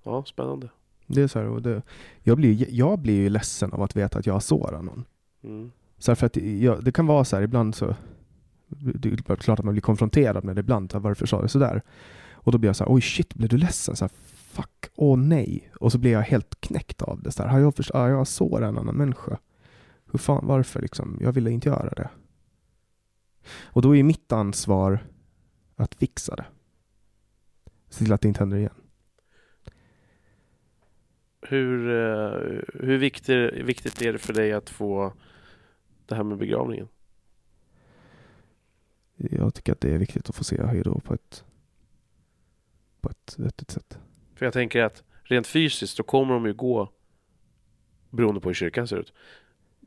[0.03, 0.69] Ja, spännande.
[1.07, 1.83] Det är så här, och det,
[2.23, 5.05] jag, blir, jag blir ju ledsen av att veta att jag har sårat någon.
[5.45, 5.71] Mm.
[5.99, 7.95] Så för att jag, det kan vara så här ibland så
[8.69, 10.93] det är klart att man blir konfronterad med det ibland.
[10.95, 11.83] Varför sa du sådär?
[12.33, 13.97] Och då blir jag så här, oj shit, blev du ledsen?
[13.97, 15.73] Så här, fuck, åh nej.
[15.81, 17.33] Och så blir jag helt knäckt av det.
[17.33, 19.39] Så här, har jag, först, har jag sårat en annan människa?
[20.13, 21.19] Hur fan, varför liksom?
[21.21, 22.09] Jag ville inte göra det.
[23.65, 24.99] Och då är mitt ansvar
[25.77, 26.45] att fixa det.
[27.89, 28.75] Se till att det inte händer igen.
[31.49, 35.13] Hur, eh, hur viktigt, viktigt är det för dig att få
[36.07, 36.89] det här med begravningen?
[39.17, 41.45] Jag tycker att det är viktigt att få säga hej då på ett,
[43.01, 43.99] på ett vettigt sätt.
[44.35, 46.93] För jag tänker att rent fysiskt så kommer de ju gå,
[48.11, 49.13] beroende på hur kyrkan ser ut,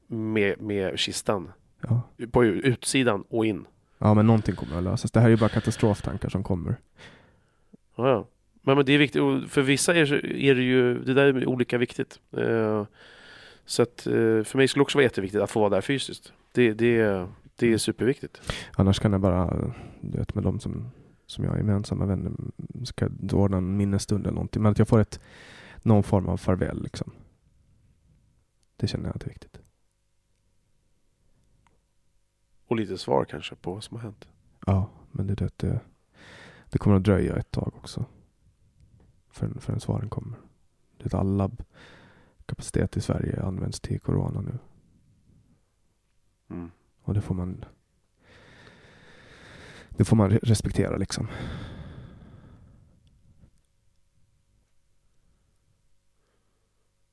[0.08, 1.52] med, med kistan.
[1.82, 2.02] Ja.
[2.32, 3.66] På utsidan och in.
[3.98, 5.12] Ja, men någonting kommer att lösas.
[5.12, 6.76] Det här är ju bara katastroftankar som kommer.
[7.96, 8.28] Ja, ja.
[8.62, 9.22] Men, men det är viktigt.
[9.48, 12.20] För vissa är, är det ju, det där är olika viktigt.
[12.38, 12.86] Uh,
[13.66, 16.34] så att uh, för mig skulle det också vara jätteviktigt att få vara där fysiskt.
[16.52, 18.54] Det, det, det är superviktigt.
[18.76, 20.92] Annars kan jag bara, du vet med de som
[21.30, 22.32] som jag är gemensamma vänner
[22.84, 24.62] ska ordna en minnesstund eller någonting.
[24.62, 25.20] Men att jag får ett,
[25.82, 27.12] någon form av farväl liksom.
[28.76, 29.60] Det känner jag att är viktigt.
[32.68, 34.28] Och lite svar kanske på vad som har hänt.
[34.66, 35.80] Ja, men det, det, det,
[36.70, 38.06] det kommer att dröja ett tag också.
[39.40, 40.38] Förrän, förrän svaren kommer.
[40.98, 44.60] Det all labbkapacitet i Sverige används till corona nu.
[46.50, 46.72] Mm.
[47.02, 47.66] Och det får man
[49.90, 51.28] det får man respektera liksom.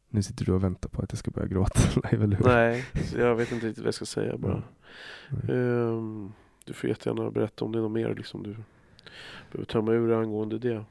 [0.09, 1.81] Nu sitter du och väntar på att jag ska börja gråta
[2.11, 2.45] live, eller hur?
[2.45, 2.85] Nej,
[3.17, 4.63] jag vet inte riktigt vad jag ska säga bara.
[5.31, 5.51] Mm.
[5.51, 6.33] Um,
[6.65, 8.57] du får jättegärna berätta om det är något mer liksom du
[9.51, 10.85] behöver tömma ur angående det.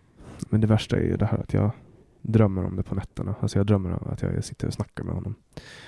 [0.49, 1.71] Men det värsta är ju det här att jag
[2.21, 3.35] drömmer om det på nätterna.
[3.39, 5.35] Alltså jag drömmer om att jag sitter och snackar med honom.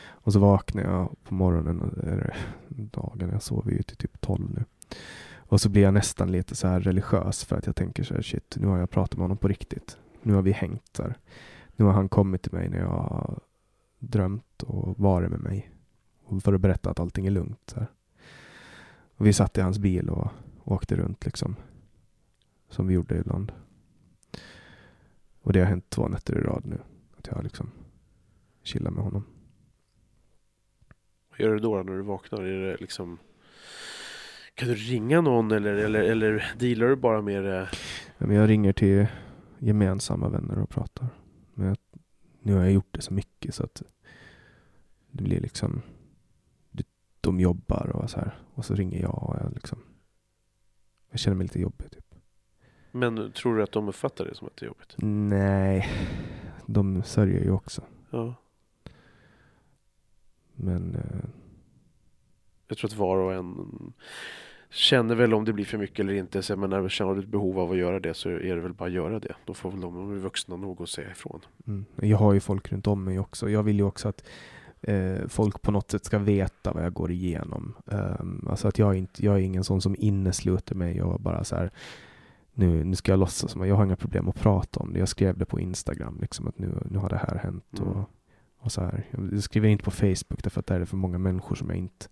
[0.09, 2.37] Och så vaknar jag på morgonen, eller
[2.67, 4.63] dagen, jag sover ju till typ 12 nu.
[5.35, 8.21] Och så blir jag nästan lite så här religiös för att jag tänker så här,
[8.21, 9.97] shit, nu har jag pratat med honom på riktigt.
[10.21, 11.17] Nu har vi hängt där.
[11.75, 13.39] Nu har han kommit till mig när jag har
[13.99, 15.71] drömt och varit med mig.
[16.43, 17.59] För att berätta att allting är lugnt.
[17.65, 17.87] Så här.
[19.17, 20.31] Och vi satt i hans bil och
[20.63, 21.55] åkte runt liksom.
[22.69, 23.51] Som vi gjorde ibland.
[25.47, 26.79] Och det har hänt två nätter i rad nu.
[27.17, 27.71] Att jag liksom
[28.63, 29.23] chillar med honom.
[31.29, 32.43] Vad gör du då när du vaknar?
[32.43, 33.19] Är det liksom
[34.53, 37.69] kan du ringa någon eller, eller, eller dealar du bara med det?
[38.17, 39.07] Ja, jag ringer till
[39.59, 41.07] gemensamma vänner och pratar.
[41.53, 41.77] Men jag,
[42.41, 43.83] nu har jag gjort det så mycket så att
[45.11, 45.81] det blir liksom
[47.21, 48.39] de jobbar och så här.
[48.53, 49.79] Och så ringer jag och jag liksom
[51.09, 52.06] jag känner mig lite jobbig typ.
[52.91, 54.95] Men tror du att de uppfattar det som att det är jobbigt?
[54.97, 55.89] Nej,
[56.65, 57.81] de sörjer ju också.
[58.09, 58.35] Ja.
[60.55, 61.29] Men eh,
[62.67, 63.93] jag tror att var och en
[64.69, 66.43] känner väl om det blir för mycket eller inte.
[66.43, 68.73] Så jag menar, känner du ett behov av att göra det så är det väl
[68.73, 69.35] bara att göra det.
[69.45, 71.39] Då får väl de, de är vuxna nog att säga ifrån.
[71.67, 71.85] Mm.
[71.95, 73.49] Jag har ju folk runt om mig också.
[73.49, 74.27] Jag vill ju också att
[74.81, 77.73] eh, folk på något sätt ska veta vad jag går igenom.
[77.85, 81.55] Um, alltså att jag, inte, jag är ingen sån som innesluter mig och bara så
[81.55, 81.71] här
[82.57, 84.99] nu, nu ska jag låtsas som att jag har inga problem att prata om det.
[84.99, 87.79] Jag skrev det på Instagram, liksom att nu, nu har det här hänt.
[87.79, 87.89] Mm.
[87.89, 88.09] Och,
[88.57, 89.05] och så här.
[89.11, 92.07] Jag skriver inte på Facebook därför att det är för många människor som jag inte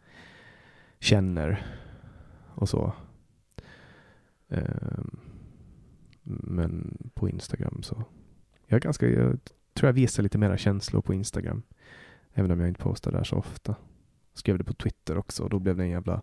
[0.99, 1.65] känner
[2.55, 2.93] och så.
[4.47, 5.19] Um,
[6.23, 8.03] men på Instagram så.
[8.67, 9.39] Jag, är ganska, jag
[9.73, 11.63] tror jag visar lite mera känslor på Instagram.
[12.34, 13.76] Även om jag inte postar där så ofta.
[14.34, 16.22] Skrev det på Twitter också och då blev det en jävla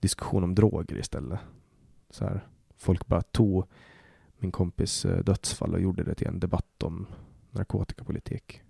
[0.00, 1.40] diskussion om droger istället.
[2.10, 2.46] Så här,
[2.80, 3.64] folk bara tog
[4.38, 7.06] min kompis eh, dödsfall och gjorde det till en debatt om
[7.50, 8.62] narkotikapolitik.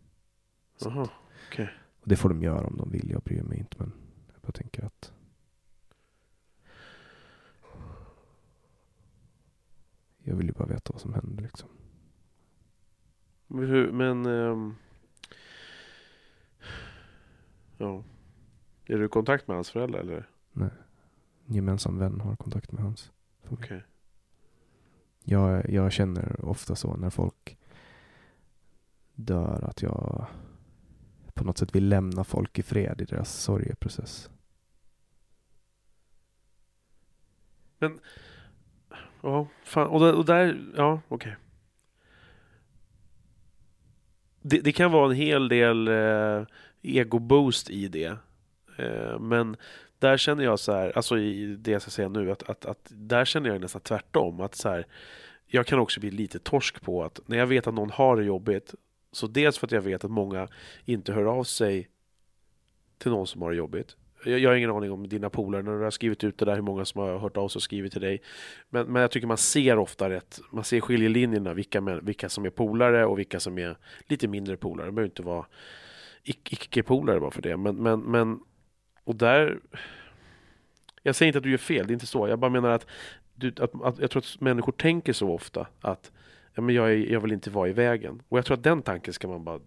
[0.86, 1.08] Aha,
[1.48, 1.66] okay.
[2.00, 3.92] och det får de göra om de vill, jag bryr mig inte men
[4.32, 5.12] jag bara tänker att
[10.22, 11.68] Jag vill ju bara veta vad som händer liksom.
[13.46, 14.76] Men, hur, men um,
[17.78, 18.04] ja.
[18.86, 20.28] Är du i kontakt med hans föräldrar eller?
[20.52, 20.70] Nej.
[21.46, 23.12] En gemensam vän har kontakt med hans.
[23.44, 23.56] Okej.
[23.64, 23.80] Okay.
[25.24, 27.58] Jag, jag känner ofta så när folk
[29.14, 30.26] dör att jag
[31.34, 34.30] på något sätt vill lämna folk i fred i deras sorgeprocess.
[37.78, 38.00] Men
[39.22, 39.86] Ja, fan.
[39.86, 41.16] Och, där, och där ja okej.
[41.16, 41.32] Okay.
[44.42, 46.44] Det, det, kan vara en hel del eh,
[46.82, 48.16] ego-boost i det.
[48.76, 49.56] Eh, men
[50.00, 52.88] där känner jag så här, alltså i det jag ska säga nu, att, att, att
[52.90, 54.40] där känner jag nästan tvärtom.
[54.40, 54.86] Att så här,
[55.46, 58.24] jag kan också bli lite torsk på att när jag vet att någon har det
[58.24, 58.74] jobbigt,
[59.12, 60.48] så dels för att jag vet att många
[60.84, 61.88] inte hör av sig
[62.98, 63.96] till någon som har det jobbigt.
[64.24, 66.54] Jag, jag har ingen aning om dina polare, när du har skrivit ut det där,
[66.54, 68.22] hur många som har hört av sig och skrivit till dig.
[68.70, 72.50] Men, men jag tycker man ser ofta rätt, man ser skiljelinjerna, vilka, vilka som är
[72.50, 74.86] polare och vilka som är lite mindre polare.
[74.86, 75.46] Det behöver inte vara
[76.22, 77.56] icke-polare bara för det.
[77.56, 78.40] Men, men, men,
[79.10, 79.60] och där...
[81.02, 82.28] Jag säger inte att du gör fel, det är inte så.
[82.28, 82.86] Jag bara menar att,
[83.34, 86.12] du, att, att jag tror att människor tänker så ofta att
[86.54, 88.22] ja, men jag, är, jag vill inte vara i vägen.
[88.28, 89.60] Och jag tror att den tanken ska man bara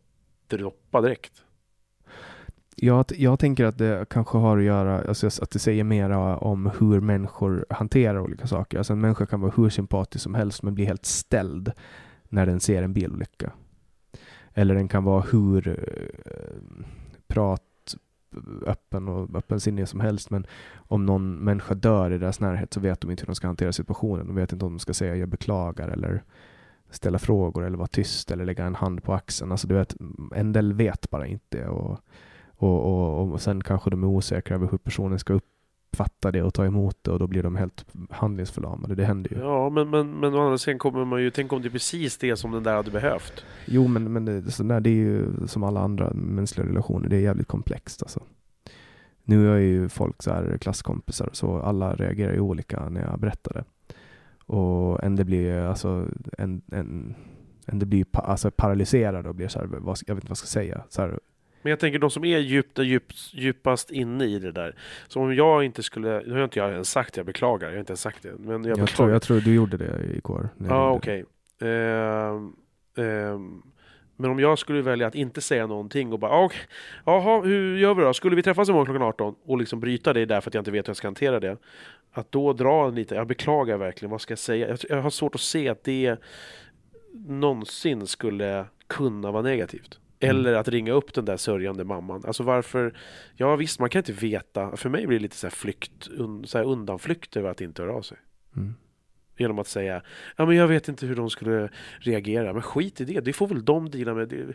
[0.48, 1.44] droppa direkt.
[2.76, 6.72] Jag, jag tänker att det kanske har att göra, alltså att det säger mera om
[6.80, 8.78] hur människor hanterar olika saker.
[8.78, 11.72] Alltså en människa kan vara hur sympatisk som helst men bli helt ställd
[12.30, 13.52] när den ser en bilolycka.
[14.54, 16.86] Eller den kan vara hur eh,
[17.28, 17.62] prat
[18.66, 23.02] öppen och öppensinnig som helst men om någon människa dör i deras närhet så vet
[23.02, 24.28] de inte hur de ska hantera situationen.
[24.28, 26.24] De vet inte om de ska säga jag beklagar eller
[26.90, 29.52] ställa frågor eller vara tyst eller lägga en hand på axeln.
[29.52, 29.96] Alltså du vet,
[30.36, 32.00] en del vet bara inte och
[32.64, 35.34] och, och, och sen kanske de är osäkra över hur personen ska
[35.94, 38.96] uppfatta det och ta emot det och då blir de helt handlingsförlamade.
[38.96, 39.40] Det händer ju.
[39.40, 42.18] Ja, men, men, men å andra sidan kommer man ju, tänk om det är precis
[42.18, 43.46] det som den där hade behövt.
[43.66, 47.16] Jo, men, men det, så där, det är ju som alla andra mänskliga relationer, det
[47.16, 48.24] är jävligt komplext alltså.
[49.24, 53.54] Nu är ju folk så här klasskompisar så alla reagerar ju olika när jag berättar
[53.54, 53.64] det.
[54.54, 56.08] Och en det blir alltså
[56.38, 57.16] en, en,
[57.66, 60.30] en det blir pa, alltså paralyserad och blir så här, vad, jag vet inte vad
[60.30, 60.84] jag ska säga.
[60.90, 61.20] Så här,
[61.64, 64.76] Men jag tänker de som är djupt, djup, djupast inne i det där.
[65.08, 67.74] Så om jag inte skulle, nu har inte jag ens sagt det, jag beklagar, jag
[67.76, 68.32] har inte ens sagt det.
[68.40, 70.50] Men jag, Jag, tror, jag tror du gjorde det igår.
[70.58, 70.76] Ja, ringde.
[70.76, 71.26] okej.
[71.62, 72.54] Ehm,
[72.98, 73.62] ehm,
[74.16, 76.60] men om jag skulle välja att inte säga någonting och bara, "Ah, okej,
[77.06, 78.14] jaha, hur gör vi då?
[78.14, 80.88] Skulle vi träffas imorgon klockan 18 och liksom bryta det därför att jag inte vet
[80.88, 81.58] hur jag ska hantera det?
[82.12, 84.68] Att då dra en lite, jag beklagar verkligen, vad ska jag säga?
[84.68, 86.16] Jag, jag har svårt att se att det
[87.28, 90.00] någonsin skulle kunna vara negativt.
[90.24, 90.36] Mm.
[90.36, 92.24] Eller att ringa upp den där sörjande mamman.
[92.26, 92.98] Alltså varför?
[93.36, 94.78] Ja visst, man kan inte veta.
[94.78, 97.82] För mig blir det lite så här flykt, un, så här undanflykt över att inte
[97.82, 98.18] höra av sig.
[98.56, 98.74] Mm.
[99.38, 100.02] Genom att säga,
[100.36, 101.70] ja men jag vet inte hur de skulle
[102.00, 102.54] reagera.
[102.54, 104.30] Men skit i det, det får väl de deala med.
[104.30, 104.54] Det,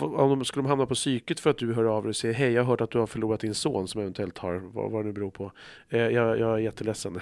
[0.00, 2.52] om de skulle hamna på psyket för att du hör av dig och säger hej
[2.52, 5.06] jag har hört att du har förlorat din son som eventuellt har, vad, vad det
[5.06, 5.52] nu beror på.
[5.88, 7.20] Eh, jag, jag är jätteledsen.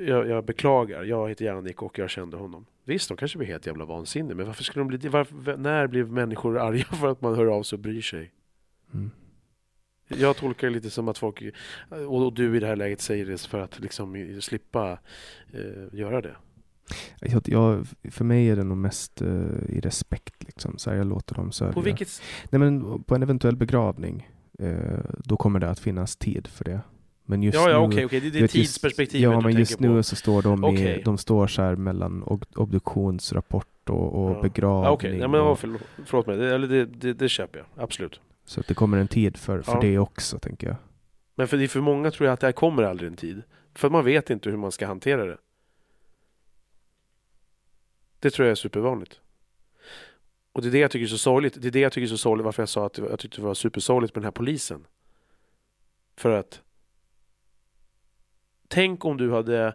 [0.00, 2.66] Jag, jag beklagar, jag heter Jannik och jag kände honom.
[2.84, 5.08] Visst, de kanske blir helt jävla vansinniga, men varför skulle de bli?
[5.08, 8.32] Varför, när blir människor arga för att man hör av sig och bryr sig?
[8.94, 9.10] Mm.
[10.08, 11.42] Jag tolkar det lite som att folk,
[12.08, 14.98] och du i det här läget säger det för att liksom slippa
[15.52, 16.36] eh, göra det.
[17.20, 19.28] Jag, jag, för mig är det nog mest eh,
[19.68, 20.44] i respekt.
[20.44, 20.78] Liksom.
[20.78, 21.72] Så här, jag låter dem sörja.
[21.72, 26.46] På vilket Nej, men på en eventuell begravning, eh, då kommer det att finnas tid
[26.46, 26.80] för det.
[27.28, 28.20] Men just Ja, ja nu, okej, okej.
[28.20, 30.02] Det, det är vet, just- tidsperspektivet Ja, men just nu på.
[30.02, 34.42] så står de, i, de står så här mellan ob- obduktionsrapport och, och Ja.
[34.42, 34.84] begravning.
[34.84, 36.36] Ja, okej, ja, men, och, förlåt, förlåt mig.
[36.36, 38.20] Det, eller det, det, det köper jag, absolut.
[38.44, 39.80] så att det kommer en tid för, för Ja.
[39.80, 40.76] det också, tänker jag.
[41.34, 43.42] Men för, för många tror jag att det här kommer aldrig en tid.
[43.74, 45.38] För man vet inte hur man ska hantera det.
[48.20, 49.20] Det tror jag är supervanligt.
[50.52, 51.62] Och det är det jag tycker är så sorgligt.
[51.62, 53.46] Det är det jag tycker är så sorgligt varför jag sa att jag tyckte det
[53.46, 54.86] var supersorgligt med den här polisen.
[56.16, 56.62] För att
[58.68, 59.74] Tänk om du hade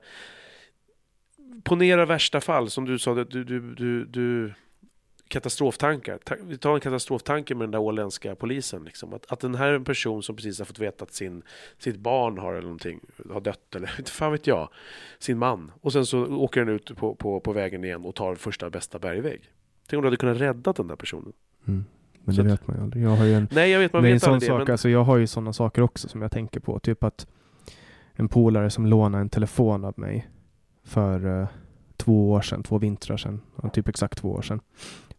[1.63, 4.53] Ponera värsta fall som du sa, du, du, du, du
[5.27, 6.17] katastroftankar.
[6.23, 8.83] Ta- Vi tar en katastroftanke med den där åländska polisen.
[8.83, 9.13] Liksom.
[9.13, 11.43] Att, att den här är en person som precis har fått veta att sin,
[11.77, 12.99] sitt barn har eller någonting,
[13.33, 14.69] har dött eller inte fan vet jag.
[15.19, 15.71] Sin man.
[15.81, 18.99] Och sen så åker den ut på, på, på vägen igen och tar första bästa
[18.99, 19.41] bergvägg.
[19.87, 21.33] Tänk om du hade kunnat rädda den där personen.
[21.67, 21.85] Mm.
[22.23, 23.03] Men Så det att- vet man ju aldrig.
[23.03, 24.45] Jag har ju en, Nej jag vet, man men en vet sån det.
[24.45, 26.79] sak, Men, alltså jag har ju sådana saker också som jag tänker på.
[26.79, 27.27] Typ att
[28.21, 30.29] en polare som lånade en telefon av mig
[30.83, 31.47] för eh,
[31.97, 33.41] två år sedan, två vintrar sedan,
[33.73, 34.59] typ exakt två år sedan.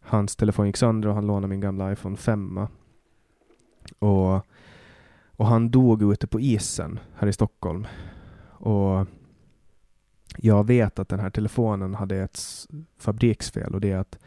[0.01, 2.67] Hans telefon gick sönder och han lånade min gamla iPhone 5.
[3.99, 4.47] Och,
[5.27, 7.87] och han dog ute på isen här i Stockholm.
[8.49, 9.07] Och
[10.37, 12.41] jag vet att den här telefonen hade ett
[12.99, 14.19] fabriksfel och det är att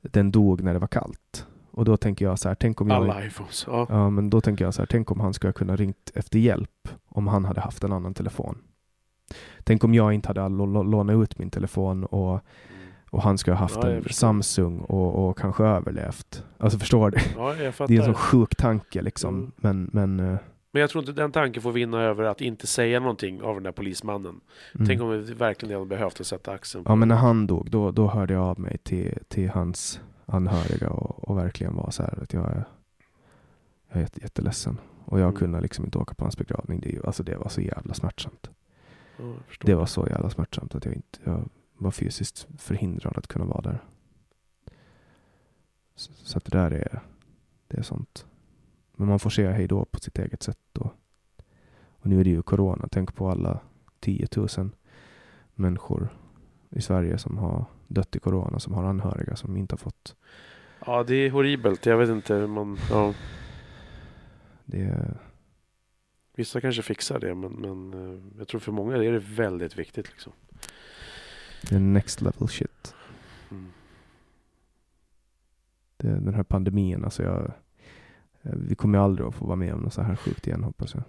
[0.00, 1.46] den dog när det var kallt.
[1.70, 3.64] Och då tänker jag så här, tänk om jag alla iPhones.
[3.66, 3.86] Ja.
[3.88, 6.38] Ja, men då tänker jag så här, tänk om han skulle ha kunnat ringt efter
[6.38, 8.58] hjälp om han hade haft en annan telefon.
[9.64, 12.40] Tänk om jag inte hade lå- lå- lånat ut min telefon och,
[13.10, 14.04] och han skulle ha haft Ja, en.
[14.10, 16.44] Samsung och, och kanske överlevt.
[16.58, 17.18] Alltså förstår du?
[17.36, 17.54] ja.
[17.88, 19.34] Det är en sån sjuk tanke liksom.
[19.34, 19.52] Mm.
[19.56, 20.38] Men, men eh,
[20.72, 23.62] Men jag tror inte den tanken får vinna över att inte säga någonting av den
[23.62, 24.40] där polismannen.
[24.74, 24.86] mm.
[24.86, 27.70] Tänk om vi verkligen hade behövt att sätta axeln på Ja, men när han dog,
[27.70, 32.02] då, då hörde jag av mig till, till hans anhöriga och, och verkligen var så
[32.02, 32.64] här att jag är,
[33.88, 34.78] jag är jätte, jätteledsen.
[35.08, 35.38] Och jag Mm.
[35.38, 36.80] kunde liksom inte åka på hans begravning.
[36.80, 38.50] Det, alltså det var så jävla smärtsamt.
[39.16, 39.34] Ja.
[39.62, 43.60] Det var så jävla smärtsamt att jag inte jag var fysiskt förhindrad att kunna vara
[43.60, 43.84] där.
[45.94, 47.00] Så, så att det där är,
[47.68, 48.26] det är sånt.
[48.96, 50.58] Men man får säga hej då på sitt eget sätt.
[50.72, 50.92] då.
[51.88, 52.88] Och nu är det ju corona.
[52.90, 53.60] Tänk på alla
[54.00, 54.48] 10 000
[55.54, 56.08] människor
[56.70, 60.16] i Sverige som har dött i corona, som har anhöriga som inte har fått.
[60.86, 61.86] Ja, det är horribelt.
[61.86, 62.78] Jag vet inte hur man...
[62.90, 63.14] Ja,
[64.66, 65.16] Det
[66.36, 70.08] vissa kanske fixar det, men, men eh, jag tror för många är det väldigt viktigt.
[70.08, 70.32] Liksom.
[71.68, 72.94] det är next level shit.
[73.50, 73.72] Mm.
[75.96, 77.52] Det, den här pandemin, alltså jag,
[78.42, 80.94] eh, vi kommer aldrig att få vara med om något så här sjukt igen hoppas
[80.94, 81.02] jag.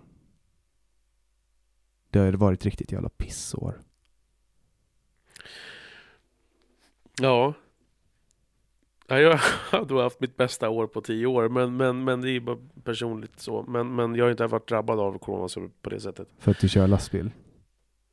[2.09, 3.81] Det har ju varit riktigt jävla pissår.
[7.21, 7.53] Ja.
[9.07, 9.19] Ja.
[9.19, 9.37] Jag
[9.71, 12.57] har då haft mitt bästa år på tio år, men, men, men det är bara
[12.83, 13.65] personligt så.
[13.67, 16.27] Men, men jag har inte varit drabbad av corona så på det sättet.
[16.39, 17.31] För att du kör lastbil.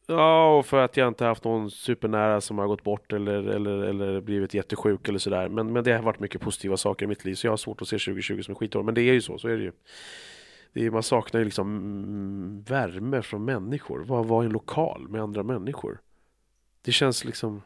[0.07, 3.83] Ja, och för att jag inte haft någon supernära som har gått bort eller, eller,
[3.83, 5.49] eller blivit jättesjuk eller sådär.
[5.49, 7.83] Men, men det har varit mycket positiva saker i mitt liv, så jag har svårt
[7.83, 8.83] att se 2020 som ett skitår.
[8.83, 9.73] Men det är ju så, så är det ju.
[10.73, 14.05] Det är, man saknar ju liksom mm, värme från människor.
[14.05, 16.01] Vad vara i en lokal med andra människor?
[16.85, 17.63] Det känns liksom...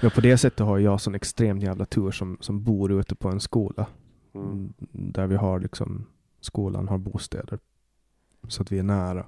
[0.00, 3.28] Ja, på det sättet har jag sån extremt jävla tur som, som bor ute på
[3.28, 3.86] en skola.
[4.34, 4.50] Mm.
[4.50, 6.06] Mm, Där vi har liksom,
[6.40, 7.58] skolan har bostäder.
[8.48, 9.26] Så att vi är nära.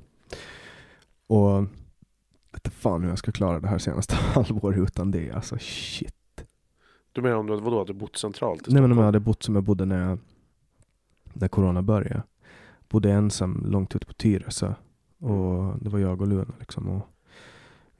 [1.27, 1.69] Och jag
[2.53, 5.31] vet fan hur jag ska klara det här senaste halvåret utan det.
[5.31, 6.15] Alltså shit.
[7.13, 9.55] Du menar om du vadå, du bott centralt Nej men om jag hade bott som
[9.55, 10.19] jag bodde när, jag,
[11.33, 12.23] när corona började.
[12.89, 14.75] Bodde ensam långt ute på Tyresö.
[15.19, 16.89] Och det var jag och Luna liksom.
[16.89, 17.09] Och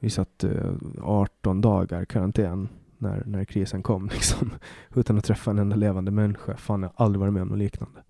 [0.05, 0.73] vi satt eh,
[1.03, 2.69] 18 dagar i karantän
[2.99, 4.51] när, när krisen kom liksom.
[4.95, 6.57] Utan att träffa en enda levande människa.
[6.57, 8.01] Fan jag har aldrig varit med om något liknande.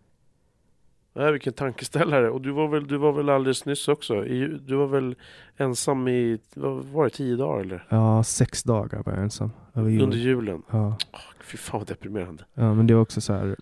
[1.17, 2.31] Nej, vilken tankeställare.
[2.31, 4.27] Och du var väl, du var väl alldeles nyss också?
[4.27, 5.15] I, du var väl
[5.57, 7.87] ensam i, vad var det, tio dagar eller?
[7.89, 9.51] Ja, sex dagar var jag ensam.
[9.75, 10.03] Jul.
[10.03, 10.63] Under julen?
[10.71, 10.97] Ja.
[11.41, 12.45] Fy fan vad deprimerande.
[12.55, 13.57] ja, men det är också så här.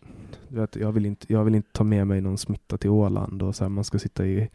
[0.48, 3.42] Vet, jag, vill inte, jag vill inte ta med mig någon smitta till Åland.
[3.42, 4.50] Och så här, man ska sitta i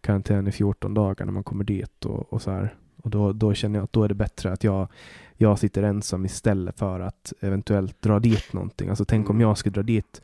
[0.00, 2.04] karantän i 14 dagar när man kommer dit.
[2.04, 2.74] Och, och så här.
[3.02, 4.88] Och då, då känner jag att då är det bättre att jag,
[5.36, 8.88] jag sitter ensam istället för att eventuellt dra dit någonting.
[8.88, 9.48] Alltså tänk om Mm.
[9.48, 10.22] jag skulle dra dit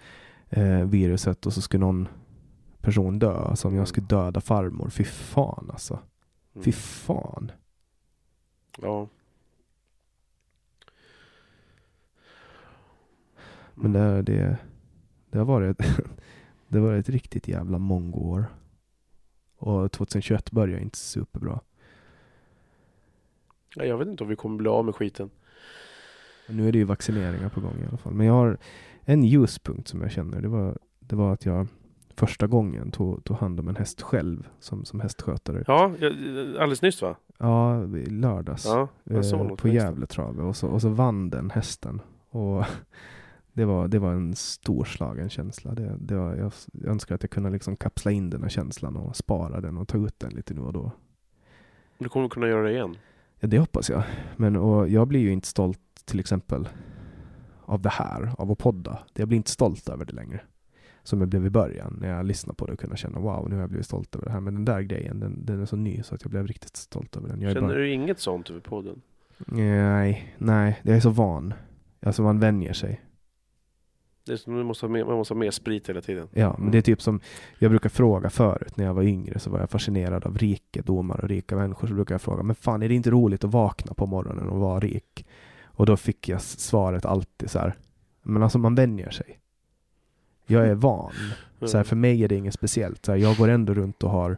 [0.51, 2.09] eh, viruset och så skulle någon
[2.81, 3.33] person dö.
[3.37, 4.89] Alltså om jag skulle döda farmor.
[4.91, 5.99] Fy fan alltså.
[6.55, 6.65] Mm.
[6.65, 7.53] Fy fan.
[8.81, 9.09] Ja.
[13.75, 14.57] Men det, det,
[15.31, 15.77] det har varit
[16.69, 18.45] det varit ett riktigt jävla mongoår.
[19.57, 21.61] Och 2021 började inte superbra.
[23.75, 25.31] Ja, jag vet inte om vi kommer bli av med skiten.
[26.47, 28.15] Nu är det ju vaccineringar på gång i alla fall.
[28.15, 28.59] Men jag har
[29.05, 30.41] en ljuspunkt som jag känner.
[30.41, 31.67] Det var, det var att jag
[32.17, 35.65] första gången tog, tog hand om en häst själv som, som hästskötare.
[35.67, 35.85] Ja,
[36.59, 37.17] alldeles nyss va?
[37.39, 38.65] Ja, lördags.
[38.65, 39.69] Ja, eh, på.
[39.69, 40.45] Gävletravet.
[40.45, 42.01] Och så, och så vann den hästen.
[42.31, 42.65] Och
[43.53, 45.75] det var, det var en storslagen känsla.
[45.75, 46.53] Det, det var, jag
[46.85, 49.99] önskar att jag kunde liksom kapsla in den här känslan och spara den och ta
[49.99, 50.91] ut den lite nu och då.
[51.99, 52.97] Du kommer kunna göra det igen.
[53.47, 54.03] Det hoppas jag.
[54.37, 56.69] Men och jag blir ju inte stolt till exempel
[57.65, 58.99] av det här, av att podda.
[59.15, 60.41] Jag blir inte stolt över det längre.
[61.03, 63.55] Som jag blev i början när jag lyssnade på det och kunde känna wow, nu
[63.55, 64.41] har jag blivit stolt över det här.
[64.41, 67.17] Men den där grejen, den, den är så ny så att jag blev riktigt stolt
[67.17, 67.41] över den.
[67.41, 67.79] Jag Känner bara...
[67.79, 69.03] du inget sånt över podden?
[69.39, 71.55] Nej, nej, jag är så van.
[72.01, 73.01] Alltså man vänjer sig.
[74.27, 76.29] Det är som du måste ha mer, man måste ha mer sprit hela tiden.
[76.33, 77.21] Ja, men det är typ som
[77.59, 81.29] jag brukar fråga förut när jag var yngre så var jag fascinerad av rikedomar och
[81.29, 81.89] rika människor.
[81.89, 84.61] Så brukar jag fråga, men fan är det inte roligt att vakna på morgonen och
[84.61, 85.27] vara rik?
[85.65, 87.75] Och då fick jag svaret alltid så här,
[88.23, 89.39] men alltså man vänjer sig.
[90.47, 91.13] Jag är van.
[91.65, 93.05] Så här, för mig är det inget speciellt.
[93.05, 94.37] Så här, jag går ändå runt och har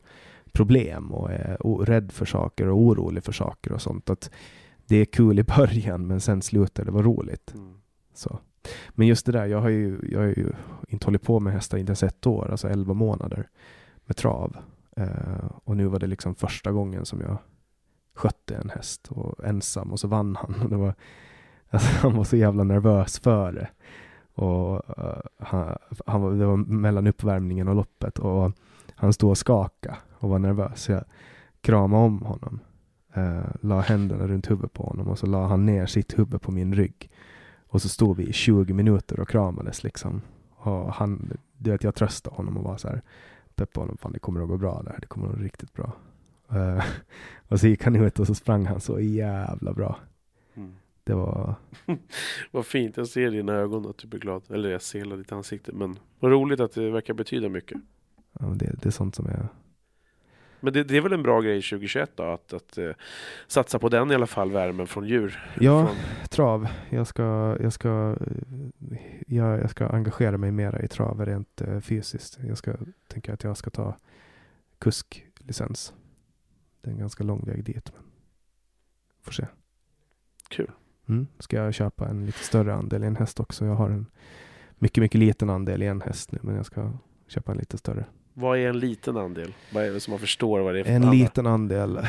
[0.52, 4.10] problem och är rädd för saker och orolig för saker och sånt.
[4.10, 4.30] Att
[4.86, 7.54] det är kul i början men sen slutar det vara roligt.
[7.54, 7.74] Mm.
[8.14, 8.38] Så.
[8.90, 10.52] Men just det där, jag har ju, jag har ju
[10.88, 13.48] inte hållit på med hästar inte ens ett år, alltså 11 månader
[14.06, 14.56] med trav.
[14.96, 17.38] Eh, och nu var det liksom första gången som jag
[18.14, 20.54] skötte en häst och ensam och så vann han.
[20.62, 20.94] Och det var,
[21.70, 23.68] alltså, han var så jävla nervös för det.
[24.34, 25.76] Och uh, han,
[26.06, 28.52] han var, det var mellan uppvärmningen och loppet och
[28.94, 30.82] han stod och skakade och var nervös.
[30.82, 31.04] Så jag
[31.60, 32.60] kramade om honom,
[33.14, 36.52] eh, la händerna runt huvudet på honom och så la han ner sitt huvud på
[36.52, 37.10] min rygg.
[37.76, 40.22] Och så stod vi i 20 minuter och kramades liksom.
[40.56, 43.02] Och han, du vet, jag tröstade honom och var så här,
[43.54, 45.92] peppade honom, fan det kommer att gå bra där, det kommer att gå riktigt bra.
[46.52, 46.84] Eh,
[47.48, 49.98] och så gick han ut och så sprang han så jävla bra.
[50.54, 50.74] Mm.
[51.04, 51.54] Det var,
[52.50, 54.42] Vad fint, jag ser i dina ögon att du blir glad.
[54.50, 55.72] Eller jag ser hela ditt ansikte.
[55.72, 57.78] Men vad roligt att det verkar betyda mycket.
[58.40, 59.48] ja, det, det är sånt som är,
[60.60, 62.22] Men det, det är väl en bra grej 2021 då?
[62.22, 62.90] Att, att eh,
[63.46, 65.50] satsa på den i alla fall, värmen från djur.
[65.60, 65.96] ja, Från,
[66.28, 66.68] trav.
[66.90, 71.80] Jag ska, jag ska, eh, jag, jag ska engagera mig mera i trav rent eh,
[71.80, 72.38] fysiskt.
[72.48, 72.74] Jag ska,
[73.08, 73.96] tänker att jag ska ta
[74.78, 75.94] kusklicens.
[76.80, 77.92] Det är en ganska lång väg dit.
[77.94, 78.02] Men
[79.22, 79.46] får se.
[80.48, 80.70] kul.
[81.08, 81.26] Mm.
[81.38, 83.66] Ska jag köpa en lite större andel i en häst också.
[83.66, 84.06] Jag har en
[84.78, 86.92] mycket, mycket liten andel i en häst nu, men jag ska
[87.26, 88.06] köpa en lite större.
[88.38, 89.54] Vad är en liten andel?
[89.72, 91.18] Vad är det som man förstår vad det är för En andel?
[91.20, 92.00] liten andel.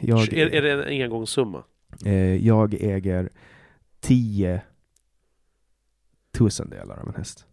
[0.00, 1.64] Jag, Är, är det en engångssumma?
[2.04, 3.30] eh, jag äger
[4.00, 4.62] 10
[6.32, 7.46] tusendelar av en häst.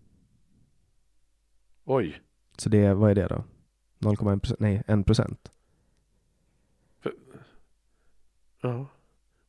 [1.84, 2.22] Oj.
[2.58, 3.44] Så det är, vad är det då?
[4.00, 4.60] 0,1 procent?
[4.60, 5.52] Nej, 1 procent.
[8.62, 8.88] Ja.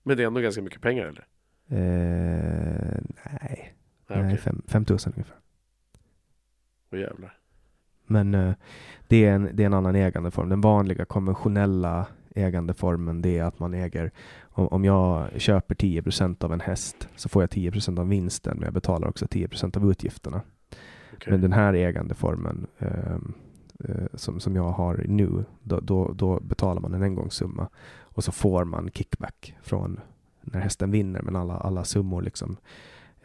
[0.02, 1.26] Men det är ändå ganska mycket pengar eller?
[1.68, 3.74] Eh, nej,
[4.08, 4.38] Nej, nej okej.
[4.66, 5.36] 5 000 ungefär.
[6.92, 7.38] Åh jävlar.
[8.14, 8.54] Men eh,
[9.08, 10.48] det, är en, det är en annan ägandeform.
[10.48, 14.10] Den vanliga konventionella ägandeformen det är att man äger,
[14.40, 18.64] om, om jag köper 10% av en häst så får jag 10% av vinsten men
[18.64, 20.40] jag betalar också 10% av utgifterna.
[21.14, 21.30] Okej.
[21.32, 23.34] Men den här ägandeformen ehm,
[23.84, 27.68] eh, som, som jag har nu, då, då, då betalar man en engångssumma
[28.00, 30.00] och så får man kickback från
[30.40, 32.56] när hästen vinner, men alla, alla summor liksom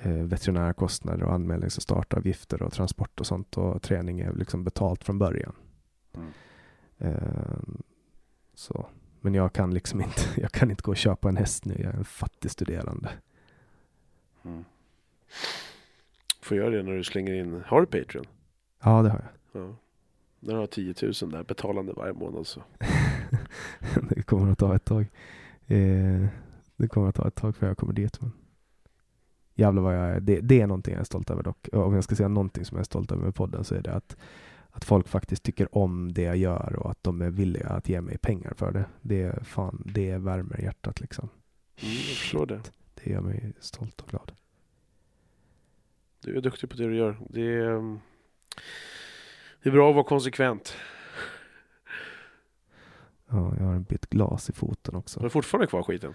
[0.01, 5.03] eh, veterinärkostnader och anmälnings och startavgifter och transport och sånt och träning är liksom betalt
[5.03, 5.55] från början.
[6.13, 6.31] Mm.
[6.97, 7.81] Ehm,
[8.53, 8.85] så.
[9.21, 11.93] Men jag kan liksom inte, jag kan inte gå och köpa en häst nu, jag
[11.93, 13.09] är en fattig studerande.
[14.43, 14.65] Mm.
[16.41, 18.25] Får göra det när du slänger in, har du Patreon?
[18.83, 19.21] Ja, det har
[19.51, 19.61] jag.
[19.61, 19.75] Ja.
[20.39, 22.63] När du har 10 000 där betalande varje månad så.
[24.09, 25.05] det kommer att ta ett tag.
[25.67, 26.25] Eh,
[26.75, 28.21] det kommer att ta ett tag för jag kommer dit.
[28.21, 28.31] Men
[29.59, 30.19] jävlar vad jag är.
[30.19, 31.69] Det, det är någonting jag är stolt över dock.
[31.73, 33.93] Om jag ska säga någonting som jag är stolt över med podden så är det
[33.93, 34.17] att,
[34.69, 38.01] att folk faktiskt tycker om det jag gör och att de är villiga att ge
[38.01, 38.85] mig pengar för det.
[39.01, 41.29] Det är fan, det värmer hjärtat liksom.
[41.81, 42.61] Mm, förstår det.
[43.03, 44.31] Det gör mig stolt och glad.
[46.23, 47.17] Du är duktig på det du gör.
[47.29, 47.99] Det är, mm,
[49.63, 50.75] det är bra att vara konsekvent.
[53.31, 55.19] Ja, jag har en bit glas i foten Har också.
[55.19, 56.13] du fortfarande kvar skiten?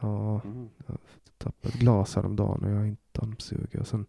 [0.00, 0.68] Ja, Mm.
[0.86, 0.98] jag
[1.38, 3.74] tappade ett glas häromdagen och jag har inte dammsugit.
[3.80, 4.06] Och sen,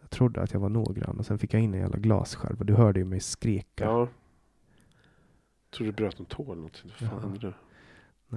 [0.00, 2.64] jag trodde att jag var noggrann och sen fick jag in en jävla glasskärva.
[2.64, 3.84] Du hörde ju mig skrika.
[3.84, 3.98] Ja.
[4.00, 6.90] Jag tror du bröt någon tå eller någonting.
[7.00, 7.28] Vad fan Ja.
[7.28, 7.52] hände nu?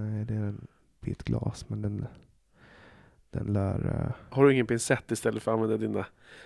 [0.02, 0.68] Nej, det är en
[1.02, 2.06] bit glas, men den,
[3.32, 3.86] den lär...
[4.06, 6.06] eh, Har du ingen pincett istället för att använda dina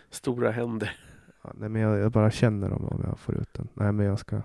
[0.09, 0.97] stora händer?
[1.41, 3.68] Ja, nej, men jag, jag bara känner om, om jag får ut den.
[3.73, 4.41] Nej, men jag ska...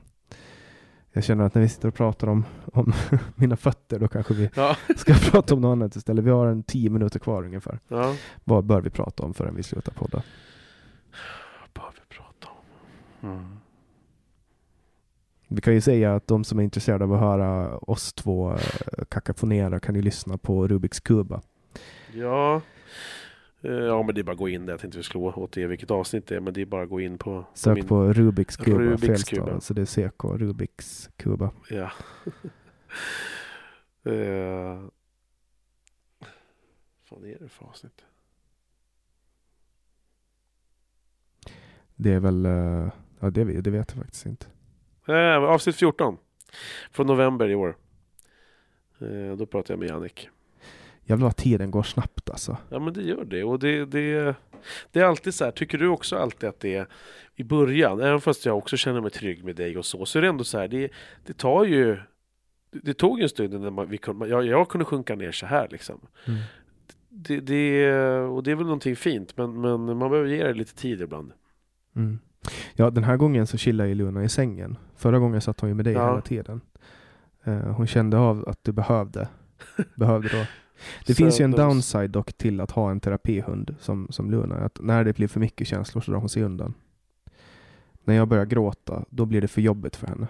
[1.12, 2.92] Jag känner att när vi sitter och pratar om, om
[3.34, 4.76] mina fötter, då kanske vi Ja.
[4.96, 6.24] ska prata om något annat istället.
[6.24, 7.78] Vi har en tio minuter kvar ungefär.
[7.88, 8.14] ja.
[8.44, 10.22] Vad bör vi prata om förrän vi slutar podda?
[11.60, 12.48] Vad bör vi prata
[13.20, 13.30] om?
[13.30, 13.56] Mm.
[15.48, 18.58] Vi kan ju säga att de som är intresserade av att höra oss två eh,
[19.08, 21.40] kakafonera kan ju lyssna på Rubiks kuba.
[22.14, 22.60] Ja.
[23.62, 24.72] Eh, Ja men det är bara att gå in där.
[24.72, 26.40] Jag tänkte vi slå åt er vilket avsnitt det är.
[26.40, 27.44] Men det är bara att gå in på...
[27.54, 29.60] Sök min- på Rubiks kuba, Rubiks kuba.
[29.60, 31.50] Så det är CK, Rubiks kuba.
[31.70, 31.90] Ja.
[34.12, 34.82] eh...
[37.10, 38.04] Vad är det för avsnitt?
[41.94, 42.88] Det är väl, eh,
[43.20, 44.46] ja det, vet- det vet jag faktiskt inte.
[45.08, 46.16] Eh, avsnitt 14.
[46.90, 47.76] Från november i år.
[49.00, 50.28] Eh, då pratade jag med Jannik.
[51.04, 52.56] Jävlar vad tiden går snabbt alltså.
[52.68, 53.44] Ja men det gör det.
[53.44, 54.34] Och det, det,
[54.92, 55.50] det är alltid så här.
[55.52, 56.86] Tycker du också alltid att det är
[57.34, 60.22] i början, även fast jag också känner mig trygg med dig och så, så är
[60.22, 60.68] det ändå så här.
[60.68, 60.90] Det,
[61.26, 61.98] det tar ju
[62.82, 65.68] det, tog en stund innan man, vi kunde, jag, jag kunde sjunka ner så här
[65.70, 66.00] liksom.
[67.08, 70.74] Det, det, och det är väl någonting fint, men, men man behöver ge det lite
[70.74, 71.32] tid ibland.
[71.96, 72.18] Mm.
[72.74, 74.76] Ja, den här gången så chillar ju Luna i sängen.
[74.96, 76.08] Förra gången satt hon ju med dig Ja.
[76.08, 76.60] hela tiden.
[77.44, 79.28] Eh, hon kände av att du behövde.
[79.94, 80.44] behövde då.
[81.06, 84.56] Det finns ju en downside dock till att ha en terapihund som, som Luna.
[84.56, 86.74] Att när det blir för mycket känslor så drar hon sig undan.
[88.04, 90.26] När jag börjar gråta, då blir det för jobbigt för henne.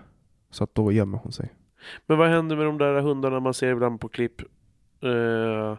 [0.51, 1.53] Så att då gömmer hon sig.
[2.07, 4.41] Men vad händer med de där hundarna man ser ibland på klipp
[5.01, 5.79] eh,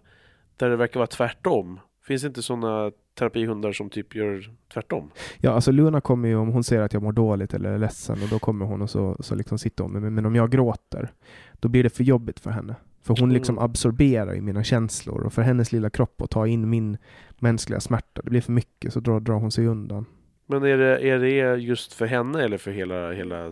[0.57, 1.79] där det verkar vara tvärtom?
[2.03, 5.11] Finns det inte sådana terapihundar som typ gör tvärtom?
[5.37, 8.23] Ja, alltså Luna kommer ju om hon ser att jag mår dåligt eller är ledsen
[8.23, 10.11] och då kommer hon och så, så liksom sitter hon med mig.
[10.11, 11.11] Men om jag gråter,
[11.53, 12.75] då blir det för jobbigt för henne.
[13.03, 13.65] För hon liksom Mm.
[13.65, 16.97] absorberar i mina känslor och för hennes lilla kropp att ta in min
[17.39, 20.05] mänskliga smärta, det blir för mycket så drar, drar hon sig undan.
[20.45, 23.45] Men är det, är det just för henne eller för hela, hela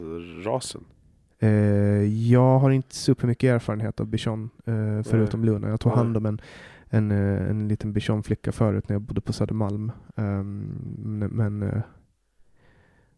[0.46, 0.84] rasen?
[1.40, 1.50] Eh,
[2.32, 5.70] jag har inte supermycket erfarenhet av bichon eh, förutom Luna.
[5.70, 5.98] Jag tog Nej.
[5.98, 6.42] hand om en,
[6.90, 9.92] en, eh, en liten bichonflicka förut när jag bodde på Södermalm.
[10.16, 11.82] Ehm, men, eh,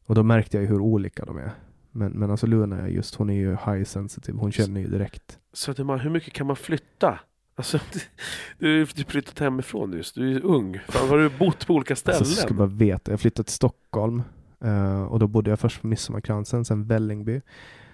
[0.06, 1.52] och då märkte jag ju hur olika de är.
[1.96, 4.38] Men, men alltså Luna är just, hon är ju high sensitive.
[4.40, 5.40] Hon känner ju direkt.
[5.54, 7.20] Södermalm, hur mycket kan man flytta?
[7.56, 7.80] Alltså,
[8.58, 10.80] du har ju flyttat hemifrån just, du är ju ung.
[10.88, 12.18] Fan, har du bott på olika ställen?
[12.20, 14.24] Alltså, ska bara veta, jag flyttade till Stockholm
[14.64, 17.42] eh, och då bodde jag först på Midsommarkransen, sen Vällingby.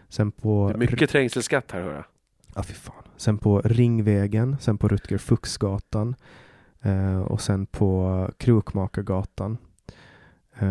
[0.09, 2.05] Sen på, Det är mycket trängselskatt här hör jag.
[2.55, 3.03] ja, fy fan.
[3.17, 6.15] sen på Ringvägen, sen på Rutger Fuchsgatan
[6.81, 9.57] eh, och sen på Krokmakargatan.
[10.53, 10.67] Eh,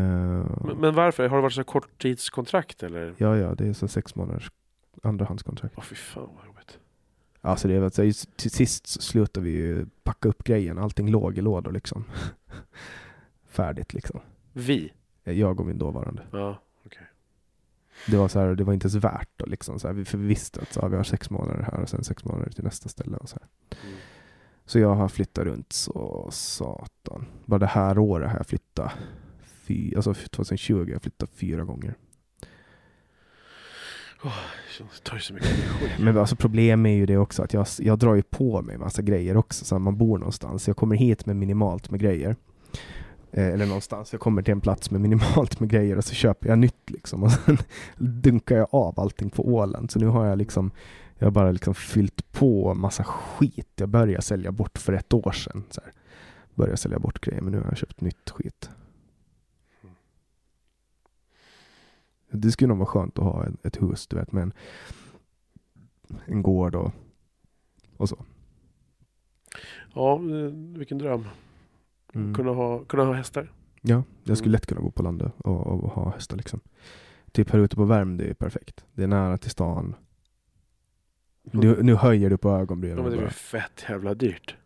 [0.64, 1.28] Men, men varför?
[1.28, 3.14] Har det varit så korttidskontrakt eller?
[3.18, 4.50] Ja, ja, det är så sex månaders
[5.02, 5.74] andrahandskontrakt.
[5.78, 6.78] Åh fy fan vad jobbigt.
[7.40, 10.78] Alltså det är så, till sist slutade vi ju packa upp grejen.
[10.78, 12.04] Allting låg i lådor liksom.
[13.48, 14.20] Färdigt liksom.
[14.52, 14.92] Vi?
[15.24, 16.22] Jag och min dåvarande.
[16.32, 16.62] Ja.
[18.06, 19.78] Det var så här, det var inte ens värt då liksom.
[19.78, 21.88] Så här, vi- för vi visste att så här, vi har sex månader här och
[21.88, 23.16] sen sex månader till nästa ställe.
[23.16, 23.78] Och så, här.
[23.88, 23.98] Mm.
[24.64, 27.26] så jag har flyttat runt så satan.
[27.44, 28.92] Bara det här året har jag flyttat,
[29.68, 31.94] fy, alltså 2020 har jag flyttat fyra gånger.
[34.78, 35.94] Det tar så mycket energi.
[36.04, 39.02] Men alltså problemet är ju det också att jag, jag drar ju på mig massa
[39.02, 39.64] grejer också.
[39.64, 40.68] Så här, man bor någonstans.
[40.68, 42.36] Jag kommer hit med minimalt med grejer.
[43.32, 44.12] Eh, eller någonstans.
[44.12, 47.22] Jag kommer till en plats med minimalt med grejer och så köper jag nytt liksom.
[47.22, 47.58] Och sen
[47.96, 49.90] dunkar jag av allting på Åland.
[49.90, 50.70] Så nu har jag liksom
[51.18, 53.68] jag har bara liksom fyllt på massa skit.
[53.74, 55.64] Jag började sälja bort för ett år sedan.
[55.70, 55.92] Så här.
[56.54, 58.70] Började sälja bort grejer men nu har jag köpt nytt skit.
[62.30, 64.52] Det skulle nog vara skönt att ha ett, hus du vet med en,
[66.26, 66.92] en gård och,
[67.96, 68.24] och så.
[69.94, 71.24] Ja, eh, vilken dröm.
[72.14, 72.34] Mm.
[72.34, 73.52] Kunna, ha, kunna ha hästar.
[73.82, 74.52] Ja, jag skulle Mm.
[74.52, 76.60] lätt kunna bo på landet och, och ha hästar liksom.
[77.32, 78.84] Typ här ute på Värmdö är perfekt.
[78.94, 79.94] Det är nära till stan.
[81.42, 82.96] Nu, nu höjer du på ögonbrynen.
[82.98, 84.56] ja, men det är fett jävla dyrt.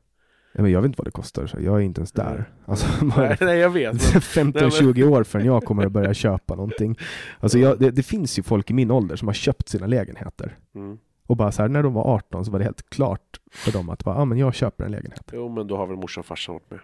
[0.53, 2.35] Ja, men jag vet inte vad det kostar, så jag är inte ens där.
[2.35, 2.45] Nej.
[2.65, 4.15] Alltså, Nej, nej, jag vet.
[4.37, 6.99] Men, 15-20 år förrän jag kommer att börja köpa någonting.
[7.41, 10.59] Alltså jag, det, det finns ju folk i min ålder som har köpt sina lägenheter.
[10.75, 10.99] mm.
[11.27, 13.89] Och bara så här, när de var 18 så var det helt klart för dem
[13.89, 15.31] att bara, ah, men jag köper en lägenhet.
[15.33, 16.81] Jo, men då har väl morsan och farsan varit med.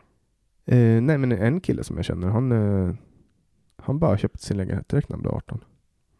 [0.66, 2.94] Eh, nej men en kille som jag känner, han, eh,
[3.76, 5.64] han bara köpte sin lägenhet direkt när han blev 18.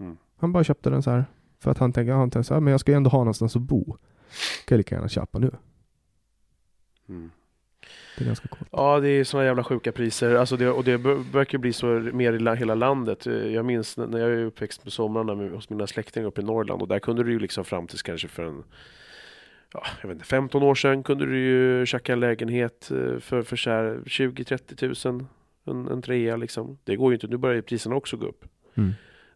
[0.01, 0.16] Mm.
[0.37, 1.25] Han bara köpte den så här.
[1.61, 3.57] För att han tänker, han tänker så här, men jag ska ju ändå ha någonstans
[3.57, 3.85] att bo.
[3.85, 3.99] Kan
[4.69, 5.51] jag lika gärna köpa nu.
[7.09, 7.31] Mm.
[8.19, 8.69] Det är ganska coolt.
[8.73, 10.35] Ja, det är såna jävla sjuka priser.
[10.35, 10.97] Alltså det, och det
[11.32, 13.27] verkar bli så mer i la, hela landet.
[13.27, 16.45] Eh, Jag minns när jag är uppväxt på somrarna med, hos mina släktingar uppe i
[16.45, 18.65] Norrland och där kunde du ju liksom fram tills kanske för en
[19.73, 23.43] Ja, jag vet inte, 15 år sedan kunde du ju tjacka en lägenhet eh, för,
[23.43, 25.27] för så här 20-30 tusen.
[25.65, 26.78] En, en trea liksom.
[26.85, 28.45] Det går ju inte, nu börjar ju priserna också gå upp.
[28.74, 28.90] Mm.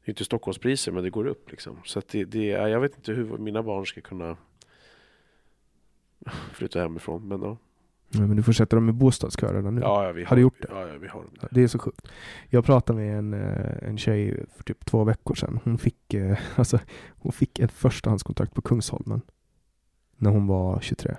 [0.05, 1.81] Det är inte Stockholmspriser men det går upp liksom.
[1.85, 4.37] Så det, det, jag vet inte hur mina barn ska kunna
[6.53, 7.29] flytta hemifrån.
[7.29, 7.57] Men ja,
[8.15, 9.81] Ja, men du får sätta dem i bostadskö redan nu.
[9.81, 10.69] ja, ja vi har, Har du gjort det?
[10.71, 11.49] Ja, ja vi har dem där.
[11.53, 12.09] Det är så sjukt.
[12.49, 15.61] Jag pratade med en, eh, en tjej för typ två veckor sedan.
[15.65, 16.79] Hon fick, eh, alltså,
[17.11, 19.21] hon fick ett förstahandskontrakt på Kungsholmen.
[20.17, 21.17] När hon var 23.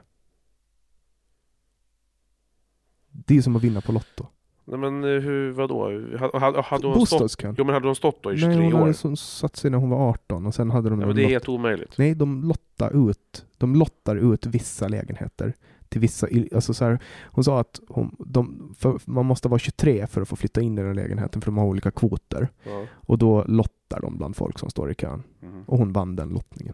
[3.12, 4.28] Det är som att vinna på Lotto.
[4.66, 5.84] Nej men eh, hur, vadå?
[6.18, 7.56] Hade, hade, hon stått, Bostadskön.
[7.58, 9.04] jo men hade hon stått då i 23 Nej, hon år?
[9.04, 11.28] hade satt sig när hon var 18 och sen hade de Ja, men det är
[11.28, 11.98] helt omöjligt.
[11.98, 15.54] Nej, de lottar ut, de lottar ut vissa lägenheter
[15.94, 18.74] till vissa, alltså så här, hon sa att hon, de,
[19.06, 21.66] man måste vara 23 för att få flytta in i den lägenheten för de har
[21.66, 22.48] olika kvoter.
[22.64, 22.86] Ja.
[22.94, 25.24] Och då lottar de bland folk som står i kön.
[25.40, 25.64] Mhm.
[25.68, 26.74] Och hon vann den lottningen.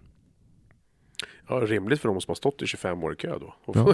[1.48, 3.54] ja, rimligt för de som har stått i 25 år i kö då.
[3.66, 3.94] Och Ja.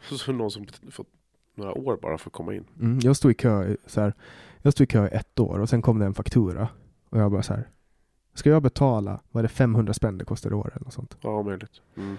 [0.16, 1.08] så någon som fått
[1.54, 2.64] några år bara för att komma in.
[2.80, 4.14] Mm, jag stod i kö så här,
[4.62, 6.68] jag stod i kö i ett år och sen kom det en faktura.
[7.10, 7.68] Och jag bara så här,
[8.34, 11.16] ska jag betala, vad är det 500 spänn det kostar i år eller något sånt?
[11.20, 11.80] Ja, omöjligt.
[11.96, 12.16] Mm.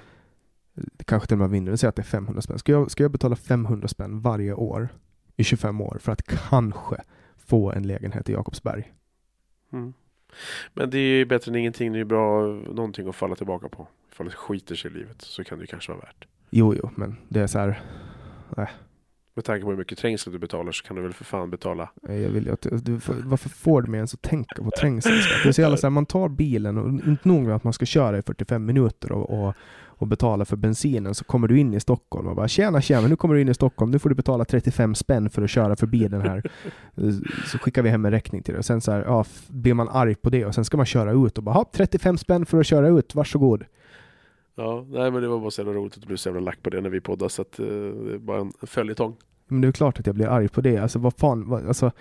[1.06, 2.60] Kanske till och med vinner, säg att det är 500 spänn.
[2.60, 4.90] Ska jag, ska jag betala 500 spänn varje år
[5.36, 7.02] i 25 år för att kanske
[7.38, 8.94] få en lägenhet i Jakobsberg?
[9.74, 9.94] Mm.
[10.74, 11.92] Men det är ju bättre än ingenting.
[11.92, 13.88] Det är ju bra någonting att falla tillbaka på.
[14.12, 16.28] Ifall det skiter sig i livet så kan det ju kanske vara värt.
[16.50, 17.82] Jo, jo, men det är så här,
[19.34, 21.90] Med tanke på hur mycket trängsel du betalar så kan du väl för fan betala.
[22.02, 24.70] nej, jag vill att, du, varför får du mig ens att tänka på?
[24.82, 24.88] Det
[25.48, 27.86] är så jävla så här, man tar bilen och inte nog med att man ska
[27.86, 29.54] köra i 45 minuter och, och,
[29.84, 33.16] och betala för bensinen så kommer du in i Stockholm och bara tjena tjena, nu
[33.16, 36.08] kommer du in i Stockholm, nu får du betala 35 spänn för att köra förbi
[36.08, 36.44] den här.
[37.52, 39.90] så skickar vi hem en räkning till dig och sen så här, ja, blir man
[39.90, 42.60] arg på det och sen ska man köra ut och bara "Ha, 35 spänn för
[42.60, 43.64] att köra ut, varsågod.
[44.56, 46.64] Ja, nej men det var bara så jävla roligt att du blev så jävla lack
[46.64, 49.16] på det när vi poddade så att eh, det är bara en följetong.
[49.48, 50.78] Men det är klart att jag blir arg på det.
[50.78, 51.92] Alltså vad fan, vad, alltså,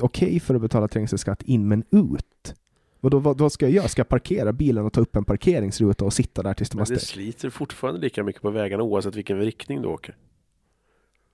[0.00, 2.54] okej för att betala trängselskatt in men ut.
[3.00, 3.88] Vadå, vad, vad ska jag göra?
[3.88, 6.86] Ska jag parkera bilen och ta upp en parkeringsruta och sitta där tills de har
[6.86, 7.02] det stängt?
[7.02, 10.16] sliter fortfarande lika mycket på vägarna oavsett vilken riktning du åker.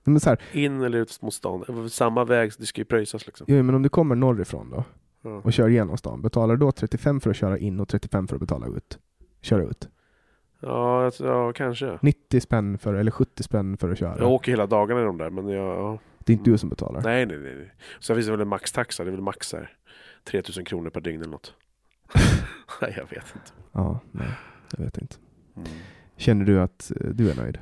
[0.03, 1.63] Men, så här, In eller ut mot stan.
[1.67, 3.45] Det var Samma väg, det ska ju pröjsas liksom.
[3.49, 4.83] jo, men om du kommer norrifrån då
[5.43, 8.35] och kör igenom stan, betalar du då 35 för att köra in och 35 för
[8.35, 8.99] att betala ut?
[9.41, 9.89] Köra ut.
[10.67, 11.99] Ja, tror- ja, kanske.
[12.01, 14.17] 90 spänn för, eller 70 spänn för att köra.
[14.17, 15.99] Jag åker hela dagarna i de där men jag, ja.
[16.19, 17.01] Det är inte du som betalar.
[17.01, 17.55] Nej, nej, nej.
[17.55, 17.73] nej.
[17.99, 19.03] Sen finns det väl en maxtaxa.
[19.03, 19.73] Det är väl max här
[20.23, 21.53] 3000 kronor per dygn eller något.
[22.81, 23.51] nej, jag vet inte.
[23.71, 24.27] Ja, nej,
[24.77, 25.15] jag vet inte.
[25.55, 25.67] Mm.
[26.15, 27.57] Känner du att eh, du är nöjd?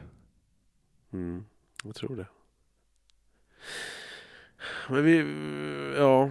[1.14, 1.45] Mm.
[1.84, 2.26] Jag tror det.
[4.90, 5.18] Men vi,
[5.98, 6.30] ja.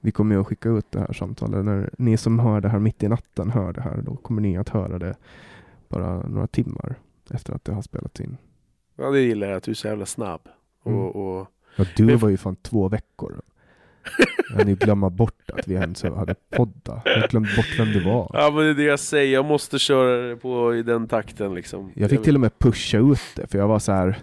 [0.00, 1.64] Vi kommer ju att skicka ut det här samtalet.
[1.64, 4.56] När ni som hör det här mitt i natten hör det här, då kommer ni
[4.56, 5.16] att höra det
[5.88, 6.94] bara några timmar
[7.30, 8.36] efter att det har spelats in.
[8.96, 10.40] Ja, det gillar jag att du är så jävla snabb.
[10.86, 10.98] Mm.
[10.98, 11.46] Och, och,
[11.76, 13.40] Ja, du Men- var ju fan två veckor.
[14.56, 17.02] Jag ni glömma bort att vi ens hade podda.
[17.04, 18.30] Jag glömt bort vem du var.
[18.32, 19.32] ja, men det är det jag säger.
[19.34, 21.92] Jag måste köra det på i den takten liksom.
[21.94, 24.18] Jag fick till och med pusha ut det, för jag var så här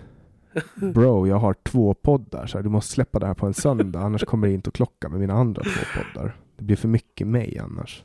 [0.76, 4.00] Bro, jag har två poddar, så här, du måste släppa det här på en söndag,
[4.00, 6.36] annars kommer det inte att klocka med mina andra två poddar.
[6.58, 8.04] Det blir för mycket mig annars.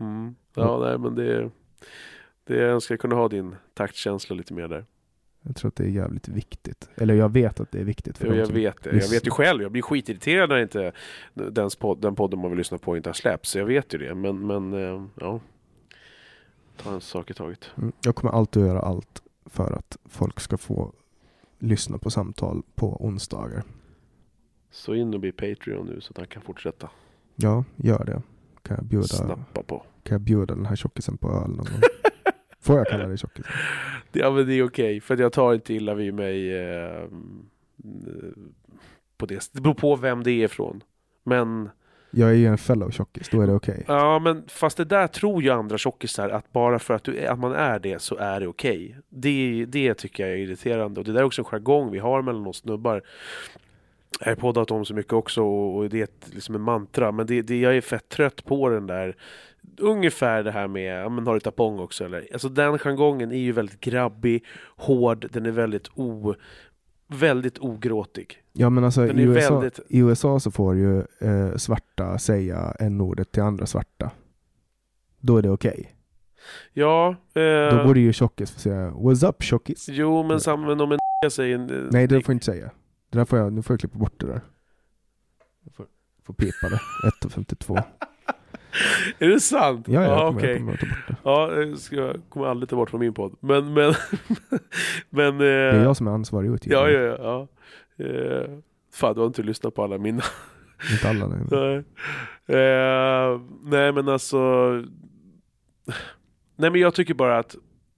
[0.00, 0.34] Mm.
[0.54, 1.50] Ja, nej, men det,
[2.44, 4.84] det jag önskar kunna ha din taktkänsla lite mer där.
[5.42, 6.88] Jag tror att det är jävligt viktigt.
[6.94, 8.90] Eller jag vet att det är viktigt för Jo, jag vet det.
[8.96, 9.62] Jag vet ju själv.
[9.62, 10.92] Jag blir skitirriterad när inte
[11.34, 13.50] den, podd, den podden man vill lyssna på inte har släppts.
[13.50, 14.14] Så jag vet ju det.
[14.14, 15.40] Men, men eh, ja.
[16.76, 17.70] Ta en sak i taget.
[17.76, 20.92] Mm, Jag kommer alltid att göra allt för att folk ska få
[21.58, 23.62] lyssna på samtal på onsdagar.
[24.70, 26.90] Så in och bli Patreon nu så att han kan fortsätta
[27.36, 28.22] Ja, gör det.
[28.62, 29.78] Kan jag bjuda, snappa på.
[30.02, 31.66] kan jag bjuda den här tjockisen på öl någon gång?
[32.62, 33.52] Får jag kalla dig tjockisen?
[34.12, 35.00] Ja men det är okej.
[35.00, 36.56] För att jag tar inte illa vid mig.
[36.56, 37.04] Eh,
[39.16, 39.48] på det.
[39.52, 40.82] Det beror på vem det är ifrån.
[41.24, 41.70] Men
[42.10, 43.84] Jag är ju en fellow tjockis, då är det okej.
[43.88, 47.38] Ja, men fast det där tror ju andra tjockisar att bara för att, du, att
[47.38, 48.96] man är det så är det okej.
[49.08, 52.22] Det, det tycker jag är irriterande och det där är också en jargong vi har
[52.22, 53.02] mellan oss snubbar.
[54.20, 57.12] Jag har poddat om så mycket också och och det är ett, liksom en mantra
[57.12, 59.16] men det, det, jag är fett trött på den där
[59.78, 62.28] Ungefär det här med, ja men har du tapong också eller?
[62.32, 64.44] Alltså den jargongen är ju väldigt grabbig,
[64.76, 66.34] hård, den är väldigt o...
[67.08, 68.42] Väldigt ogråtig.
[68.52, 73.32] Ja men alltså i USA, väldigt- i USA så får ju eh, svarta säga n-ordet
[73.32, 74.10] till andra svarta.
[75.20, 75.92] Då är det okej.
[76.72, 79.86] Ja, eh, Då borde ju tjockis få säga What's up tjockis?
[79.90, 81.54] Jo men samma men om en säger...
[81.58, 82.70] en- Nej det får jag inte säga.
[83.10, 84.40] Det där får jag, nu får jag klippa bort det där.
[85.64, 85.86] Jag får,
[86.24, 86.80] får pipa det.
[87.28, 87.82] 1.52.
[89.18, 89.88] Är det sant?
[89.88, 90.50] Ja, ja, jag kommer, okej.
[90.50, 91.16] jag kommer bort det.
[91.22, 93.36] Ja, jag ska, kommer aldrig ta bort från min podd.
[93.40, 93.94] Men, men,
[95.10, 95.38] men...
[95.38, 96.92] Det är Eh, jag som är ansvarig utgivare.
[96.92, 97.48] ja, ja, ja.
[97.96, 98.04] ja.
[98.04, 98.50] Eh,
[98.94, 100.22] fan, du har inte lyssnat på alla mina.
[100.92, 101.46] Inte alla nej.
[102.46, 102.58] nej.
[102.60, 104.38] Eh, nej, men alltså...
[106.56, 107.56] Nej, men jag tycker bara att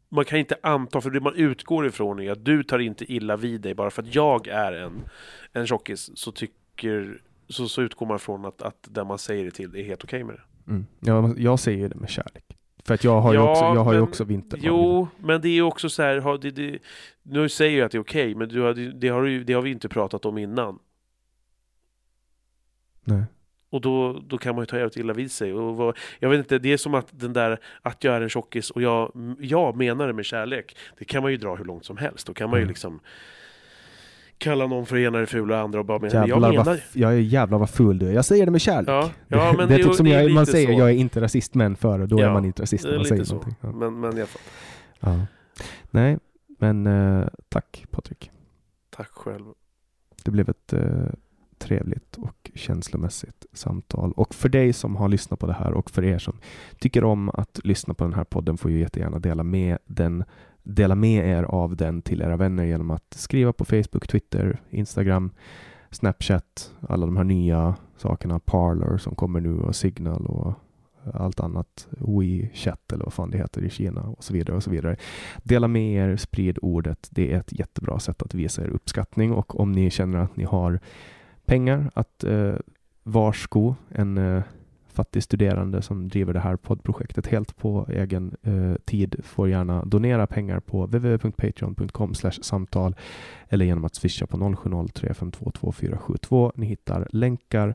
[0.09, 3.37] man kan inte anta, för det man utgår ifrån är att du tar inte illa
[3.37, 4.93] vid dig bara för att jag är en,
[5.53, 7.21] en tjockis, så tycker...
[7.49, 10.25] Så, så utgår man från att, att den man säger det till är helt okej
[10.25, 10.43] med det.
[10.69, 10.87] Mm.
[11.01, 12.45] Ja, jag säger det med kärlek.
[12.85, 14.67] För att jag har ju Ja, också, jag har ju men- också vintermage.
[14.67, 16.79] Jo, men det är ju också så här, har- det, det,
[17.23, 19.63] nu säger jag att det är okej, men du har, det, har, du- det har
[19.63, 20.79] vi inte pratat om innan.
[23.05, 23.23] Nej.
[23.71, 25.53] Och då, då kan man ju ta jävligt illa vid sig.
[25.53, 28.29] Och vad, jag vet inte, det är som att den där att jag är en
[28.29, 30.77] tjockis och jag, jag menar det med kärlek.
[30.99, 32.27] Det kan man ju dra hur långt som helst.
[32.27, 32.69] Då kan man ju Mm.
[32.69, 33.01] liksom
[34.45, 36.75] kalla någon för ena det fula andra och bara men Jävlar, jag vad, menar...
[36.75, 38.13] f- jag är jävlar vad ful du är.
[38.13, 38.89] Jag säger det med kärlek.
[38.89, 40.79] Ja, ja, men det är det- typ som det jag, man säger, så.
[40.79, 42.99] jag är inte rasist men före, då Ja, är man inte rasist Det när är
[42.99, 43.35] man säger så.
[43.35, 43.57] någonting.
[43.61, 43.73] Ja.
[43.73, 45.13] Men, men jag fattar.
[45.19, 45.27] Ja.
[45.91, 46.19] Nej,
[46.59, 48.31] men eh, tack Patrik.
[48.97, 49.45] Tack själv.
[50.25, 50.83] Det blev ett eh,
[51.59, 54.13] trevligt och känslomässigt samtal.
[54.13, 56.39] Och för dig som har lyssnat på det här och för er som
[56.79, 60.25] tycker om att lyssna på den här podden får ju jättegärna dela med den
[60.65, 65.31] Dela med er av den till era vänner genom att skriva på Facebook, Twitter, Instagram,
[65.91, 70.55] Snapchat, alla de här nya sakerna, Parler som kommer nu och Signal och
[71.13, 74.71] allt annat, WeChat eller vad fan det heter i Kina och så vidare och så
[74.71, 74.97] vidare.
[75.43, 77.09] Dela med er, sprid ordet.
[77.11, 80.45] Det är ett jättebra sätt att visa er uppskattning och om ni känner att ni
[80.45, 80.81] har
[81.45, 82.55] pengar att eh,
[83.03, 84.43] varsko en eh,
[84.95, 90.27] fattig studerande som driver det här poddprojektet helt på egen eh, tid får gärna donera
[90.27, 92.95] pengar på www.patreon.com samtal
[93.49, 96.53] eller genom att swisha på 0703522472.
[96.55, 97.75] Ni hittar länkar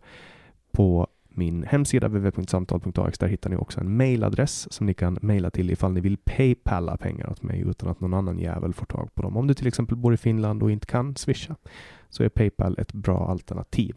[0.72, 3.18] på min hemsida www.samtal.ax.
[3.18, 6.98] Där hittar ni också en mailadress som ni kan mejla till ifall ni vill paypalla
[6.98, 9.38] pengar åt mig utan att någon annan jävel får tag på dem.
[9.38, 11.56] Om du till exempel bor i Finland och inte kan swisha
[12.10, 13.96] så är Paypal ett bra alternativ.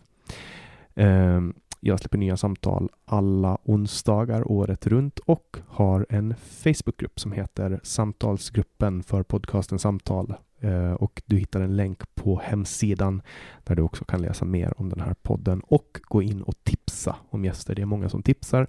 [0.95, 7.81] Ehm, jag släpper nya samtal alla onsdagar året runt och har en Facebookgrupp som heter
[7.83, 10.35] Samtalsgruppen för podcasten Samtal.
[10.61, 13.23] Eh, och du hittar en länk på hemsidan
[13.65, 17.17] där du också kan läsa mer om den här podden och gå in och tipsa
[17.31, 17.75] om gäster.
[17.75, 18.67] Det är många som tipsar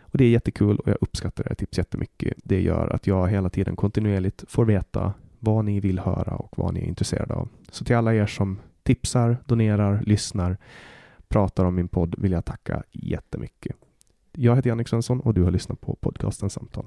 [0.00, 2.34] och det är jättekul och jag uppskattar era tips jättemycket.
[2.44, 6.74] Det gör att jag hela tiden kontinuerligt får veta vad ni vill höra och vad
[6.74, 7.48] ni är intresserade av.
[7.70, 10.56] Så till alla er som tipsar, donerar, lyssnar,
[11.28, 13.76] pratar om min podd vill jag tacka jättemycket.
[14.32, 16.86] Jag heter Jannik Svensson och du har lyssnat på podcasten Samtal.